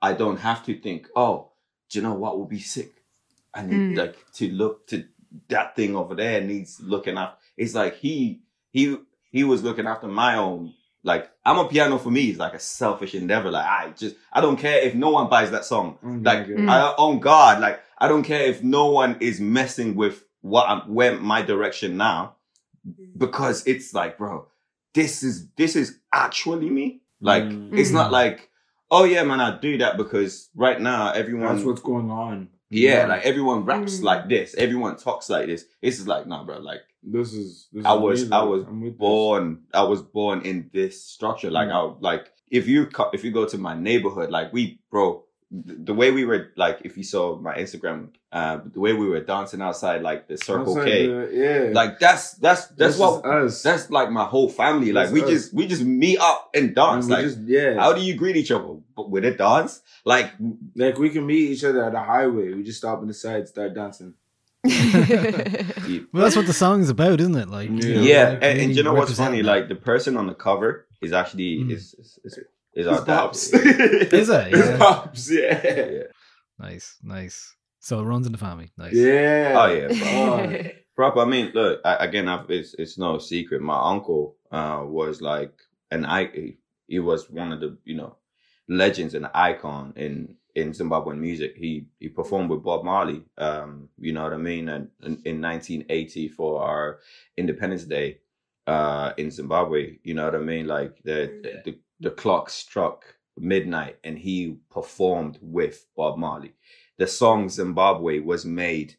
I 0.00 0.12
don't 0.14 0.38
have 0.38 0.64
to 0.66 0.78
think, 0.78 1.08
oh, 1.14 1.52
do 1.88 1.98
you 1.98 2.02
know 2.02 2.14
what 2.14 2.38
will 2.38 2.46
be 2.46 2.58
sick? 2.60 2.92
I 3.54 3.62
need 3.62 3.90
Mm. 3.90 3.96
like 3.96 4.16
to 4.34 4.50
look 4.50 4.86
to 4.88 5.04
that 5.48 5.76
thing 5.76 5.96
over 5.96 6.14
there 6.14 6.40
needs 6.40 6.80
looking 6.80 7.16
after. 7.16 7.38
It's 7.56 7.74
like 7.74 7.96
he 7.96 8.42
he 8.70 8.98
he 9.30 9.44
was 9.44 9.62
looking 9.62 9.86
after 9.86 10.08
my 10.08 10.36
own. 10.36 10.74
Like 11.04 11.30
Amapiano 11.44 12.00
for 12.00 12.10
me 12.10 12.30
is 12.30 12.38
like 12.38 12.54
a 12.54 12.60
selfish 12.60 13.14
endeavor. 13.14 13.50
Like 13.50 13.66
I 13.66 13.90
just 13.96 14.14
I 14.32 14.40
don't 14.40 14.56
care 14.56 14.78
if 14.82 14.94
no 14.94 15.10
one 15.10 15.28
buys 15.28 15.50
that 15.50 15.64
song. 15.64 15.98
Like 16.02 16.46
Mm. 16.46 16.68
I 16.68 16.80
on 16.96 17.18
God, 17.20 17.60
like 17.60 17.80
I 17.98 18.06
don't 18.08 18.22
care 18.22 18.42
if 18.46 18.62
no 18.62 18.90
one 18.90 19.16
is 19.20 19.40
messing 19.40 19.96
with 19.96 20.24
what 20.42 20.68
I'm 20.68 20.80
where 20.94 21.18
my 21.18 21.42
direction 21.42 21.96
now, 21.96 22.36
because 23.16 23.66
it's 23.66 23.94
like, 23.94 24.18
bro, 24.18 24.46
this 24.94 25.22
is 25.22 25.48
this 25.56 25.76
is 25.76 25.98
actually 26.12 26.70
me. 26.70 27.00
Like 27.20 27.44
it's 27.72 27.90
not 27.90 28.08
Mm. 28.08 28.12
like, 28.12 28.50
oh 28.90 29.04
yeah, 29.04 29.22
man, 29.24 29.40
I 29.40 29.58
do 29.58 29.78
that 29.78 29.96
because 29.96 30.50
right 30.54 30.80
now 30.80 31.12
everyone 31.12 31.54
That's 31.54 31.64
what's 31.66 31.80
going 31.82 32.10
on. 32.10 32.48
yeah, 32.70 32.98
Yeah. 32.98 33.06
like 33.06 33.22
everyone 33.24 33.64
raps 33.64 33.98
Mm. 34.00 34.02
like 34.04 34.28
this, 34.28 34.54
everyone 34.54 34.96
talks 34.96 35.28
like 35.30 35.46
this. 35.46 35.64
This 35.80 35.98
is 36.00 36.06
like, 36.08 36.26
nah, 36.26 36.44
bro. 36.44 36.58
Like 36.58 36.82
this 37.02 37.32
is 37.32 37.68
this 37.72 37.84
I 37.84 37.92
was, 37.94 38.24
me, 38.28 38.36
I 38.36 38.42
was 38.42 38.64
I'm 38.64 38.80
this. 38.80 38.94
born, 38.94 39.62
I 39.74 39.82
was 39.82 40.02
born 40.02 40.42
in 40.42 40.70
this 40.72 41.04
structure. 41.04 41.50
Like 41.50 41.68
Mm. 41.68 41.96
I, 41.96 41.98
like 42.00 42.32
if 42.50 42.68
you 42.68 42.88
if 43.12 43.24
you 43.24 43.30
go 43.32 43.46
to 43.46 43.58
my 43.58 43.74
neighborhood, 43.74 44.30
like 44.30 44.52
we, 44.52 44.78
bro, 44.90 45.24
th- 45.50 45.78
the 45.84 45.94
way 45.94 46.10
we 46.10 46.24
were, 46.24 46.52
like 46.56 46.80
if 46.84 46.96
you 46.96 47.02
saw 47.02 47.36
my 47.36 47.54
Instagram, 47.56 48.08
uh, 48.30 48.60
the 48.72 48.80
way 48.80 48.92
we 48.92 49.06
were 49.08 49.20
dancing 49.20 49.60
outside, 49.62 50.02
like 50.02 50.28
the 50.28 50.36
Circle 50.38 50.78
Outside 50.78 50.84
K, 50.86 51.06
the- 51.06 51.30
yeah. 51.32 51.72
like 51.74 51.98
that's 51.98 52.32
that's 52.34 52.66
that's 52.68 52.94
This 52.94 52.98
what 52.98 53.24
us. 53.26 53.62
that's 53.62 53.90
like 53.90 54.10
my 54.10 54.24
whole 54.24 54.48
family. 54.48 54.92
Like 54.92 55.10
we 55.10 55.22
us. 55.22 55.28
just 55.30 55.54
we 55.54 55.66
just 55.66 55.82
meet 55.84 56.18
up 56.20 56.50
and 56.54 56.74
dance. 56.74 57.06
And 57.06 57.12
like 57.14 57.24
just- 57.24 57.40
yeah. 57.40 57.74
how 57.80 57.92
do 57.94 58.00
you 58.00 58.14
greet 58.14 58.36
each 58.36 58.50
other? 58.52 58.76
But 58.96 59.10
with 59.10 59.24
a 59.24 59.32
dance, 59.32 59.80
like 60.04 60.30
Like 60.76 60.98
we 60.98 61.10
can 61.10 61.26
meet 61.26 61.50
each 61.50 61.64
other 61.64 61.84
at 61.84 61.94
a 61.94 62.00
highway. 62.00 62.52
We 62.54 62.62
just 62.62 62.78
stop 62.78 63.00
on 63.00 63.08
the 63.08 63.14
side, 63.14 63.48
start 63.48 63.74
dancing. 63.74 64.14
Well, 66.12 66.22
that's 66.22 66.36
what 66.36 66.46
the 66.46 66.52
song's 66.52 66.88
about, 66.88 67.20
isn't 67.20 67.34
it? 67.36 67.48
Like, 67.48 67.68
you 67.68 67.94
know, 67.94 68.02
yeah, 68.02 68.28
like, 68.30 68.42
and, 68.42 68.60
and 68.60 68.76
you 68.76 68.82
know 68.82 68.94
what's 68.94 69.16
funny? 69.16 69.42
that. 69.42 69.46
Like 69.46 69.68
the 69.68 69.74
person 69.74 70.16
on 70.16 70.26
the 70.26 70.34
cover 70.34 70.86
is 71.00 71.12
actually 71.12 71.54
is 71.72 71.94
is 71.94 72.18
is, 72.24 72.38
is 72.74 72.86
our 72.86 73.04
pops. 73.04 73.52
Is 73.52 74.28
it? 74.28 74.52
Yeah. 74.52 74.78
pops, 74.78 75.30
yeah. 75.30 76.02
Nice, 76.58 76.96
nice. 77.02 77.56
So 77.80 77.98
it 77.98 78.04
runs 78.04 78.26
in 78.26 78.32
the 78.32 78.38
family. 78.38 78.70
Nice. 78.78 78.94
Yeah. 78.94 79.54
Oh 79.56 79.66
yeah. 79.66 80.70
Proper. 80.94 81.20
I 81.20 81.24
mean, 81.24 81.50
look 81.54 81.80
I, 81.84 81.96
again. 81.96 82.28
I've, 82.28 82.48
it's 82.50 82.74
it's 82.74 82.98
no 82.98 83.18
secret. 83.18 83.60
My 83.62 83.80
uncle 83.90 84.36
uh, 84.52 84.82
was 84.84 85.20
like 85.20 85.52
an 85.90 86.04
I. 86.04 86.26
He, 86.26 86.58
he 86.86 86.98
was 87.00 87.28
one 87.28 87.52
of 87.52 87.60
the 87.60 87.76
you 87.84 87.96
know 87.96 88.16
legends 88.68 89.14
and 89.14 89.28
icon 89.34 89.92
in 89.96 90.36
in 90.54 90.72
Zimbabwean 90.72 91.18
music. 91.18 91.56
He 91.56 91.86
he 92.00 92.08
performed 92.08 92.50
with 92.50 92.62
Bob 92.62 92.84
Marley. 92.84 93.24
Um, 93.38 93.88
you 93.98 94.12
know 94.12 94.22
what 94.24 94.32
I 94.32 94.38
mean? 94.38 94.68
And 94.68 94.88
in, 95.02 95.20
in 95.24 95.40
1980 95.40 96.28
for 96.28 96.62
our 96.62 97.00
Independence 97.36 97.84
Day, 97.84 98.18
uh, 98.66 99.12
in 99.16 99.30
Zimbabwe. 99.30 99.98
You 100.04 100.14
know 100.14 100.24
what 100.24 100.34
I 100.34 100.38
mean? 100.38 100.66
Like 100.66 101.02
the 101.04 101.62
the 101.64 101.78
the 102.00 102.10
clock 102.10 102.50
struck 102.50 103.04
midnight, 103.38 103.98
and 104.04 104.18
he 104.18 104.58
performed 104.70 105.38
with 105.40 105.86
Bob 105.96 106.18
Marley. 106.18 106.54
The 106.98 107.06
song 107.06 107.48
Zimbabwe 107.48 108.20
was 108.20 108.44
made 108.44 108.96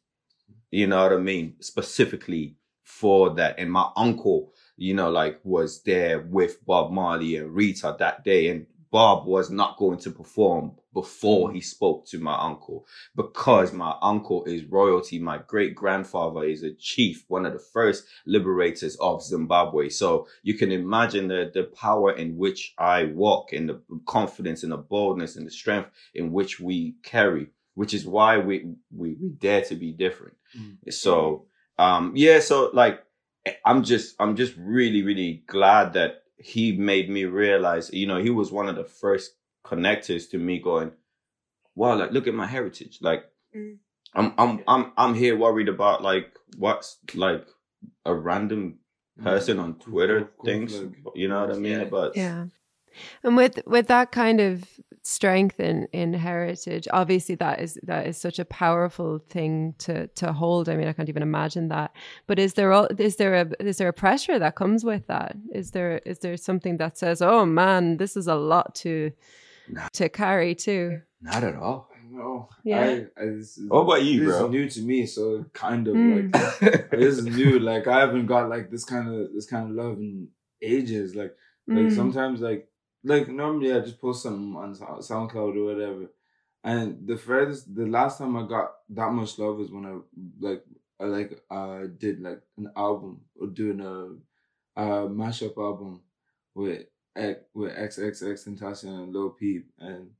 you 0.74 0.88
know 0.88 1.04
what 1.04 1.14
I 1.14 1.18
mean? 1.18 1.54
Specifically 1.60 2.56
for 2.84 3.30
that. 3.36 3.60
And 3.60 3.72
my 3.72 3.91
uncle, 3.95 4.54
you 4.76 4.95
know, 4.95 5.12
like 5.12 5.39
was 5.43 5.84
there 5.84 6.22
with 6.22 6.66
Bob 6.66 6.91
Marley 6.91 7.36
and 7.36 7.54
Rita 7.54 7.95
that 7.99 8.24
day. 8.24 8.49
And 8.49 8.66
Bob 8.94 9.26
was 9.26 9.50
not 9.50 9.76
going 9.78 9.98
to 9.98 10.12
perform 10.12 10.72
before 10.94 11.52
he 11.52 11.60
spoke 11.60 12.06
to 12.06 12.20
my 12.20 12.38
uncle 12.39 12.86
because 13.16 13.74
my 13.74 13.96
uncle 14.04 14.44
is 14.46 14.66
royalty. 14.66 15.18
My 15.18 15.39
great 15.48 15.74
grandfather 15.74 16.44
is 16.44 16.62
a 16.62 16.76
chief, 16.76 17.26
one 17.28 17.48
of 17.48 17.54
the 17.54 17.66
first 17.74 18.06
liberators 18.28 18.96
of 18.98 19.24
Zimbabwe. 19.24 19.89
So 19.89 20.28
you 20.44 20.54
can 20.54 20.72
imagine 20.72 21.28
the, 21.28 21.50
the 21.52 21.64
power 21.64 22.12
in 22.16 22.38
which 22.38 22.76
I 22.78 23.06
walk 23.06 23.52
and 23.52 23.68
the 23.68 23.82
confidence 24.06 24.62
and 24.62 24.72
the 24.72 24.78
boldness 24.78 25.38
and 25.38 25.48
the 25.48 25.52
strength 25.52 25.89
in 26.14 26.32
which 26.32 26.60
we 26.60 26.94
carry, 27.02 27.48
which 27.74 27.96
is 27.96 28.06
why 28.06 28.38
we, 28.38 28.76
we, 28.96 29.16
we 29.20 29.30
dare 29.30 29.64
to 29.64 29.76
be 29.76 29.91
different. 29.91 30.36
So, 30.91 31.48
um, 31.80 32.14
yeah, 32.16 32.41
so 32.41 32.70
like, 32.74 33.04
I'm 33.66 33.84
just, 33.84 34.16
I'm 34.20 34.36
just 34.36 34.54
really, 34.56 35.02
really 35.02 35.44
glad 35.48 35.94
that 35.94 36.23
he 36.44 36.74
made 36.74 37.10
me 37.10 37.26
realize, 37.26 37.91
you 37.94 38.06
know, 38.06 38.22
he 38.22 38.30
was 38.30 38.52
one 38.52 38.68
of 38.68 38.76
the 38.76 38.84
first 38.84 39.36
connectors 39.66 40.30
to 40.32 40.38
me 40.38 40.60
going, 40.60 40.91
wow, 41.76 41.96
like, 41.96 42.12
look 42.12 42.28
at 42.28 42.34
my 42.34 42.48
heritage. 42.48 43.00
Like, 43.02 43.24
mm. 43.56 43.78
I'm, 44.14 44.34
I'm, 44.38 44.64
I'm, 44.68 44.91
I'm 44.98 45.14
here 45.16 45.38
worried 45.38 45.70
about 45.70 46.04
like, 46.04 46.38
what's 46.58 46.98
like 47.16 47.48
a 48.06 48.14
random 48.14 48.80
person 49.22 49.60
on 49.60 49.76
Twitter 49.76 50.32
thinks, 50.44 50.74
you 51.16 51.28
know 51.28 51.46
what 51.46 51.56
I 51.56 51.60
mean? 51.60 51.89
But 51.89 52.16
yeah 52.16 52.46
and 53.24 53.36
with 53.36 53.60
with 53.66 53.88
that 53.88 54.12
kind 54.12 54.39
of 54.39 54.64
strength 55.06 55.60
in 55.60 55.86
in 55.91 56.14
heritage 56.14 56.88
obviously 56.94 57.36
that 57.36 57.60
is 57.62 57.78
that 57.84 58.08
is 58.08 58.18
such 58.18 58.39
a 58.39 58.46
powerful 58.46 59.20
thing 59.30 59.74
to 59.78 60.08
to 60.16 60.32
hold 60.32 60.70
i 60.70 60.78
mean 60.78 60.88
i 60.88 60.94
can't 60.94 61.10
even 61.10 61.22
imagine 61.24 61.68
that 61.68 61.91
but 62.26 62.39
is 62.39 62.54
there 62.54 62.72
al- 62.72 62.88
is 62.98 63.18
there 63.18 63.36
a 63.36 63.46
is 63.60 63.78
there 63.80 63.89
a 63.89 63.94
pressure 63.94 64.39
that 64.39 64.56
comes 64.56 64.86
with 64.86 65.06
that 65.08 65.36
is 65.54 65.72
there 65.72 65.98
is 66.06 66.20
there 66.20 66.38
something 66.38 66.78
that 66.78 66.98
says 66.98 67.22
oh 67.22 67.46
man 67.46 67.98
this 67.98 68.16
is 68.16 68.28
a 68.28 68.36
lot 68.36 68.74
to 68.76 69.12
to 69.91 70.08
carry 70.10 70.56
too 70.56 71.02
not 71.22 71.44
at 71.44 71.56
all. 71.56 71.89
No. 72.12 72.50
Yeah. 72.66 72.82
I, 72.82 73.22
I, 73.22 73.26
this 73.38 73.58
is, 73.58 73.70
What 73.70 73.80
about 73.84 74.04
you, 74.04 74.26
this 74.26 74.38
bro? 74.38 74.46
is 74.46 74.52
new 74.52 74.70
to 74.70 74.82
me, 74.82 75.06
so 75.06 75.46
kind 75.54 75.88
of 75.88 75.96
Mm. 75.96 76.36
like 76.36 76.89
this 76.91 77.18
is 77.18 77.26
new. 77.26 77.60
Like 77.60 77.88
I 77.88 78.02
haven't 78.02 78.26
got 78.28 78.50
like 78.50 78.70
this 78.70 78.84
kind 78.84 79.08
of 79.08 79.34
this 79.34 79.48
kind 79.48 79.70
of 79.70 79.76
love 79.76 79.98
in 80.00 80.28
ages. 80.62 81.16
Like 81.16 81.34
like 81.68 81.86
Mm. 81.88 81.96
sometimes 81.96 82.41
like 82.41 82.68
like 83.04 83.28
normally 83.28 83.74
I 83.74 83.80
just 83.82 83.99
post 84.01 84.24
something 84.24 84.56
on 84.56 84.76
SoundCloud 84.76 85.58
or 85.58 85.66
whatever, 85.66 86.08
and 86.64 87.08
the 87.08 87.18
furthest 87.18 87.74
the 87.76 87.86
last 87.86 88.18
time 88.18 88.36
I 88.38 88.47
got 88.47 88.72
that 88.89 89.12
much 89.12 89.38
love 89.39 89.58
was 89.58 89.72
when 89.72 89.86
I 89.86 89.97
like 90.39 90.64
I 90.99 91.06
like 91.06 91.41
uh 91.49 91.82
did 91.97 92.22
like 92.22 92.41
an 92.58 92.72
album 92.76 93.22
or 93.39 93.47
doing 93.47 93.82
a 93.82 94.80
uh 94.80 95.08
mashup 95.08 95.58
album 95.58 96.01
with 96.56 96.86
with 97.54 97.76
XXXTentacion 97.76 99.04
and 99.04 99.14
Lil 99.14 99.32
Peep 99.32 99.70
and 99.80 100.12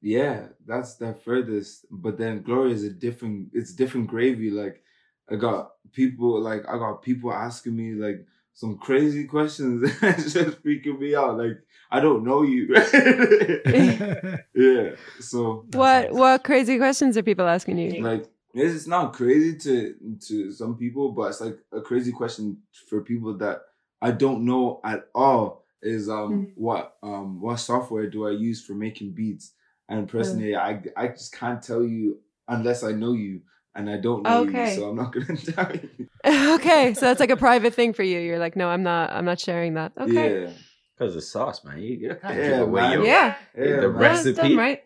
yeah, 0.00 0.48
that's 0.66 0.94
the 0.96 1.14
furthest. 1.14 1.86
But 1.90 2.18
then 2.18 2.42
Glory 2.42 2.72
is 2.72 2.84
a 2.84 2.90
different. 2.90 3.50
It's 3.52 3.72
different 3.72 4.08
gravy. 4.08 4.50
Like 4.50 4.82
I 5.30 5.36
got 5.36 5.72
people. 5.92 6.40
Like 6.40 6.68
I 6.68 6.76
got 6.78 7.02
people 7.02 7.32
asking 7.32 7.76
me 7.76 7.92
like 7.94 8.26
some 8.54 8.78
crazy 8.78 9.24
questions. 9.24 9.90
it's 10.02 10.32
just 10.32 10.62
freaking 10.62 10.98
me 10.98 11.14
out. 11.14 11.38
Like 11.38 11.58
I 11.90 12.00
don't 12.00 12.24
know 12.24 12.42
you. 12.42 12.74
yeah. 14.54 14.90
So 15.20 15.66
what 15.72 16.12
what 16.12 16.44
crazy 16.44 16.78
questions 16.78 17.16
are 17.16 17.22
people 17.22 17.46
asking 17.46 17.78
you 17.78 18.02
like 18.02 18.28
it's 18.54 18.74
it's 18.74 18.86
not 18.86 19.12
crazy 19.12 19.56
to 19.58 19.94
to 20.28 20.52
some 20.52 20.76
people, 20.76 21.12
but 21.12 21.28
it's 21.30 21.40
like 21.40 21.58
a 21.72 21.80
crazy 21.80 22.12
question 22.12 22.58
for 22.88 23.00
people 23.02 23.36
that 23.38 23.62
I 24.00 24.10
don't 24.10 24.44
know 24.44 24.80
at 24.84 25.08
all. 25.14 25.64
Is 25.82 26.08
um 26.08 26.52
what 26.54 26.96
um 27.02 27.40
what 27.40 27.56
software 27.56 28.08
do 28.08 28.26
I 28.28 28.30
use 28.30 28.64
for 28.64 28.74
making 28.74 29.12
beats? 29.12 29.52
And 29.88 30.08
personally, 30.08 30.54
I 30.54 30.82
I 30.96 31.08
just 31.08 31.34
can't 31.34 31.62
tell 31.62 31.82
you 31.84 32.20
unless 32.48 32.84
I 32.84 32.92
know 32.92 33.14
you, 33.14 33.40
and 33.74 33.88
I 33.90 33.96
don't 33.96 34.22
know 34.22 34.42
Okay. 34.42 34.70
you, 34.70 34.80
so 34.80 34.88
I'm 34.90 34.96
not 34.96 35.12
gonna 35.12 35.36
tell 35.36 35.72
you. 35.74 36.08
okay 36.54 36.94
so 36.94 37.00
that's 37.00 37.18
like 37.18 37.30
a 37.30 37.36
private 37.36 37.74
thing 37.74 37.92
for 37.92 38.04
you 38.04 38.20
you're 38.20 38.38
like 38.38 38.54
no 38.54 38.68
i'm 38.68 38.84
not 38.84 39.10
i'm 39.10 39.24
not 39.24 39.40
sharing 39.40 39.74
that 39.74 39.90
okay 39.98 40.42
Yeah. 40.42 40.50
Because 40.96 41.14
the 41.14 41.20
sauce, 41.20 41.64
man. 41.64 41.78
You, 41.78 41.96
you 41.96 42.14
can't 42.14 42.38
Yeah, 42.38 42.48
give 42.48 42.60
away 42.60 42.82
man. 42.82 42.92
your, 42.92 43.06
Yeah. 43.06 43.36
the 43.56 43.60
Yeah, 43.64 43.80
man. 43.80 43.90
recipe. 43.92 44.34
Done 44.36 44.56
right 44.56 44.84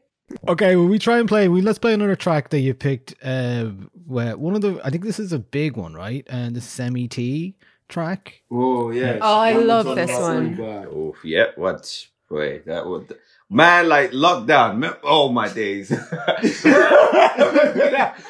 Okay, 0.49 0.77
well, 0.77 0.87
we 0.87 0.99
try 0.99 1.19
and 1.19 1.29
play. 1.29 1.49
We 1.49 1.61
let's 1.61 1.79
play 1.79 1.93
another 1.95 2.17
track 2.17 2.49
that 2.51 2.61
you 2.61 2.73
picked. 2.75 3.15
Uh, 3.23 3.67
where 4.07 4.37
one 4.39 4.55
of 4.55 4.63
the 4.63 4.81
I 4.83 4.91
think 4.91 5.05
this 5.05 5.19
is 5.21 5.33
a 5.33 5.39
big 5.39 5.77
one, 5.77 5.95
right? 5.95 6.25
And 6.29 6.57
the 6.57 6.61
Semi 6.61 7.07
Tee 7.07 7.57
track. 7.89 8.43
Oh 8.51 8.91
yeah. 8.91 9.19
Oh, 9.21 9.39
I 9.41 9.53
That 9.53 9.61
love 9.61 9.95
this 9.95 10.11
my 10.11 10.21
one. 10.21 10.57
feedback. 10.57 10.87
Oh, 10.89 11.15
yeah. 11.23 11.47
What? 11.57 12.07
Wait, 12.31 12.67
that 12.67 12.87
would. 12.87 13.17
Man, 13.49 13.89
like 13.89 14.11
lockdown. 14.11 14.79
me- 14.79 14.89
Oh 15.05 15.29
my 15.31 15.49
days. 15.49 15.91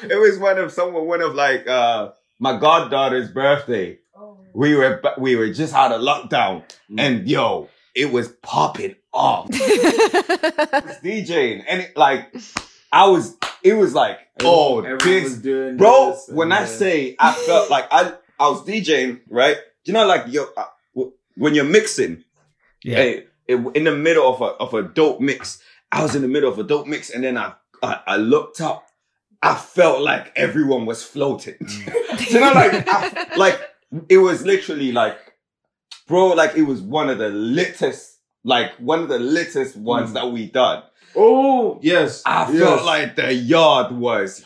it 0.03 0.19
was 0.19 0.37
one 0.39 0.57
of 0.59 0.71
someone, 0.71 1.05
one 1.05 1.21
of 1.21 1.33
like 1.35 1.67
uh 1.67 2.11
my 2.39 2.57
goddaughter's 2.59 3.29
birthday. 3.31 3.97
We 4.53 4.75
were 4.75 5.01
we 5.17 5.35
were 5.35 5.49
just 5.51 5.73
out 5.73 5.91
of 5.91 6.01
lockdown, 6.01 6.63
and 6.97 7.27
yo, 7.27 7.69
it 7.95 8.11
was 8.11 8.27
popping 8.41 8.95
off. 9.13 9.49
DJing, 11.03 11.63
and 11.67 11.81
it, 11.81 11.97
like 11.97 12.33
I 12.91 13.07
was, 13.09 13.35
it 13.63 13.73
was 13.73 13.93
like, 13.93 14.19
oh, 14.43 14.79
Everyone 14.79 14.97
this 15.03 15.23
was 15.23 15.37
doing 15.39 15.77
bro 15.77 16.11
this 16.11 16.27
and 16.29 16.37
when 16.37 16.51
i 16.51 16.61
that. 16.61 16.67
say 16.69 17.15
i 17.19 17.33
felt 17.33 17.69
like 17.71 17.85
i 17.91 18.13
i 18.39 18.49
was 18.49 18.63
djing 18.65 19.19
right 19.29 19.57
you 19.83 19.93
know 19.93 20.05
like 20.05 20.27
you 20.27 20.47
uh, 20.55 20.65
w- 20.95 21.11
when 21.35 21.55
you're 21.55 21.65
mixing 21.65 22.23
Yeah. 22.83 22.97
eh, 22.99 23.21
it- 23.47 23.75
in 23.75 23.83
the 23.85 23.95
middle 23.95 24.27
of 24.33 24.41
a 24.41 24.45
of 24.63 24.73
a 24.73 24.81
dope 24.83 25.19
mix 25.19 25.61
i 25.91 26.01
was 26.03 26.15
in 26.15 26.21
the 26.21 26.27
middle 26.27 26.51
of 26.51 26.57
a 26.59 26.63
dope 26.63 26.87
mix 26.87 27.09
and 27.09 27.23
then 27.23 27.37
i 27.37 27.53
i, 27.83 27.99
I 28.07 28.17
looked 28.17 28.61
up 28.61 28.85
i 29.41 29.55
felt 29.55 30.01
like 30.01 30.31
everyone 30.35 30.85
was 30.85 31.03
floating 31.03 31.55
you 32.29 32.39
know 32.39 32.51
like 32.53 32.87
I, 32.87 33.35
like 33.37 33.59
it 34.09 34.17
was 34.17 34.45
literally 34.45 34.91
like 34.91 35.17
bro 36.07 36.27
like 36.27 36.55
it 36.55 36.63
was 36.63 36.81
one 36.81 37.09
of 37.09 37.17
the 37.17 37.29
littest 37.29 38.19
like 38.43 38.71
one 38.77 38.99
of 39.01 39.09
the 39.09 39.19
littest 39.19 39.75
ones 39.75 40.11
Mm. 40.11 40.13
that 40.13 40.31
we 40.31 40.47
done 40.49 40.83
Oh 41.15 41.79
yes. 41.81 42.21
i 42.25 42.51
yes. 42.51 42.59
felt 42.61 42.85
like 42.85 43.15
the 43.15 43.33
yard 43.33 43.91
was 43.91 44.43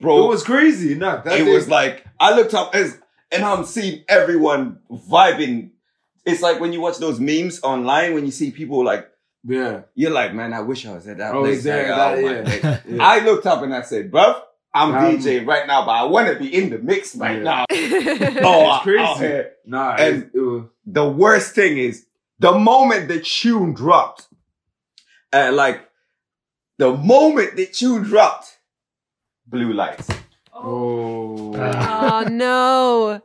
bro 0.00 0.24
it 0.24 0.28
was 0.28 0.42
crazy. 0.44 0.94
Nah, 0.94 1.20
that 1.22 1.40
it 1.40 1.44
was 1.52 1.68
like 1.68 2.04
I 2.20 2.34
looked 2.34 2.54
up 2.54 2.74
as 2.74 2.98
and 3.32 3.44
I'm 3.44 3.64
seeing 3.64 4.04
everyone 4.08 4.78
vibing. 4.90 5.70
It's 6.24 6.40
like 6.42 6.60
when 6.60 6.72
you 6.72 6.80
watch 6.80 6.98
those 6.98 7.18
memes 7.18 7.60
online 7.62 8.14
when 8.14 8.24
you 8.24 8.30
see 8.30 8.50
people 8.50 8.84
like 8.84 9.08
yeah. 9.44 9.82
you're 9.94 10.12
like, 10.12 10.34
man, 10.34 10.52
I 10.52 10.60
wish 10.60 10.86
I 10.86 10.94
was 10.94 11.06
at 11.08 11.18
that 11.18 11.34
I 11.34 11.38
place. 11.38 11.56
was 11.56 11.64
there. 11.64 11.88
Like, 11.96 12.16
that, 12.16 12.18
oh 12.18 12.44
my 12.44 12.54
yeah. 12.54 12.80
Yeah. 12.96 13.04
I 13.04 13.18
looked 13.24 13.46
up 13.46 13.62
and 13.62 13.74
I 13.74 13.82
said, 13.82 14.10
bruv, 14.12 14.40
I'm 14.72 14.94
Um, 14.94 15.16
DJing 15.18 15.46
right 15.46 15.66
now, 15.66 15.84
but 15.84 15.90
I 15.92 16.04
want 16.04 16.28
to 16.28 16.36
be 16.36 16.54
in 16.54 16.70
the 16.70 16.78
mix 16.78 17.16
right 17.16 17.38
Yeah. 17.38 17.42
now. 17.42 17.64
it's 17.70 18.40
oh, 18.44 18.78
crazy. 18.82 19.02
out. 19.36 19.44
Nah, 19.66 19.96
And- 19.96 20.22
it, 20.24 20.30
it 20.34 20.40
was, 20.40 20.64
The 20.86 21.08
worst 21.08 21.54
thing 21.54 21.76
is 21.78 22.06
the 22.38 22.52
moment 22.52 23.08
the 23.08 23.20
tune 23.20 23.72
dropped, 23.74 24.28
and 25.32 25.56
like 25.56 25.88
the 26.78 26.92
moment 26.96 27.56
the 27.56 27.66
tune 27.66 28.02
dropped, 28.04 28.58
blue 29.46 29.72
lights. 29.72 30.08
oh. 30.54 31.54
oh 31.56 32.24
no 32.30 33.20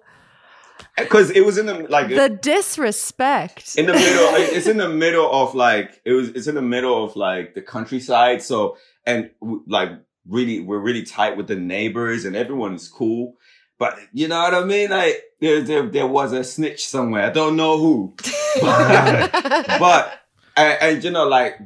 Because 0.98 1.30
it 1.32 1.46
was 1.46 1.58
in 1.58 1.66
the 1.68 1.76
like 1.90 2.10
the 2.10 2.30
disrespect. 2.30 3.76
in 3.78 3.86
the 3.86 3.94
middle 3.94 4.30
it's 4.36 4.68
in 4.68 4.78
the 4.78 4.90
middle 4.90 5.30
of 5.32 5.54
like 5.56 6.02
it 6.06 6.14
was 6.14 6.30
it's 6.30 6.48
in 6.48 6.56
the 6.56 6.62
middle 6.62 7.04
of 7.04 7.16
like 7.16 7.54
the 7.54 7.62
countryside 7.62 8.42
so 8.42 8.78
and 9.06 9.30
like 9.68 9.92
really 10.28 10.60
we're 10.60 10.80
really 10.80 11.04
tight 11.04 11.38
with 11.38 11.48
the 11.48 11.56
neighbors 11.56 12.26
and 12.26 12.36
everyone 12.36 12.74
is 12.76 12.88
cool 12.88 13.36
but 13.80 13.98
you 14.12 14.28
know 14.28 14.40
what 14.42 14.54
i 14.56 14.64
mean? 14.64 14.90
Like 14.90 15.22
there 15.40 15.62
there, 15.62 15.86
there 15.88 16.08
was 16.08 16.34
a 16.34 16.44
snitch 16.44 16.88
somewhere. 16.88 17.26
I 17.26 17.30
don't 17.30 17.56
know 17.56 17.78
who. 17.78 18.16
But 18.62 20.20
and, 20.56 20.78
and 20.82 21.04
you 21.04 21.12
know 21.12 21.28
like 21.28 21.60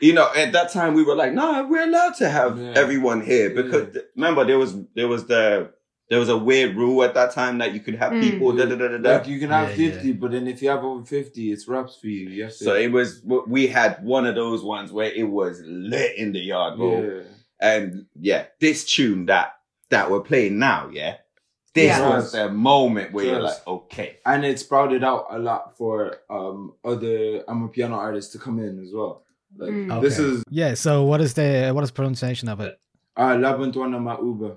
you 0.00 0.12
know 0.12 0.30
at 0.36 0.52
that 0.52 0.72
time 0.72 0.94
we 0.94 1.02
were 1.02 1.14
like 1.14 1.32
no 1.32 1.66
we're 1.66 1.84
allowed 1.84 2.14
to 2.16 2.28
have 2.28 2.58
Yeah. 2.58 2.72
everyone 2.76 3.24
here 3.24 3.50
because 3.50 3.96
remember 4.14 4.44
there 4.44 4.58
was 4.58 4.76
there 4.94 5.08
was 5.08 5.26
the 5.26 5.72
there 6.14 6.20
was 6.20 6.28
a 6.28 6.36
weird 6.38 6.76
rule 6.76 7.02
at 7.02 7.12
that 7.14 7.32
time 7.32 7.58
that 7.58 7.74
you 7.74 7.80
could 7.80 7.96
have 7.96 8.12
Mm. 8.12 8.20
people 8.26 8.52
da, 8.52 8.64
da, 8.66 8.76
da, 8.76 8.86
da, 8.88 8.98
da. 8.98 9.10
Like 9.14 9.26
you 9.26 9.40
can 9.40 9.50
have 9.50 9.68
Yeah, 9.70 9.76
yeah. 9.86 9.92
fifty, 9.92 10.12
but 10.12 10.30
then 10.30 10.46
if 10.46 10.62
you 10.62 10.68
have 10.68 10.84
over 10.84 11.04
fifty, 11.04 11.50
it's 11.52 11.66
raps 11.66 11.96
for 12.00 12.06
you. 12.06 12.28
You. 12.28 12.50
So 12.50 12.74
it 12.74 12.92
was, 12.92 13.08
we 13.56 13.66
had 13.66 13.92
one 14.04 14.24
of 14.30 14.34
those 14.36 14.62
ones 14.62 14.92
where 14.92 15.10
it 15.10 15.28
was 15.28 15.60
lit 15.66 16.12
in 16.16 16.30
the 16.32 16.38
yard, 16.52 16.76
bro. 16.78 17.02
yeah. 17.02 17.22
And 17.60 18.06
yeah, 18.20 18.42
this 18.60 18.84
tune 18.84 19.26
that, 19.26 19.48
that 19.90 20.10
we're 20.10 20.20
playing 20.20 20.58
now, 20.58 20.88
yeah. 20.92 21.16
This 21.74 21.86
Yeah. 21.98 22.08
was 22.08 22.30
the 22.30 22.48
moment 22.50 23.12
where 23.12 23.24
you're 23.24 23.42
like, 23.42 23.66
okay. 23.66 24.18
and 24.24 24.44
it 24.44 24.60
sprouted 24.60 25.02
out 25.02 25.26
a 25.30 25.38
lot 25.40 25.76
for 25.76 26.18
um 26.30 26.74
other 26.84 27.40
Amapiano 27.52 27.96
artists 27.96 28.30
to 28.34 28.38
come 28.38 28.60
in 28.60 28.74
as 28.84 28.92
well. 28.94 29.24
Like 29.56 29.72
Mm. 29.72 30.00
this 30.00 30.18
is 30.20 30.44
Yeah. 30.50 30.74
So 30.74 30.92
what 31.10 31.20
is 31.20 31.34
the 31.34 31.72
what 31.74 31.82
is 31.82 31.90
pronunciation 31.90 32.48
of 32.48 32.60
it? 32.60 32.78
uh 33.16 33.34
Labantwana 33.44 33.96
Ama 33.96 34.18
Uber. 34.22 34.56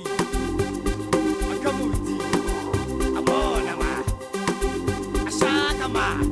shaka 6.01 6.30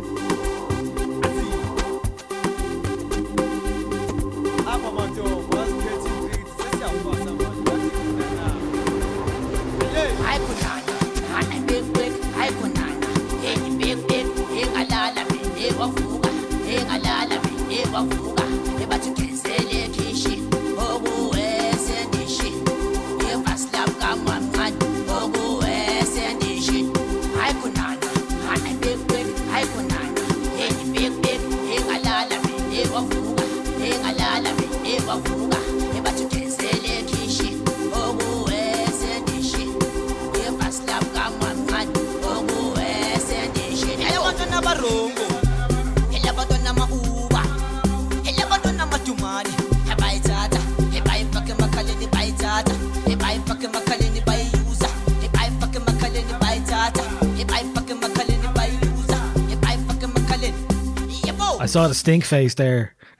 stink 62.09 62.25
face 62.25 62.55
there 62.55 62.95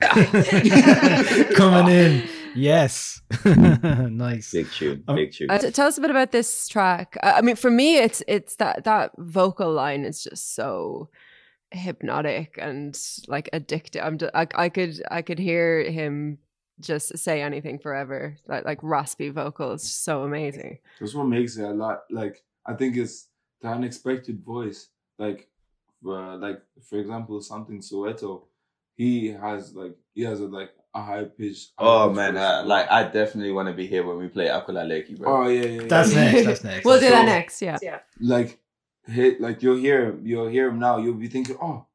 coming 1.54 1.94
in. 1.94 2.28
Yes, 2.56 3.22
nice. 3.44 4.50
Big 4.50 4.68
tune, 4.72 5.04
Um, 5.06 5.14
big 5.14 5.32
tune. 5.32 5.48
Uh, 5.48 5.58
t- 5.58 5.70
tell 5.70 5.86
us 5.86 5.96
a 5.98 6.00
bit 6.00 6.10
about 6.10 6.32
this 6.32 6.66
track. 6.66 7.16
Uh, 7.22 7.34
I 7.36 7.42
mean, 7.42 7.54
for 7.54 7.70
me, 7.70 7.98
it's 7.98 8.22
it's 8.26 8.56
that 8.56 8.82
that 8.84 9.12
vocal 9.18 9.72
line 9.72 10.04
is 10.04 10.24
just 10.24 10.56
so 10.56 11.08
hypnotic 11.70 12.58
and 12.60 12.98
like 13.28 13.48
addictive. 13.52 14.04
I'm 14.04 14.18
just, 14.18 14.32
I, 14.34 14.48
I 14.56 14.68
could 14.68 15.00
I 15.08 15.22
could 15.22 15.38
hear 15.38 15.84
him 15.88 16.38
just 16.80 17.16
say 17.16 17.40
anything 17.40 17.78
forever. 17.78 18.36
Like 18.48 18.64
like 18.64 18.80
raspy 18.82 19.28
vocals, 19.28 19.88
so 19.88 20.24
amazing. 20.24 20.80
That's 20.98 21.14
what 21.14 21.28
makes 21.28 21.56
it 21.56 21.62
a 21.62 21.70
lot. 21.70 22.00
Like 22.10 22.42
I 22.66 22.74
think 22.74 22.96
it's 22.96 23.28
the 23.62 23.68
unexpected 23.68 24.42
voice. 24.44 24.88
Like, 25.20 25.48
uh, 26.04 26.36
like 26.38 26.60
for 26.82 26.98
example, 26.98 27.38
Samthing 27.38 27.78
Soweto. 27.78 28.46
He 29.00 29.28
has 29.28 29.74
like 29.74 29.96
he 30.12 30.24
has 30.24 30.40
a 30.40 30.46
like 30.46 30.72
a 30.94 31.00
high 31.00 31.24
pitch. 31.24 31.68
Oh 31.78 32.12
man, 32.12 32.36
uh, 32.36 32.64
like 32.66 32.90
I 32.90 33.04
definitely 33.04 33.50
want 33.50 33.68
to 33.68 33.72
be 33.72 33.86
here 33.86 34.06
when 34.06 34.18
we 34.18 34.28
play 34.28 34.48
Akulaleki, 34.48 35.16
bro. 35.16 35.26
Oh 35.44 35.48
yeah, 35.48 35.64
yeah. 35.64 35.88
That's 35.88 36.12
yeah. 36.12 36.32
next, 36.32 36.44
that's 36.44 36.64
next. 36.70 36.84
We'll 36.84 37.00
do 37.00 37.08
that 37.08 37.24
next. 37.24 37.62
Yeah. 37.62 37.78
Yeah. 37.80 38.00
Like, 38.20 38.58
hit 39.06 39.40
like 39.40 39.62
you'll 39.62 39.78
hear 39.78 40.04
him, 40.04 40.26
you'll 40.26 40.48
hear 40.48 40.68
him 40.68 40.78
now. 40.78 40.98
You'll 40.98 41.14
be 41.14 41.28
thinking, 41.28 41.56
oh, 41.62 41.86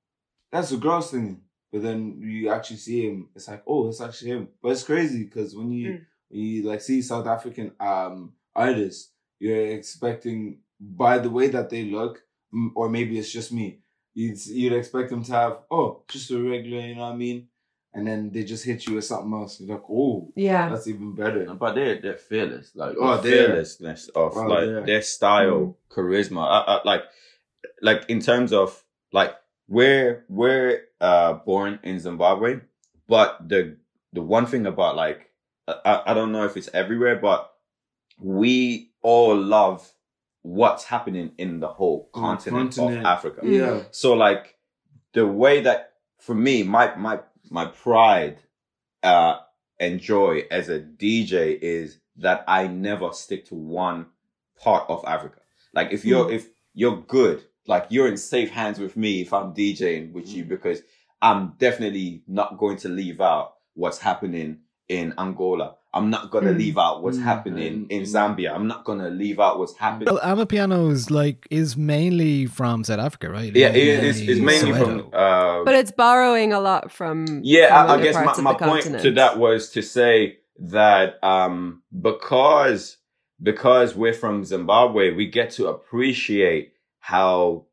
that's 0.51 0.71
a 0.71 0.77
girl 0.77 0.99
singing. 0.99 1.41
But 1.71 1.83
then 1.83 2.19
you 2.23 2.49
actually 2.49 2.77
see 2.77 3.05
him. 3.07 3.29
It's 3.35 3.47
like, 3.47 3.61
oh, 3.67 3.89
it's 3.89 4.01
actually 4.01 4.31
him. 4.31 4.47
But 4.59 4.69
it's 4.69 4.81
crazy 4.81 5.25
because 5.25 5.55
when 5.55 5.71
you 5.71 6.01
when 6.29 6.41
you 6.41 6.63
like 6.63 6.81
see 6.81 7.03
South 7.03 7.27
African 7.27 7.73
um 7.79 8.33
artists, 8.55 9.11
you're 9.37 9.67
expecting 9.67 10.61
by 10.79 11.19
the 11.19 11.29
way 11.29 11.49
that 11.49 11.69
they 11.69 11.83
look, 11.83 12.23
m- 12.51 12.71
or 12.73 12.89
maybe 12.89 13.19
it's 13.19 13.31
just 13.31 13.51
me. 13.51 13.81
You'd 14.15 14.43
you'd 14.47 14.73
expect 14.73 15.09
them 15.11 15.23
to 15.25 15.31
have 15.33 15.57
oh 15.69 16.03
just 16.09 16.31
a 16.31 16.41
regular, 16.41 16.81
you 16.87 16.95
know 16.95 17.01
what 17.01 17.13
I 17.13 17.15
mean? 17.17 17.47
And 17.93 18.07
then 18.07 18.31
they 18.31 18.43
just 18.43 18.65
hit 18.65 18.85
you 18.87 18.95
with 18.95 19.05
something 19.05 19.31
else. 19.33 19.59
You're 19.61 19.75
like, 19.75 19.85
oh, 19.89 20.31
Yeah. 20.35 20.67
that's 20.69 20.87
even 20.87 21.13
better. 21.15 21.45
But 21.53 21.75
they're 21.75 21.99
they're 22.01 22.17
fearless, 22.17 22.71
like 22.75 22.95
Oh, 22.99 23.17
the 23.17 23.29
they're- 23.29 23.47
fearlessness 23.47 24.07
of 24.09 24.35
Oh, 24.37 24.41
like 24.41 24.59
they're- 24.65 24.85
their 24.85 25.01
style, 25.01 25.61
mm. 25.61 25.75
charisma. 25.93 26.41
I, 26.47 26.59
I, 26.75 26.81
like, 26.85 27.03
like 27.81 28.05
in 28.09 28.19
terms 28.21 28.51
of 28.53 28.83
like 29.11 29.33
we're 29.67 30.25
we're 30.29 30.81
uh 31.01 31.33
born 31.45 31.79
in 31.83 31.99
Zimbabwe, 31.99 32.61
but 33.07 33.47
the 33.47 33.77
the 34.13 34.21
one 34.21 34.45
thing 34.45 34.65
about 34.65 34.95
like 34.95 35.29
I, 35.67 36.03
I 36.07 36.13
don't 36.13 36.31
know 36.31 36.45
if 36.45 36.55
it's 36.57 36.69
everywhere, 36.73 37.15
but 37.17 37.51
we 38.19 38.91
all 39.01 39.35
love 39.35 39.91
what's 40.45 40.83
happening 40.83 41.31
in 41.39 41.59
the 41.59 41.67
whole 41.67 42.07
continent, 42.13 42.75
continent. 42.75 42.99
of 42.99 43.05
Africa. 43.05 43.41
Mm. 43.41 43.59
Yeah. 43.59 43.83
So 43.89 44.13
like 44.13 44.55
the 45.13 45.25
way 45.25 45.61
that 45.61 45.93
for 46.19 46.35
me, 46.35 46.61
my 46.61 46.95
my 46.95 47.19
my 47.49 47.65
pride 47.65 48.37
uh 49.01 49.39
and 49.79 49.99
joy 49.99 50.43
as 50.51 50.69
a 50.69 50.79
DJ 50.79 51.59
is 51.59 51.97
that 52.17 52.45
I 52.47 52.67
never 52.67 53.11
stick 53.11 53.45
to 53.47 53.55
one 53.55 54.05
part 54.61 54.87
of 54.87 55.03
Africa. 55.05 55.39
Like 55.73 55.91
if 55.91 56.05
you're 56.05 56.25
mm. 56.25 56.33
if 56.33 56.47
you're 56.75 57.01
good, 57.01 57.43
like 57.65 57.87
you're 57.89 58.07
in 58.07 58.17
safe 58.17 58.51
hands 58.51 58.77
with 58.77 58.95
me 58.95 59.21
if 59.21 59.33
I'm 59.33 59.51
DJing 59.51 60.11
with 60.11 60.29
you 60.29 60.45
mm. 60.45 60.49
because 60.49 60.83
I'm 61.23 61.55
definitely 61.57 62.21
not 62.27 62.59
going 62.59 62.77
to 62.77 62.89
leave 62.89 63.19
out 63.19 63.55
what's 63.73 63.97
happening 63.97 64.59
in 64.89 65.15
Angola. 65.17 65.77
I'm 65.95 66.09
not 66.09 66.29
gonna 66.29 66.51
Mm. 66.51 66.57
leave 66.57 66.77
out 66.77 67.01
what's 67.03 67.17
Mm. 67.17 67.23
happening 67.23 67.85
in 67.89 68.01
Zambia. 68.03 68.53
I'm 68.53 68.67
not 68.67 68.83
gonna 68.83 69.09
leave 69.09 69.39
out 69.39 69.57
what's 69.59 69.75
happening. 69.77 70.13
Well, 70.13 70.21
Amapiano 70.23 70.91
is 70.91 71.09
like 71.09 71.47
is 71.49 71.77
mainly 71.77 72.45
from 72.47 72.83
South 72.83 72.99
Africa, 72.99 73.29
right? 73.29 73.55
Yeah, 73.55 73.69
it, 73.69 74.03
it's, 74.03 74.19
it's 74.19 74.41
mainly 74.41 74.73
from 74.77 75.09
uh, 75.13 75.63
But 75.63 75.75
it's 75.75 75.91
borrowing 75.91 76.51
a 76.51 76.59
lot 76.59 76.91
from 76.91 77.39
Yeah, 77.43 77.67
from 77.69 77.91
I, 77.91 77.93
I 77.95 78.03
guess 78.03 78.15
parts 78.15 78.39
my, 78.39 78.51
my 78.51 78.57
the 78.59 78.65
point 78.65 78.83
to 79.03 79.11
that 79.11 79.39
was 79.39 79.69
to 79.71 79.81
say 79.81 80.39
that 80.59 81.23
um, 81.23 81.81
because 82.01 82.97
because 83.41 83.95
we're 83.95 84.13
from 84.13 84.43
Zimbabwe, 84.45 85.13
we 85.13 85.25
get 85.27 85.49
to 85.51 85.67
appreciate 85.67 86.71
how 86.99 87.65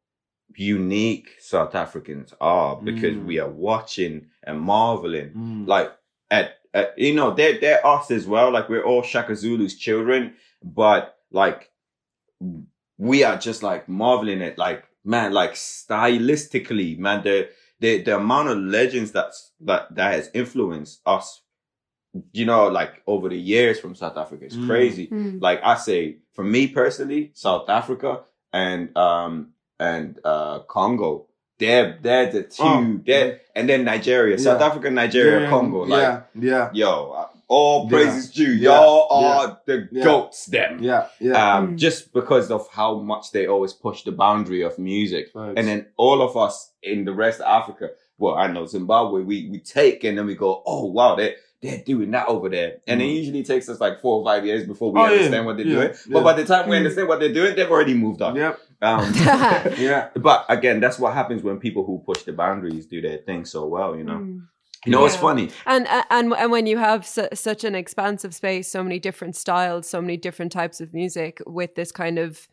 unique 0.57 1.29
South 1.39 1.75
Africans 1.75 2.35
are 2.41 2.77
because 2.77 3.17
Mm. 3.17 3.25
we 3.27 3.39
are 3.41 3.49
watching 3.49 4.27
and 4.45 4.61
marveling. 4.61 5.31
Mm. 5.31 5.67
Like 5.67 5.93
at, 6.31 6.59
at 6.75 6.99
you 6.99 7.15
know, 7.15 7.33
they're 7.35 7.59
they're 7.61 7.87
us 7.87 8.11
as 8.11 8.27
well. 8.27 8.51
Like 8.51 8.69
we're 8.69 8.85
all 8.85 9.03
Shaka 9.03 9.33
Zulu's 9.37 9.77
children, 9.77 10.35
but 10.63 11.17
like 11.31 11.71
we 12.99 13.25
are 13.25 13.37
just 13.39 13.63
like 13.63 13.89
marveling 13.89 14.43
at 14.43 14.59
like 14.59 14.85
man, 15.05 15.33
like 15.33 15.55
stylistically, 15.55 16.99
man, 16.99 17.23
the 17.23 17.49
the 17.81 18.03
the 18.03 18.17
amount 18.17 18.49
of 18.49 18.59
legends 18.59 19.13
that's 19.13 19.53
that 19.61 19.95
that 19.95 20.13
has 20.13 20.31
influenced 20.35 21.01
us, 21.07 21.43
you 22.33 22.45
know, 22.47 22.69
like 22.69 23.03
over 23.07 23.29
the 23.29 23.39
years 23.39 23.81
from 23.81 23.95
South 23.95 24.17
Africa 24.17 24.45
is 24.47 24.57
Mm. 24.57 24.67
crazy. 24.67 25.07
Mm. 25.09 25.41
Like 25.41 25.61
I 25.65 25.77
say, 25.77 26.19
for 26.33 26.45
me 26.45 26.69
personally, 26.69 27.31
South 27.35 27.69
Africa 27.69 28.21
and 28.53 28.97
um 28.97 29.53
and 29.79 30.19
uh 30.25 30.61
Congo. 30.61 31.27
They're 31.63 31.99
they're 32.05 32.31
the 32.33 32.43
two. 32.43 32.63
Oh. 32.63 33.01
they're, 33.07 33.41
and 33.55 33.69
then 33.69 33.85
Nigeria, 33.85 34.37
South 34.39 34.61
Yeah. 34.61 34.67
Africa, 34.69 34.91
Nigeria, 34.91 35.43
Yeah, 35.43 35.51
Congo. 35.51 35.81
Like, 35.85 36.01
yeah, 36.03 36.21
yeah. 36.51 36.71
yo, 36.73 37.27
all 37.47 37.85
Yeah, 37.85 37.91
praises 37.91 38.31
due. 38.39 38.53
Y'all 38.67 39.07
are 39.11 39.47
yeah, 39.47 39.55
the 39.69 39.89
yeah. 39.93 40.05
goats. 40.05 40.47
Them. 40.47 40.73
Yeah, 40.83 41.07
yeah. 41.21 41.39
Um, 41.57 41.77
just 41.77 42.13
because 42.13 42.51
of 42.51 42.63
how 42.79 42.99
much 42.99 43.31
they 43.35 43.47
always 43.47 43.73
push 43.87 44.03
the 44.03 44.13
boundary 44.13 44.63
of 44.63 44.79
music, 44.79 45.25
Facts. 45.33 45.55
and 45.57 45.69
then 45.69 45.87
all 45.97 46.21
of 46.29 46.37
us 46.37 46.73
in 46.83 47.05
the 47.05 47.13
rest 47.25 47.41
of 47.41 47.47
Africa. 47.47 47.91
Well, 48.19 48.35
I 48.35 48.47
know 48.55 48.67
Zimbabwe. 48.67 49.23
We 49.23 49.37
we 49.53 49.59
take 49.61 50.03
and 50.05 50.17
then 50.19 50.27
we 50.27 50.35
go, 50.35 50.63
oh 50.67 50.87
wow, 50.87 51.15
they 51.15 51.37
they're 51.63 51.83
doing 51.93 52.11
that 52.11 52.27
over 52.27 52.49
there, 52.49 52.79
and 52.89 53.01
it 53.01 53.05
Mm. 53.07 53.17
usually 53.21 53.45
takes 53.45 53.69
us 53.69 53.79
like 53.81 54.01
four 54.01 54.15
or 54.21 54.25
five 54.25 54.45
years 54.45 54.63
before 54.67 54.91
we 54.93 54.99
Oh, 55.01 55.05
yeah, 55.07 55.13
understand 55.13 55.47
what 55.47 55.57
they're 55.59 55.67
yeah, 55.67 55.75
doing. 55.81 55.93
But 56.15 56.25
by 56.25 56.33
the 56.41 56.45
time 56.45 56.69
we 56.69 56.75
Mm. 56.75 56.79
understand 56.83 57.07
what 57.09 57.21
they're 57.21 57.33
doing, 57.41 57.55
they've 57.55 57.71
already 57.71 57.95
moved 57.95 58.21
on. 58.23 58.35
Yep. 58.35 58.59
Um, 58.83 59.13
yeah. 59.79 60.09
But 60.17 60.45
again, 60.49 60.81
that's 60.81 60.99
what 60.99 61.15
happens 61.15 61.43
when 61.43 61.59
people 61.59 61.85
who 61.87 62.03
push 62.05 62.25
the 62.25 62.33
boundaries 62.33 62.87
do 62.87 63.01
their 63.01 63.19
thing 63.19 63.45
so 63.45 63.67
well. 63.67 63.97
You 63.97 64.05
know. 64.05 64.19
Mm. 64.19 64.43
You 64.85 64.91
know 64.91 65.03
what's 65.03 65.15
Yeah. 65.15 65.21
funny? 65.21 65.51
And 65.67 65.87
and 66.11 66.33
and 66.35 66.51
when 66.51 66.67
you 66.67 66.77
have 66.79 67.07
su- 67.07 67.29
such 67.35 67.63
an 67.63 67.77
expansive 67.77 68.35
space, 68.35 68.67
so 68.69 68.83
many 68.83 68.99
different 68.99 69.37
styles, 69.37 69.89
so 69.89 70.01
many 70.01 70.17
different 70.17 70.51
types 70.51 70.81
of 70.81 70.93
music, 70.93 71.41
with 71.47 71.77
this 71.77 71.93
kind 71.93 72.19
of 72.19 72.49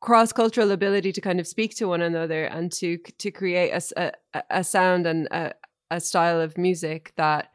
cross 0.00 0.32
cultural 0.32 0.72
ability 0.72 1.12
to 1.12 1.20
kind 1.20 1.38
of 1.40 1.46
speak 1.46 1.74
to 1.76 1.86
one 1.86 2.02
another 2.02 2.44
and 2.44 2.72
to 2.72 2.98
to 3.18 3.30
create 3.30 3.70
a 3.96 4.12
a 4.50 4.64
sound 4.64 5.06
and 5.06 5.28
a, 5.30 5.52
a 5.92 6.00
style 6.00 6.40
of 6.40 6.58
music 6.58 7.12
that 7.16 7.52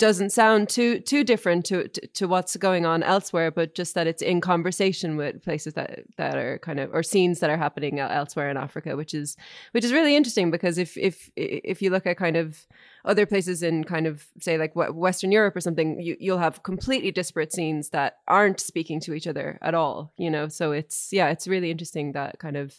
doesn't 0.00 0.30
sound 0.30 0.70
too 0.70 0.98
too 0.98 1.22
different 1.22 1.66
to, 1.66 1.86
to 1.86 2.06
to 2.06 2.26
what's 2.26 2.56
going 2.56 2.86
on 2.86 3.02
elsewhere, 3.02 3.50
but 3.50 3.74
just 3.74 3.94
that 3.94 4.06
it's 4.06 4.22
in 4.22 4.40
conversation 4.40 5.16
with 5.16 5.44
places 5.44 5.74
that 5.74 6.00
that 6.16 6.36
are 6.36 6.58
kind 6.58 6.80
of 6.80 6.92
or 6.92 7.02
scenes 7.02 7.38
that 7.40 7.50
are 7.50 7.58
happening 7.58 8.00
elsewhere 8.00 8.50
in 8.50 8.56
Africa, 8.56 8.96
which 8.96 9.12
is 9.12 9.36
which 9.72 9.84
is 9.84 9.92
really 9.92 10.16
interesting 10.16 10.50
because 10.50 10.78
if 10.78 10.96
if 10.96 11.30
if 11.36 11.82
you 11.82 11.90
look 11.90 12.06
at 12.06 12.16
kind 12.16 12.36
of 12.36 12.66
other 13.04 13.26
places 13.26 13.62
in 13.62 13.84
kind 13.84 14.06
of 14.06 14.26
say 14.40 14.56
like 14.56 14.72
Western 14.74 15.30
Europe 15.32 15.54
or 15.54 15.60
something, 15.60 16.00
you, 16.00 16.16
you'll 16.18 16.38
have 16.38 16.62
completely 16.62 17.10
disparate 17.10 17.52
scenes 17.52 17.90
that 17.90 18.16
aren't 18.26 18.58
speaking 18.58 19.00
to 19.00 19.12
each 19.12 19.26
other 19.26 19.58
at 19.60 19.74
all. 19.74 20.12
You 20.16 20.30
know, 20.30 20.48
so 20.48 20.72
it's 20.72 21.12
yeah, 21.12 21.28
it's 21.28 21.46
really 21.46 21.70
interesting 21.70 22.12
that 22.12 22.38
kind 22.38 22.56
of 22.56 22.74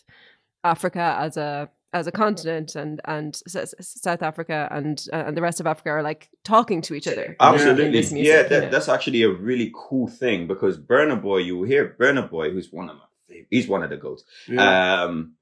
Africa 0.64 1.16
as 1.20 1.38
a 1.38 1.70
as 1.94 2.08
a 2.08 2.12
continent 2.12 2.76
and 2.76 3.02
and 3.06 3.42
S- 3.46 3.56
S- 3.56 3.76
South 4.02 4.22
Africa 4.22 4.68
and 4.72 5.06
uh, 5.12 5.24
and 5.28 5.36
the 5.38 5.42
rest 5.42 5.60
of 5.60 5.68
Africa 5.68 5.90
are 5.90 6.04
like 6.04 6.30
talking 6.44 6.82
to 6.84 6.94
each 6.94 7.08
other. 7.08 7.24
in 7.24 7.36
Absolutely. 7.40 7.90
music, 7.92 8.18
yeah, 8.20 8.44
you 8.44 8.50
that, 8.50 8.64
know. 8.64 8.70
that's 8.70 8.90
actually 8.90 9.24
a 9.24 9.30
really 9.30 9.72
cool 9.76 10.08
thing 10.08 10.48
because 10.48 10.78
Burna 10.78 11.22
Boy, 11.22 11.38
you 11.40 11.64
hear 11.64 11.96
Burna 12.00 12.30
Boy, 12.30 12.52
who's 12.52 12.72
one 12.72 12.90
of 12.90 12.96
my 12.96 13.04
he's 13.50 13.68
one 13.68 13.84
of 13.84 13.90
the 13.90 13.98
goats. 13.98 14.24
Yeah. 14.48 15.04
Um, 15.04 15.34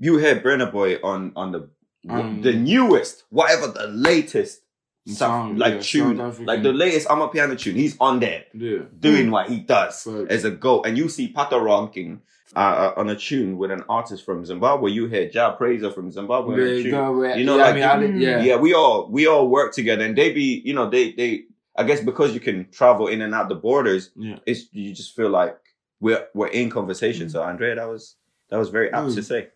you 0.00 0.18
hear 0.18 0.36
Burna 0.40 0.70
Boy 0.72 0.96
on, 1.02 1.32
on 1.36 1.52
the, 1.52 1.68
Um, 2.08 2.42
the 2.42 2.52
newest, 2.52 3.24
whatever 3.30 3.66
the 3.68 3.86
latest 3.88 4.62
Song, 5.06 5.56
like 5.56 5.74
yeah, 5.74 5.80
tune, 5.80 6.46
like 6.46 6.62
the 6.62 6.72
latest 6.72 7.06
Amapiano 7.08 7.56
tune, 7.58 7.76
he's 7.76 7.96
on 8.00 8.18
there 8.20 8.44
Yeah. 8.52 8.78
doing 8.98 9.30
what 9.30 9.48
he 9.48 9.58
does 9.60 10.06
as 10.28 10.44
a 10.44 10.50
goat. 10.50 10.84
And 10.86 10.98
you 10.98 11.08
see 11.08 11.32
Pato 11.32 11.62
Ranking 11.62 12.22
uh, 12.54 12.58
uh, 12.58 12.94
on 13.00 13.08
a 13.10 13.14
tune 13.16 13.56
with 13.58 13.70
an 13.70 13.82
artist 13.88 14.24
from 14.24 14.44
Zimbabwe. 14.44 14.90
You 14.90 15.06
hear 15.06 15.28
Jah 15.28 15.56
Prayzah 15.60 15.94
from 15.94 16.10
Zimbabwe. 16.10 16.54
on 16.54 16.60
a 16.60 16.64
Yeah, 16.64 16.82
tune. 16.82 17.38
you 17.38 17.44
know, 17.44 17.56
yeah, 17.56 17.64
I 17.64 17.66
like 17.66 18.00
mean, 18.00 18.16
I 18.16 18.18
yeah. 18.18 18.42
yeah, 18.42 18.56
we 18.56 18.74
all 18.74 19.08
we 19.08 19.26
all 19.26 19.48
work 19.48 19.72
together, 19.74 20.04
and 20.04 20.16
they 20.18 20.32
be 20.32 20.60
you 20.64 20.74
know 20.74 20.88
they 20.90 21.12
they 21.12 21.44
I 21.76 21.84
guess 21.84 22.00
because 22.00 22.32
you 22.34 22.40
can 22.40 22.68
travel 22.70 23.06
in 23.06 23.20
and 23.20 23.34
out 23.34 23.48
the 23.48 23.54
borders, 23.54 24.10
Yeah. 24.16 24.38
it's 24.46 24.62
you 24.72 24.92
just 24.94 25.14
feel 25.14 25.28
like 25.28 25.56
we're 26.00 26.26
we're 26.34 26.48
in 26.48 26.70
conversation. 26.70 27.28
So 27.30 27.42
Andrea, 27.42 27.74
that 27.76 27.88
was 27.88 28.16
that 28.50 28.58
was 28.58 28.70
very 28.70 28.90
apt 28.92 29.14
to 29.14 29.22
say. 29.22 29.48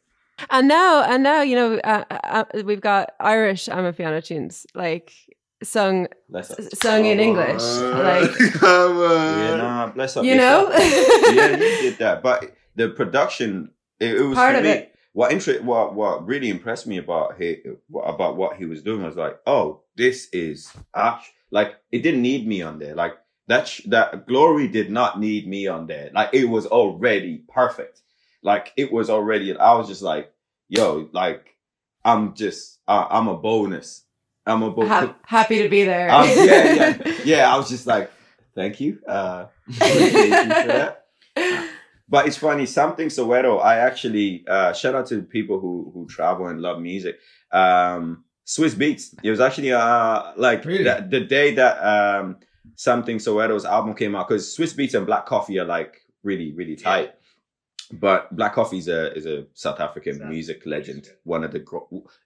And 0.49 0.69
now, 0.69 1.03
and 1.03 1.23
now, 1.23 1.43
you 1.43 1.55
know, 1.55 1.75
uh, 1.85 2.05
uh, 2.11 2.45
we've 2.65 2.81
got 2.81 3.11
Irish 3.21 3.67
Amapiano 3.67 4.25
tunes, 4.25 4.67
like 4.75 5.13
sung 5.63 6.09
Bless 6.29 6.53
sung 6.79 7.05
in 7.05 7.21
English, 7.21 7.63
like 7.63 8.31
Yeah, 8.63 9.57
nah, 9.57 9.87
bless 9.89 10.17
up. 10.17 10.25
You 10.25 10.37
know? 10.37 10.71
yeah, 10.73 11.51
you 11.57 11.59
did 11.83 11.99
that, 11.99 12.23
but 12.23 12.55
the 12.77 12.89
production 12.91 13.71
it, 13.99 14.17
it 14.17 14.23
was 14.23 14.37
Part 14.37 14.53
for 14.55 14.59
of 14.59 14.65
me. 14.65 14.71
it. 14.71 14.95
What 15.13 15.33
inter- 15.33 15.61
what 15.63 15.95
what 15.95 16.27
really 16.27 16.49
impressed 16.51 16.87
me 16.87 16.99
about 16.99 17.37
he, 17.39 17.59
about 18.05 18.37
what 18.37 18.57
he 18.57 18.65
was 18.65 18.83
doing 18.83 19.03
was 19.03 19.17
like, 19.17 19.39
oh, 19.47 19.83
this 19.97 20.29
is 20.33 20.73
act- 20.95 21.31
like 21.51 21.75
it 21.91 22.03
didn't 22.03 22.23
need 22.23 22.47
me 22.47 22.63
on 22.63 22.79
there. 22.79 22.95
Like 22.95 23.19
that 23.49 23.67
sh- 23.69 23.83
that 23.87 24.27
glory 24.27 24.69
did 24.69 24.91
not 24.91 25.19
need 25.19 25.49
me 25.49 25.67
on 25.67 25.87
there. 25.89 26.11
Like 26.15 26.31
it 26.33 26.45
was 26.45 26.67
already 26.67 27.43
perfect. 27.49 28.01
Like 28.43 28.73
it 28.77 28.93
was 28.93 29.11
already. 29.11 29.55
I 29.57 29.75
was 29.75 29.89
just 29.89 30.01
like, 30.03 30.33
yo, 30.69 31.09
like 31.13 31.57
I'm 32.05 32.35
just 32.35 32.79
uh, 32.87 33.07
I'm 33.11 33.27
a 33.29 33.37
bonus. 33.37 34.05
I'm 34.47 34.63
a 34.63 34.71
bonus. 34.71 34.89
ha- 34.89 35.17
happy 35.25 35.63
to 35.63 35.69
be 35.69 35.85
there. 35.85 36.11
Um, 36.11 36.27
yeah, 36.29 36.73
yeah, 36.73 37.15
yeah. 37.25 37.55
I 37.55 37.57
was 37.57 37.69
just 37.69 37.87
like, 37.87 38.11
thank 38.55 38.81
you. 38.81 38.99
Uh, 39.07 39.47
appreciate 39.69 40.13
you 40.13 40.31
for 40.33 40.67
that. 40.69 41.07
But 42.09 42.27
it's 42.27 42.37
funny, 42.37 42.65
Samthing 42.65 43.07
Soweto. 43.07 43.63
I 43.63 43.77
actually 43.79 44.45
uh, 44.49 44.73
shout 44.73 44.95
out 44.97 45.07
to 45.09 45.23
people 45.23 45.61
who 45.61 45.91
who 45.95 46.07
travel 46.09 46.49
and 46.49 46.61
love 46.61 46.81
music. 46.81 47.19
Um, 47.53 48.25
Swizz 48.47 48.75
Beatz. 48.75 49.15
It 49.23 49.31
was 49.31 49.39
actually 49.41 49.73
uh 49.73 50.33
like 50.37 50.65
the, 50.65 51.07
the 51.09 51.21
day 51.21 51.55
that 51.55 51.77
um 51.79 52.39
Samthing 52.77 53.17
Soweto's 53.17 53.65
album 53.65 53.95
came 53.95 54.17
out 54.17 54.27
because 54.27 54.57
Swizz 54.57 54.75
Beatz 54.75 54.95
and 54.95 55.07
Black 55.07 55.27
Coffee 55.27 55.59
are 55.61 55.65
like 55.65 55.99
really 56.25 56.53
really 56.53 56.75
tight. 56.75 57.15
But 57.93 58.35
Black 58.35 58.55
Coffee 58.55 58.79
is 58.79 58.89
a 58.89 59.13
is 59.15 59.27
a 59.27 59.47
South 59.55 59.79
African 59.79 60.29
music 60.29 60.63
legend, 60.67 61.09
one 61.23 61.45
of 61.45 61.53
the 61.53 61.65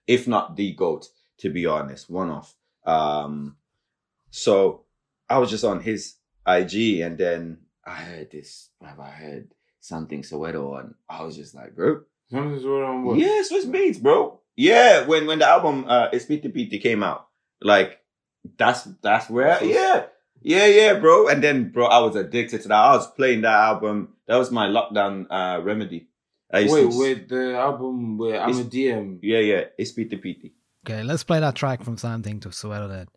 if 0.07 0.27
not 0.27 0.55
the 0.55 0.73
goat, 0.73 1.07
to 1.39 1.49
be 1.49 1.65
honest, 1.65 2.09
one 2.09 2.29
off. 2.29 2.55
Um, 2.85 3.57
so 4.29 4.83
I 5.29 5.37
was 5.37 5.49
just 5.49 5.63
on 5.63 5.81
his 5.81 6.15
IG, 6.47 6.99
and 7.01 7.17
then 7.17 7.59
I 7.85 7.95
heard 7.95 8.31
this. 8.31 8.69
Have 8.81 8.99
I 8.99 9.09
heard 9.09 9.51
Samthing 9.81 10.27
Soweto? 10.29 10.79
And 10.79 10.95
I 11.09 11.23
was 11.23 11.35
just 11.35 11.55
like, 11.55 11.75
bro, 11.75 12.01
Something 12.29 12.59
sort 12.59 12.83
of 12.83 13.03
what? 13.03 13.17
yeah, 13.19 13.41
Swizz 13.41 13.65
Beatz, 13.67 14.01
bro. 14.01 14.39
Yeah, 14.55 15.05
when 15.05 15.27
when 15.27 15.39
the 15.39 15.47
album 15.47 15.85
uh 15.87 16.09
Isiphithiphithi 16.09 16.81
came 16.81 17.03
out, 17.03 17.27
like 17.61 17.99
that's 18.57 18.83
that's 19.01 19.29
where 19.29 19.63
yeah. 19.63 20.05
Yeah, 20.41 20.67
yeah, 20.67 20.93
bro. 20.99 21.27
And 21.27 21.43
then 21.43 21.69
bro, 21.69 21.85
I 21.85 21.99
was 21.99 22.15
addicted 22.15 22.61
to 22.63 22.67
that. 22.69 22.75
I 22.75 22.95
was 22.95 23.09
playing 23.11 23.41
that 23.41 23.53
album. 23.53 24.09
That 24.27 24.37
was 24.37 24.51
my 24.51 24.67
lockdown 24.67 25.27
uh 25.29 25.61
remedy. 25.61 26.07
I 26.51 26.67
Wait, 26.69 26.91
to 26.91 26.99
wait, 26.99 27.29
the 27.29 27.57
album 27.57 28.17
where 28.17 28.41
I'm 28.41 28.51
a 28.51 28.63
DM. 28.63 29.19
Yeah, 29.21 29.39
yeah. 29.39 29.63
It's 29.77 29.91
Isiphithiphithi. 29.91 30.51
Okay, 30.87 31.01
let's 31.01 31.23
play 31.23 31.39
that 31.39 31.55
track 31.55 31.83
from 31.83 31.95
Samthing 31.97 32.39
to 32.41 32.49
Soweto 32.49 32.87
then. 32.87 33.07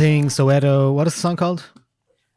Something 0.00 0.28
Soweto. 0.28 0.94
What 0.94 1.06
is 1.08 1.12
the 1.14 1.20
song 1.20 1.36
called? 1.36 1.62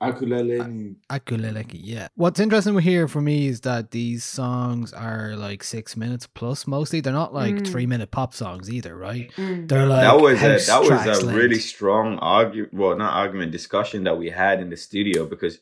Akuleleni. 0.01 0.97
Akulaleki. 1.09 1.79
Yeah. 1.81 2.09
What's 2.15 2.41
interesting 2.41 2.77
here 2.79 3.07
for 3.07 3.21
me 3.21 3.47
is 3.47 3.61
that 3.61 3.91
these 3.91 4.25
songs 4.25 4.91
are 4.91 5.37
like 5.37 5.63
six 5.63 5.95
minutes 5.95 6.27
plus. 6.27 6.67
Mostly, 6.67 6.99
they're 6.99 7.13
not 7.13 7.33
like 7.33 7.55
Mm. 7.55 7.67
three 7.71 7.85
minute 7.85 8.11
pop 8.11 8.33
songs 8.33 8.69
either, 8.69 8.97
right? 8.97 9.31
Mm. 9.37 9.69
They're 9.69 9.85
like 9.85 10.01
that 10.01 10.19
was 10.19 10.41
a, 10.43 10.71
that 10.71 10.81
was 10.81 11.19
a 11.19 11.25
length. 11.25 11.37
really 11.37 11.59
strong 11.59 12.19
argument. 12.19 12.73
Well, 12.73 12.97
not 12.97 13.13
argument, 13.13 13.53
discussion 13.53 14.03
that 14.03 14.17
we 14.17 14.29
had 14.29 14.59
in 14.59 14.69
the 14.69 14.75
studio 14.75 15.25
because, 15.25 15.59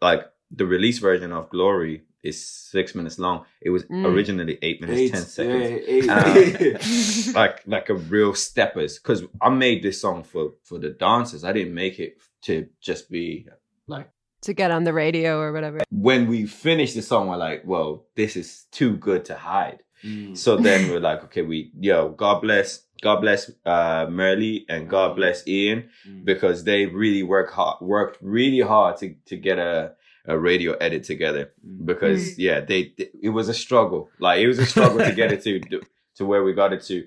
like, 0.00 0.22
the 0.50 0.64
release 0.64 1.00
version 1.00 1.32
of 1.32 1.50
Glory 1.50 2.00
is 2.22 2.46
six 2.46 2.94
minutes 2.94 3.18
long. 3.18 3.44
It 3.60 3.70
was 3.70 3.82
Mm. 3.84 4.06
originally 4.06 4.58
eight 4.62 4.80
minutes 4.80 5.00
Eight, 5.00 5.12
ten 5.12 5.22
seconds. 5.22 5.70
yeah, 5.70 5.94
eight. 5.94 6.08
Um, 6.08 7.34
like 7.34 7.62
like 7.66 7.88
a 7.90 7.94
real 7.94 8.34
steppers. 8.34 8.98
Because 8.98 9.24
I 9.40 9.48
made 9.50 9.82
this 9.82 10.00
song 10.00 10.22
for 10.24 10.52
for 10.62 10.78
the 10.78 10.90
dancers. 10.90 11.44
I 11.44 11.52
didn't 11.52 11.74
make 11.74 11.98
it 11.98 12.18
to 12.42 12.66
just 12.80 13.10
be 13.10 13.46
like. 13.86 14.08
to 14.42 14.52
get 14.54 14.70
on 14.72 14.82
the 14.84 14.92
radio 14.92 15.38
or 15.40 15.52
whatever. 15.52 15.78
When 15.90 16.26
we 16.28 16.46
finished 16.46 16.94
the 16.96 17.02
song, 17.02 17.28
we're 17.28 17.36
like, 17.36 17.62
"Well, 17.64 18.06
this 18.16 18.36
is 18.36 18.66
too 18.72 18.96
good 18.96 19.24
to 19.26 19.34
hide." 19.36 19.80
Mm. 20.04 20.36
So 20.36 20.56
then 20.56 20.90
we're 20.90 20.98
like, 21.10 21.22
okay, 21.24 21.42
we 21.42 21.70
yo, 21.78 22.08
God 22.08 22.40
bless, 22.42 22.86
God 23.02 23.20
bless 23.20 23.50
uh 23.64 24.06
Merle 24.10 24.58
and 24.68 24.88
God 24.88 25.14
bless 25.14 25.46
Ian 25.46 25.90
because 26.24 26.64
they 26.64 26.86
really 26.86 27.22
work 27.22 27.52
hard, 27.52 27.76
worked 27.80 28.18
really 28.20 28.60
hard 28.60 28.96
to 29.00 29.14
to 29.26 29.36
get 29.36 29.58
a 29.60 29.92
a 30.26 30.38
radio 30.38 30.72
edit 30.74 31.04
together 31.04 31.52
because 31.84 32.22
Mm. 32.32 32.34
yeah, 32.38 32.60
they 32.60 32.94
it 33.22 33.30
was 33.30 33.48
a 33.48 33.54
struggle. 33.54 34.08
Like 34.18 34.40
it 34.40 34.46
was 34.48 34.58
a 34.58 34.66
struggle 34.66 34.98
to 34.98 35.12
get 35.14 35.32
it 35.32 35.42
to 35.44 35.60
to 36.16 36.24
where 36.26 36.42
we 36.44 36.52
got 36.52 36.72
it 36.72 36.82
to. 36.90 37.06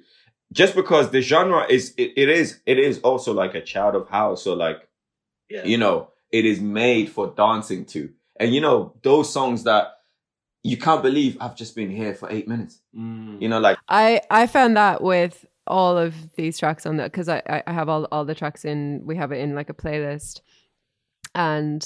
just 0.54 0.76
because 0.76 1.10
the 1.12 1.22
genre 1.22 1.66
is 1.70 1.94
it, 1.98 2.12
it 2.16 2.30
is 2.30 2.60
it 2.66 2.78
is 2.80 3.00
also 3.00 3.34
like 3.34 3.56
a 3.56 3.62
child 3.62 3.96
of 3.96 4.08
house 4.10 4.44
so 4.44 4.54
like 4.54 4.88
you 5.50 5.78
know 5.78 6.10
it 6.32 6.46
is 6.46 6.60
made 6.62 7.08
for 7.10 7.34
dancing 7.36 7.84
to 7.86 8.10
and 8.40 8.54
you 8.56 8.62
know 8.62 8.94
those 9.02 9.28
songs 9.38 9.64
that 9.64 9.86
you 10.64 10.78
can't 10.78 11.02
believe 11.02 11.36
i've 11.42 11.56
just 11.56 11.74
been 11.76 11.90
here 11.90 12.14
for 12.14 12.28
eight 12.36 12.48
minutes 12.48 12.76
Mm. 12.96 13.42
you 13.42 13.50
know 13.50 13.60
like 13.60 13.78
I 13.90 14.22
I 14.30 14.46
found 14.48 14.78
that 14.78 15.02
with 15.02 15.46
all 15.68 15.98
of 15.98 16.14
these 16.36 16.60
tracks 16.60 16.86
on 16.86 16.98
that 16.98 17.12
because 17.12 17.28
I 17.28 17.40
I- 17.56 17.64
I 17.70 17.74
have 17.80 17.90
all 17.90 18.04
all 18.12 18.26
the 18.26 18.36
tracks 18.42 18.64
in 18.66 19.02
we 19.10 19.16
have 19.22 19.32
it 19.36 19.40
in 19.46 19.56
like 19.56 19.70
a 19.72 19.74
playlist, 19.84 20.42
and 21.34 21.82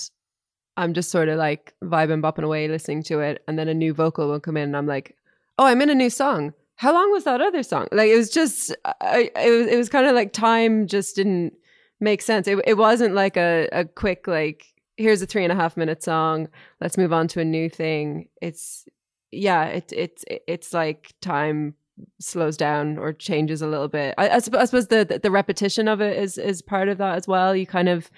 I'm 0.80 0.94
just 0.94 1.12
sort 1.12 1.30
of 1.30 1.38
like 1.38 1.74
vibing, 1.84 2.22
bopping 2.22 2.44
away, 2.44 2.68
listening 2.68 3.04
to 3.04 3.20
it, 3.20 3.44
and 3.48 3.60
then 3.60 3.68
a 3.68 3.74
new 3.74 3.94
vocal 3.94 4.28
will 4.30 4.40
come 4.40 4.58
in, 4.58 4.64
and 4.64 4.78
I'm 4.78 4.88
like, 4.88 5.16
oh, 5.58 5.66
I'm 5.66 5.82
in 5.82 5.90
a 5.90 5.96
new 5.96 6.10
song. 6.10 6.54
How 6.76 6.94
long 6.94 7.12
was 7.12 7.26
that 7.26 7.42
other 7.42 7.64
song? 7.64 7.88
Like 7.92 8.10
it 8.10 8.16
was 8.16 8.30
just, 8.30 8.74
I, 8.86 9.30
it 9.36 9.52
was 9.52 9.68
it 9.68 9.78
was 9.78 9.90
kind 9.90 10.08
of 10.08 10.16
like 10.16 10.32
time 10.32 10.88
just 10.88 11.18
didn't 11.18 11.54
make 12.00 12.22
sense. 12.22 12.48
It 12.48 12.58
it 12.66 12.76
wasn't 12.76 13.14
like 13.14 13.36
a 13.36 13.68
a 13.74 13.84
quick 13.84 14.28
like 14.28 14.66
here's 14.96 15.22
a 15.22 15.26
three 15.26 15.44
and 15.44 15.52
a 15.52 15.56
half 15.56 15.76
minute 15.76 16.02
song. 16.02 16.48
Let's 16.80 16.98
move 16.98 17.12
on 17.12 17.28
to 17.30 17.42
a 17.42 17.46
new 17.46 17.70
thing. 17.70 18.30
It's 18.42 18.86
yeah, 19.32 19.66
it, 19.66 19.92
it's 19.94 20.24
it's 20.30 20.74
like 20.74 21.14
time 21.20 21.76
slows 22.20 22.56
down 22.56 22.98
or 22.98 23.12
changes 23.12 23.62
a 23.62 23.68
little 23.68 23.90
bit. 23.90 24.16
I, 24.18 24.30
I, 24.30 24.38
supp- 24.38 24.58
I 24.58 24.66
suppose 24.66 24.88
the 24.88 25.20
the 25.22 25.32
repetition 25.32 25.90
of 25.90 26.00
it 26.00 26.18
is 26.18 26.38
is 26.38 26.62
part 26.62 26.88
of 26.88 26.98
that 27.00 27.18
as 27.18 27.28
well. 27.28 27.54
You 27.54 27.68
kind 27.68 27.90
of 27.90 28.10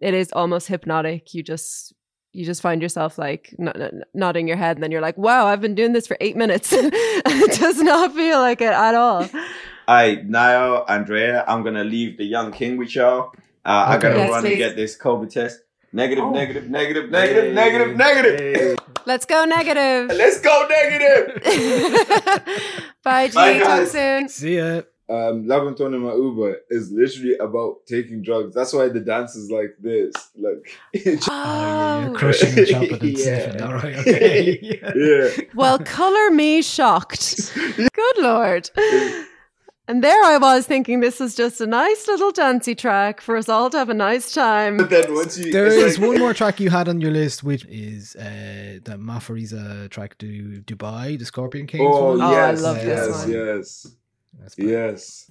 it 0.00 0.14
is 0.14 0.30
almost 0.32 0.68
hypnotic. 0.68 1.32
You 1.32 1.42
just 1.42 1.94
you 2.32 2.44
just 2.44 2.62
find 2.62 2.80
yourself 2.82 3.18
like 3.18 3.54
n- 3.58 3.68
n- 3.68 4.02
nodding 4.14 4.48
your 4.48 4.56
head, 4.56 4.76
and 4.76 4.82
then 4.82 4.90
you're 4.90 5.00
like, 5.02 5.18
"Wow, 5.18 5.46
I've 5.46 5.60
been 5.60 5.74
doing 5.74 5.92
this 5.92 6.06
for 6.06 6.16
eight 6.20 6.36
minutes." 6.36 6.72
it 6.72 7.60
does 7.60 7.78
not 7.80 8.14
feel 8.14 8.38
like 8.40 8.60
it 8.60 8.72
at 8.72 8.94
all. 8.94 9.28
I 9.88 10.22
Niall, 10.26 10.84
Andrea, 10.88 11.44
I'm 11.46 11.62
gonna 11.62 11.84
leave 11.84 12.16
the 12.18 12.24
young 12.24 12.52
king 12.52 12.76
with 12.78 12.94
y'all. 12.94 13.32
Uh, 13.64 13.84
I 13.88 13.98
gotta 13.98 14.16
Yes, 14.16 14.30
run 14.30 14.40
please. 14.42 14.50
and 14.50 14.58
get 14.58 14.76
this 14.76 14.96
COVID 14.98 15.30
test. 15.30 15.60
Negative, 15.92 16.24
Oh. 16.24 16.30
negative, 16.30 16.70
negative, 16.70 17.10
negative, 17.10 17.52
negative, 17.54 17.96
negative. 17.96 18.78
Let's 19.04 19.26
go 19.26 19.44
negative. 19.44 20.08
Let's 20.16 20.40
go 20.40 20.66
negative. 20.70 21.42
Bye, 23.04 23.28
G. 23.28 23.34
Bye, 23.34 23.58
Talk 23.58 23.86
soon. 23.88 24.28
See 24.30 24.56
ya. 24.56 24.82
Um, 25.08 25.44
Labantwana 25.44 25.96
Ama 25.96 26.16
Uber 26.16 26.58
is 26.70 26.90
literally 26.92 27.36
about 27.36 27.84
taking 27.86 28.22
drugs. 28.22 28.54
That's 28.54 28.72
why 28.72 28.88
the 28.88 29.00
dance 29.00 29.34
is 29.36 29.50
like 29.50 29.74
this. 29.80 30.14
Like, 30.36 30.78
Oh, 31.28 32.00
You're 32.06 32.14
crushing 32.14 32.54
the 32.54 32.66
chocolate 32.66 33.02
and 33.02 33.18
Yeah. 33.18 33.24
sniffing. 33.24 33.62
All 33.62 33.74
right, 33.74 33.96
okay. 33.98 34.80
yeah. 34.96 35.44
Well, 35.54 35.78
color 35.80 36.30
me 36.30 36.62
shocked. 36.62 37.52
Good 37.76 38.18
lord. 38.18 38.70
And 39.88 40.02
there 40.02 40.22
I 40.24 40.38
was 40.38 40.64
thinking 40.66 41.00
this 41.00 41.20
is 41.20 41.34
just 41.34 41.60
a 41.60 41.66
nice 41.66 42.06
little 42.06 42.30
dancey 42.30 42.74
track 42.76 43.20
for 43.20 43.36
us 43.36 43.48
all 43.48 43.68
to 43.70 43.76
have 43.78 43.88
a 43.90 43.94
nice 43.94 44.32
time. 44.32 44.76
But 44.76 44.90
then 44.90 45.12
once 45.12 45.36
you, 45.36 45.52
There 45.52 45.66
it's 45.66 45.74
is 45.76 45.98
like- 45.98 46.08
one 46.08 46.18
more 46.20 46.32
track 46.32 46.60
you 46.60 46.70
had 46.70 46.88
on 46.88 47.00
your 47.00 47.10
list, 47.10 47.42
which 47.42 47.66
is 47.66 48.14
uh, 48.16 48.78
the 48.84 48.96
Maphorisa 48.96 49.90
track 49.90 50.16
to 50.18 50.62
Dubai, 50.64 51.18
the 51.18 51.24
Scorpion 51.24 51.66
Kings. 51.66 51.82
Oh, 51.84 52.16
one. 52.16 52.30
yes, 52.30 52.62
love 52.62 52.76
this 52.76 52.84
yes, 52.86 53.18
one. 53.18 53.30
yes, 53.32 53.86
yes. 54.56 55.30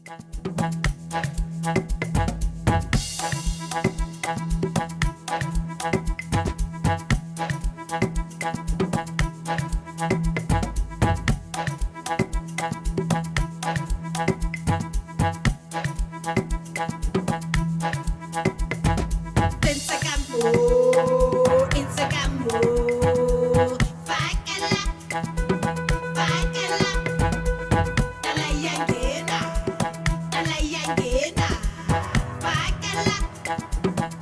Thank 33.57 34.13
you. 34.13 34.20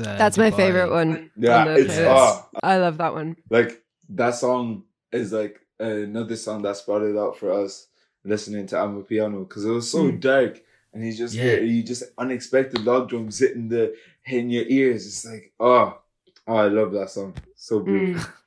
Uh, 0.00 0.16
That's 0.16 0.38
my 0.38 0.50
Dubai. 0.50 0.56
favorite 0.56 0.90
one. 0.90 1.30
Yeah, 1.36 1.58
on 1.62 1.68
it's- 1.76 1.96
playlist. 1.98 2.08
ah. 2.10 2.48
I 2.62 2.76
love 2.78 2.98
that 2.98 3.14
one. 3.14 3.36
Like 3.50 3.82
that 4.10 4.34
song 4.34 4.84
is 5.12 5.32
like 5.32 5.60
another 5.78 6.36
song 6.36 6.62
that 6.62 6.80
brought 6.86 7.02
it 7.02 7.16
out 7.16 7.36
for 7.38 7.52
us 7.52 7.86
listening 8.24 8.66
to 8.68 8.76
Amapiano 8.76 9.48
because 9.48 9.64
it 9.64 9.70
was 9.70 9.90
so 9.90 10.04
Mm. 10.10 10.20
dark 10.20 10.60
and 10.92 11.06
you 11.06 11.12
just 11.14 11.34
Yeah. 11.34 11.42
hear 11.44 11.62
you 11.62 11.82
just 11.82 12.02
unexpected 12.18 12.84
log 12.84 13.08
drums 13.08 13.38
hitting 13.38 13.68
the 13.68 13.94
hitting 14.22 14.50
your 14.50 14.64
ears. 14.68 15.06
It's 15.06 15.24
like 15.24 15.52
oh, 15.60 15.98
oh 16.46 16.54
I 16.54 16.68
love 16.68 16.92
that 16.92 17.10
song. 17.10 17.34
So 17.56 17.80
beautiful. 17.80 18.30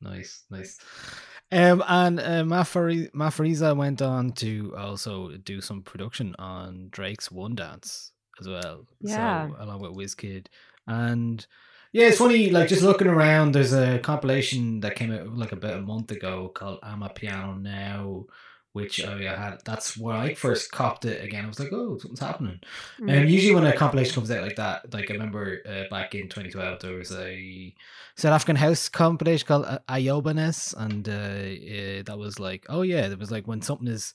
Nice, 0.00 0.44
nice. 0.48 0.78
Um, 1.50 1.82
and 1.88 2.20
uh, 2.20 2.44
Maphori- 2.44 3.10
Maphorisa 3.10 3.76
went 3.76 4.00
on 4.00 4.30
to 4.34 4.72
also 4.76 5.32
do 5.38 5.60
some 5.60 5.82
production 5.82 6.36
on 6.38 6.86
Drake's 6.90 7.32
One 7.32 7.56
Dance 7.56 8.12
as 8.40 8.46
well. 8.46 8.86
Yeah. 9.00 9.48
So, 9.48 9.56
along 9.58 9.80
with 9.80 9.92
WizKid. 9.96 10.46
And 10.88 11.46
yeah, 11.92 12.06
it's 12.08 12.18
funny, 12.18 12.50
like 12.50 12.68
just 12.68 12.82
looking 12.82 13.06
around, 13.06 13.52
there's 13.52 13.72
a 13.72 13.98
compilation 14.00 14.80
that 14.80 14.96
came 14.96 15.12
out 15.12 15.28
like 15.36 15.52
about 15.52 15.78
a 15.78 15.82
month 15.82 16.10
ago 16.10 16.48
called 16.48 16.80
Amapiano 16.82 17.60
Now, 17.60 18.24
which 18.72 19.04
I 19.04 19.20
had. 19.22 19.58
That's 19.64 19.96
where 19.96 20.16
I 20.16 20.34
first 20.34 20.72
copped 20.72 21.04
it 21.04 21.22
again. 21.24 21.44
I 21.44 21.48
was 21.48 21.60
like, 21.60 21.72
oh, 21.72 21.98
something's 21.98 22.20
happening. 22.20 22.60
And 22.98 23.28
Mm. 23.28 23.30
usually 23.30 23.54
when 23.54 23.66
a 23.66 23.72
compilation 23.76 24.14
comes 24.14 24.30
out 24.30 24.42
like 24.42 24.56
that, 24.56 24.92
like 24.92 25.10
I 25.10 25.14
remember 25.14 25.60
uh, 25.68 25.84
back 25.90 26.14
in 26.14 26.28
2012, 26.28 26.80
there 26.80 26.94
was 26.94 27.12
a 27.12 27.74
South 28.16 28.32
African 28.32 28.56
house 28.56 28.88
compilation 28.88 29.46
called 29.46 29.66
uh, 29.66 29.78
Ayobaness, 29.88 30.74
and 30.76 31.08
uh, 31.08 31.12
uh, 31.12 32.02
that 32.04 32.18
was 32.18 32.38
like, 32.40 32.66
oh 32.68 32.82
yeah, 32.82 33.06
it 33.06 33.18
was 33.18 33.30
like 33.30 33.46
when 33.46 33.62
something 33.62 33.88
is 33.88 34.14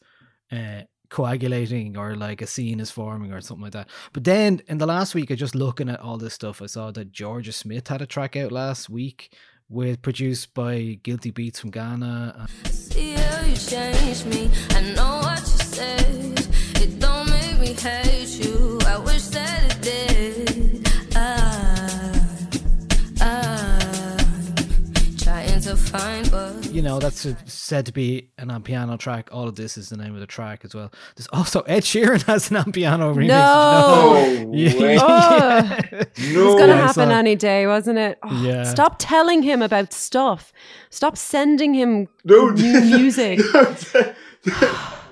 uh, 0.51 0.81
coagulating 1.13 1.95
or 1.95 2.15
like 2.15 2.41
a 2.41 2.47
scene 2.47 2.79
is 2.79 2.89
forming 2.89 3.31
or 3.31 3.39
something 3.39 3.63
like 3.63 3.73
that. 3.73 3.87
But 4.13 4.23
then 4.23 4.61
in 4.67 4.79
the 4.79 4.87
last 4.87 5.13
week, 5.13 5.29
I 5.29 5.35
just 5.35 5.53
looking 5.53 5.87
at 5.87 5.99
all 5.99 6.17
this 6.17 6.33
stuff, 6.33 6.59
I 6.59 6.65
saw 6.65 6.89
that 6.91 7.11
Jorja 7.13 7.53
Smith 7.53 7.87
had 7.87 8.01
a 8.01 8.07
track 8.07 8.35
out 8.35 8.51
last 8.51 8.89
week 8.89 9.31
with 9.69 10.01
produced 10.01 10.55
by 10.55 10.97
GuiltyBeatz 11.03 11.59
from 11.59 11.69
Ghana. 11.69 12.35
I 12.39 12.47
you 26.71 26.81
know, 26.81 26.99
that's 26.99 27.25
uh, 27.25 27.35
said 27.45 27.85
to 27.85 27.91
be 27.93 28.29
an 28.37 28.49
Amapiano 28.49 28.97
track. 28.97 29.29
All 29.31 29.47
of 29.47 29.55
this 29.55 29.77
is 29.77 29.89
the 29.89 29.97
name 29.97 30.13
of 30.13 30.19
the 30.19 30.27
track 30.27 30.65
as 30.65 30.73
well. 30.73 30.91
There's 31.15 31.27
also 31.31 31.61
Ed 31.61 31.83
Sheeran 31.83 32.21
has 32.27 32.49
an 32.51 32.57
Amapiano 32.57 33.13
remix. 33.13 33.27
No. 33.27 34.51
you 34.53 34.69
know? 34.69 34.79
way. 34.79 34.97
Oh, 34.99 35.77
It's 36.17 36.59
gonna 36.59 36.75
happen 36.75 37.09
so- 37.09 37.15
any 37.15 37.35
day, 37.35 37.67
wasn't 37.67 37.97
it? 37.99 38.17
Oh, 38.23 38.43
Yeah. 38.43 38.63
Stop 38.63 38.95
telling 38.99 39.43
him 39.43 39.61
about 39.61 39.93
stuff. 39.93 40.51
Stop 40.89 41.17
sending 41.17 41.73
him 41.73 42.07
Dude. 42.25 42.55
new 42.59 42.81
music. 42.81 43.39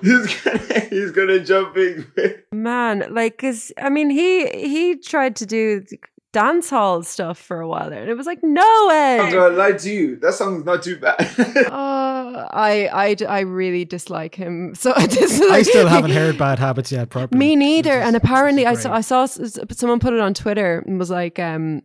he's 0.02 0.34
gonna 0.36 0.80
he's 0.90 1.10
gonna 1.12 1.40
jump 1.40 1.76
in. 1.76 2.06
Man, 2.52 3.06
like, 3.10 3.38
cause 3.38 3.72
I 3.80 3.88
mean, 3.88 4.10
he 4.10 4.46
he 4.48 4.96
tried 4.96 5.36
to 5.36 5.46
do 5.46 5.84
dance 6.32 6.70
hall 6.70 7.02
stuff 7.02 7.38
for 7.38 7.60
a 7.60 7.68
while 7.68 7.90
there, 7.90 8.00
and 8.00 8.10
it 8.10 8.16
was 8.16 8.26
like, 8.26 8.38
no 8.42 8.86
way. 8.88 9.20
I'm 9.20 9.32
gonna 9.32 9.54
lie 9.56 9.72
to 9.72 9.90
you. 9.90 10.16
That 10.16 10.34
song's 10.34 10.64
not 10.64 10.82
too 10.82 10.96
bad. 10.98 11.28
Uh, 11.72 12.48
I, 12.50 12.88
I 12.92 13.16
I 13.28 13.40
really 13.40 13.84
dislike 13.84 14.34
him. 14.34 14.74
So 14.82 14.92
I 14.96 15.06
dislike 15.06 15.50
I 15.52 15.62
still 15.62 15.88
haven't 15.88 16.12
heard 16.12 16.38
Bad 16.38 16.58
Habits 16.58 16.90
yet 16.92 17.10
properly. 17.10 17.38
Me 17.38 17.56
neither. 17.56 17.92
And 18.00 18.16
apparently, 18.16 18.66
I 18.66 18.74
saw, 18.74 18.92
I 18.94 19.00
saw 19.02 19.22
s- 19.24 19.38
s- 19.40 19.58
someone 19.72 20.00
put 20.00 20.12
it 20.14 20.20
on 20.20 20.34
Twitter 20.34 20.82
and 20.86 20.98
was 20.98 21.10
like, 21.10 21.38
um, 21.38 21.82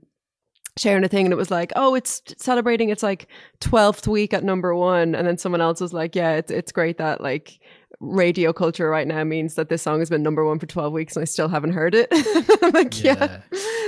sharing 0.78 1.04
a 1.04 1.08
thing, 1.08 1.26
and 1.26 1.34
it 1.34 1.38
was 1.38 1.52
like, 1.52 1.74
oh, 1.76 1.96
it's 1.96 2.22
celebrating 2.38 2.90
its 2.90 3.04
like 3.04 3.28
twelfth 3.60 4.08
week 4.08 4.34
at 4.34 4.44
number 4.44 4.74
one, 4.76 5.16
and 5.16 5.28
then 5.28 5.38
someone 5.38 5.60
else 5.62 5.82
was 5.82 5.92
like, 5.94 6.16
yeah, 6.16 6.34
it's 6.34 6.52
it's 6.52 6.72
great 6.72 6.98
that 7.00 7.20
like 7.22 7.60
radio 8.00 8.54
culture 8.54 8.90
right 8.90 9.08
now 9.08 9.24
means 9.24 9.56
that 9.56 9.70
this 9.70 9.82
song 9.82 10.00
has 10.00 10.10
been 10.10 10.24
number 10.24 10.46
one 10.46 10.60
for 10.60 10.66
twelve 10.66 10.94
weeks, 10.94 11.16
and 11.16 11.22
I 11.22 11.26
still 11.26 11.48
haven't 11.48 11.74
heard 11.74 11.96
it. 11.96 12.08
I'm 12.64 12.72
like, 12.72 13.04
yeah, 13.04 13.42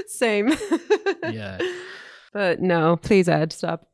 same. 0.08 0.54
yeah. 1.30 1.60
But 2.32 2.62
no, 2.62 2.95
please, 2.95 3.28
Ed, 3.28 3.52
stop. 3.52 3.88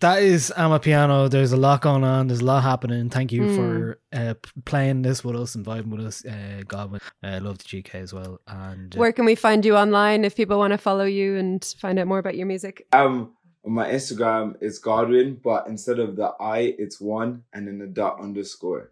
That 0.00 0.22
is 0.22 0.52
Amapiano. 0.54 1.30
There's 1.30 1.52
a 1.52 1.56
lot 1.56 1.80
going 1.80 2.04
on. 2.04 2.26
There's 2.28 2.40
a 2.40 2.44
lot 2.44 2.62
happening. 2.62 3.08
Thank 3.08 3.32
you 3.32 3.40
Mm. 3.42 3.56
for 3.56 3.98
uh, 4.12 4.34
playing 4.66 5.00
this 5.00 5.24
with 5.24 5.34
us 5.34 5.54
and 5.54 5.64
vibing 5.64 5.88
with 5.90 6.04
us, 6.06 6.22
uh, 6.26 6.62
Godwin. 6.68 7.00
I 7.22 7.38
love 7.38 7.56
the 7.56 7.64
GK 7.64 7.94
as 7.94 8.12
well. 8.12 8.38
And 8.46 8.94
uh, 8.94 8.98
Where 8.98 9.12
can 9.12 9.24
we 9.24 9.34
find 9.34 9.64
you 9.64 9.76
online 9.76 10.24
if 10.26 10.36
people 10.36 10.58
want 10.58 10.72
to 10.72 10.78
follow 10.78 11.04
you 11.04 11.36
and 11.38 11.64
find 11.80 11.98
out 11.98 12.06
more 12.06 12.18
about 12.18 12.36
your 12.36 12.46
music? 12.46 12.86
Um, 12.92 13.32
on 13.64 13.72
my 13.72 13.90
Instagram, 13.90 14.56
it's 14.60 14.78
Godwin, 14.78 15.40
but 15.42 15.66
instead 15.66 15.98
of 15.98 16.16
the 16.16 16.34
I, 16.38 16.74
it's 16.78 17.00
one 17.00 17.44
and 17.54 17.66
then 17.66 17.78
the 17.78 17.86
dot 17.86 18.20
underscore. 18.20 18.90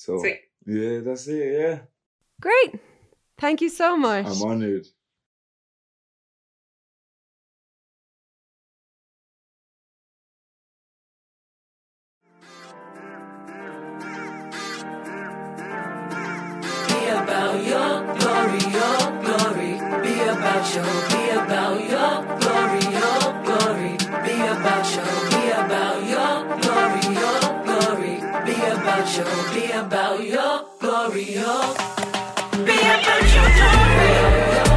So 0.00 0.18
Sweet. 0.18 0.40
yeah, 0.64 1.00
that's 1.00 1.28
it. 1.28 1.60
Yeah, 1.60 1.78
Great. 2.40 2.80
Thank 3.36 3.60
you 3.60 3.68
so 3.68 3.98
much. 3.98 4.24
I'm 4.24 4.42
honored. 4.42 4.86
Be 16.88 17.00
about 17.12 17.62
your 17.62 17.92
glory, 18.16 18.62
your 18.72 19.00
glory. 19.20 19.72
Be 20.02 20.14
about 20.22 20.74
your, 20.74 20.84
be 21.10 21.28
about 21.28 21.90
your 21.90 21.90
your 21.90 22.39
your, 29.20 29.54
be 29.54 29.70
about 29.72 30.24
your 30.24 30.64
glory. 30.78 31.24
Be 32.64 32.78
about 32.78 33.34
your 33.34 33.48
glory. 33.56 34.69